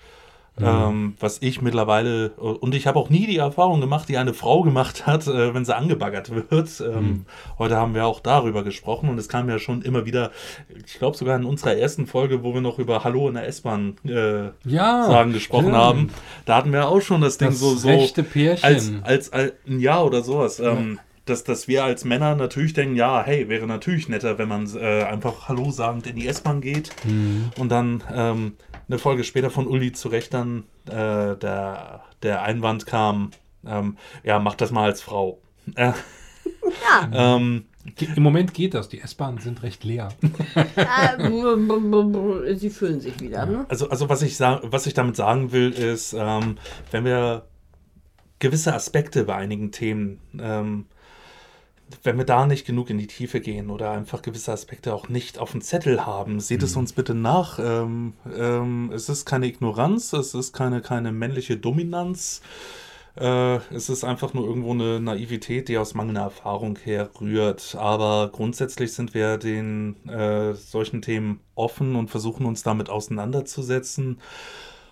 [0.60, 4.62] Ähm, was ich mittlerweile, und ich habe auch nie die Erfahrung gemacht, die eine Frau
[4.62, 6.84] gemacht hat, äh, wenn sie angebaggert wird.
[6.86, 7.26] Ähm,
[7.58, 10.30] Heute haben wir auch darüber gesprochen und es kam ja schon immer wieder,
[10.86, 13.96] ich glaube sogar in unserer ersten Folge, wo wir noch über Hallo in der S-Bahn
[14.06, 15.78] äh, Ja, sagen gesprochen stimmt.
[15.78, 16.10] haben,
[16.46, 18.64] da hatten wir auch schon das Ding Das so, so rechte Pärchen.
[18.66, 20.60] als, als, als ein Jahr oder sowas.
[20.60, 24.68] Ähm, dass, dass wir als Männer natürlich denken, ja, hey, wäre natürlich netter, wenn man
[24.76, 27.52] äh, einfach Hallo sagend in die S-Bahn geht Mhm.
[27.58, 28.54] und dann ähm,
[28.88, 33.32] eine Folge später von Uli zu Recht dann äh, der, der Einwand kam,
[33.66, 35.40] ähm, ja, mach das mal als Frau.
[35.76, 35.94] Äh,
[37.14, 37.66] ähm,
[37.96, 38.90] Ge- Im Moment geht das.
[38.90, 40.10] Die S-Bahnen sind recht leer.
[40.56, 43.66] Äh, Sie fühlen sich wieder, ne?
[43.70, 46.58] Also, also was, ich sa- was ich damit sagen will, ist, ähm,
[46.92, 47.46] wenn wir
[48.40, 50.86] gewisse Aspekte bei einigen Themen, ähm,
[52.04, 55.40] wenn wir da nicht genug in die Tiefe gehen oder einfach gewisse Aspekte auch nicht
[55.40, 57.60] auf dem Zettel haben, seht es uns bitte nach.
[57.60, 62.42] Ähm, ähm, es ist keine Ignoranz, es ist keine, keine männliche Dominanz.
[63.16, 67.76] Äh, es ist einfach nur irgendwo eine Naivität, die aus mangelnder Erfahrung herrührt.
[67.78, 74.20] Aber grundsätzlich sind wir den äh, solchen Themen offen und versuchen uns damit auseinanderzusetzen.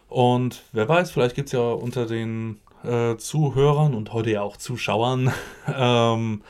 [0.07, 4.57] Und wer weiß, vielleicht gibt es ja unter den äh, Zuhörern und heute ja auch
[4.57, 5.31] Zuschauern
[5.73, 6.41] ähm,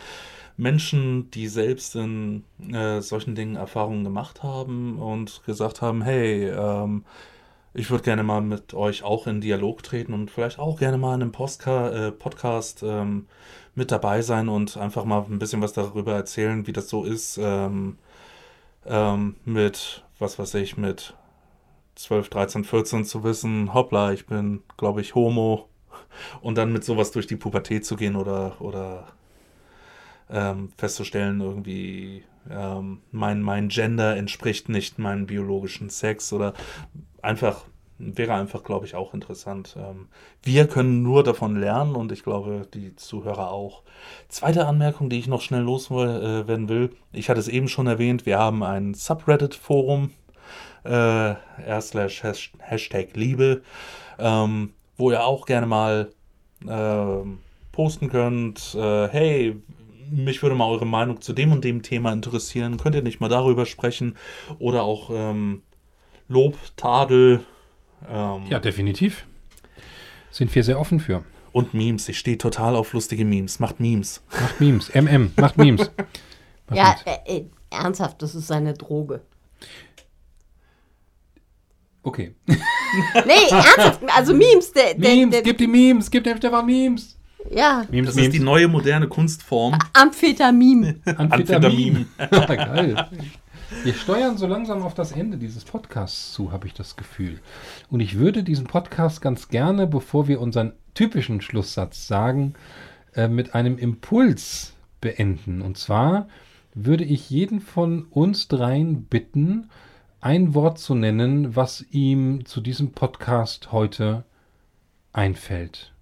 [0.59, 7.05] Menschen, die selbst in äh, solchen Dingen Erfahrungen gemacht haben und gesagt haben, hey, ähm,
[7.73, 11.15] ich würde gerne mal mit euch auch in Dialog treten und vielleicht auch gerne mal
[11.15, 13.27] in einem Postka äh, Podcast ähm,
[13.73, 17.37] mit dabei sein und einfach mal ein bisschen was darüber erzählen, wie das so ist,
[17.41, 17.97] ähm,
[18.85, 21.13] ähm, mit, was weiß ich, mit
[21.95, 25.69] 12, 13, 14 zu wissen, hoppla, ich bin, glaube ich, homo.
[26.41, 29.07] Und dann mit sowas durch die Pubertät zu gehen oder, oder
[30.29, 36.53] ähm, festzustellen, irgendwie ähm, mein, mein Gender entspricht nicht meinem biologischen Sex oder
[37.21, 37.65] einfach,
[37.97, 39.75] wäre einfach, glaube ich, auch interessant.
[39.77, 40.07] Ähm,
[40.41, 43.83] wir können nur davon lernen und ich glaube, die Zuhörer auch.
[44.29, 46.95] Zweite Anmerkung, die ich noch schnell loswerden äh, will.
[47.11, 50.11] Ich hatte es eben schon erwähnt, wir haben ein Subreddit-Forum,
[50.85, 51.35] äh,
[51.81, 53.61] slash Hash- Hashtag Liebe,
[54.17, 56.11] ähm, wo ihr auch gerne mal
[56.67, 57.39] ähm,
[57.71, 59.55] posten könnt, äh, hey,
[60.11, 62.77] mich würde mal eure Meinung zu dem und dem Thema interessieren.
[62.77, 64.15] Könnt ihr nicht mal darüber sprechen?
[64.59, 65.61] Oder auch ähm,
[66.27, 67.43] Lob, Tadel
[68.09, 69.25] ähm, Ja, definitiv.
[70.31, 71.23] Sind wir sehr offen für.
[71.51, 72.07] und Memes.
[72.09, 73.59] Ich stehe total auf lustige Memes.
[73.59, 74.21] Macht Memes.
[74.31, 74.89] Macht Memes.
[74.93, 75.31] MM.
[75.37, 75.91] Macht Memes.
[76.67, 77.21] Macht Ja, Memes.
[77.25, 79.21] äh, äh, ernsthaft, das ist seine Droge.
[82.03, 82.33] Okay.
[82.47, 84.01] Nee, ernsthaft.
[84.15, 84.71] Also Memes.
[84.71, 87.18] Der, der, Memes, der, gib die Memes, gib dem Stefan Memes.
[87.49, 89.77] Ja, Memes, Das ist die neue moderne Kunstform.
[89.93, 91.01] Amphetamin.
[91.05, 92.07] Amphetamin.
[92.17, 93.09] Geil.
[93.83, 97.39] Wir steuern so langsam auf das Ende dieses Podcasts zu, habe ich das Gefühl.
[97.89, 102.55] Und ich würde diesen Podcast ganz gerne, bevor wir unseren typischen Schlusssatz sagen,
[103.13, 105.61] äh, mit einem Impuls beenden.
[105.61, 106.27] Und zwar
[106.73, 109.69] würde ich jeden von uns dreien bitten,
[110.21, 114.23] ein Wort zu nennen, was ihm zu diesem Podcast heute
[115.13, 115.93] einfällt.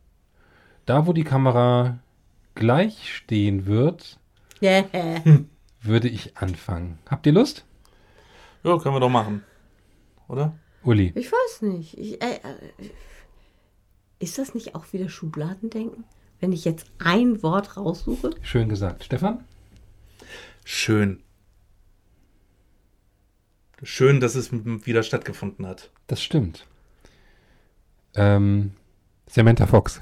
[0.88, 1.99] Da, wo die Kamera
[2.55, 4.18] gleich stehen wird,
[5.81, 6.97] würde ich anfangen.
[7.09, 7.65] Habt ihr Lust?
[8.64, 9.43] Ja, können wir doch machen.
[10.30, 10.57] Oder?
[10.84, 11.11] Uli.
[11.15, 11.97] Ich weiß nicht.
[11.97, 12.89] Ich, äh, äh,
[14.19, 16.05] ist das nicht auch wieder Schubladendenken?
[16.39, 18.30] Wenn ich jetzt ein Wort raussuche?
[18.41, 19.03] Schön gesagt.
[19.03, 19.43] Stefan?
[20.64, 21.22] Schön.
[23.84, 25.91] Schön, dass es wieder stattgefunden hat.
[26.07, 26.65] Das stimmt.
[28.15, 28.72] Ähm,
[29.27, 30.01] Samantha Fox.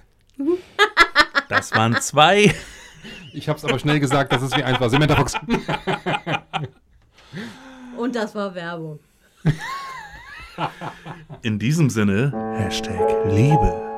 [1.50, 2.54] Das waren zwei.
[3.34, 4.90] Ich habe es aber schnell gesagt, dass es wie einfach.
[4.90, 5.34] Samantha Fox.
[7.98, 9.00] Und das war Werbung.
[11.42, 13.00] In diesem Sinne, Hashtag
[13.30, 13.95] Liebe.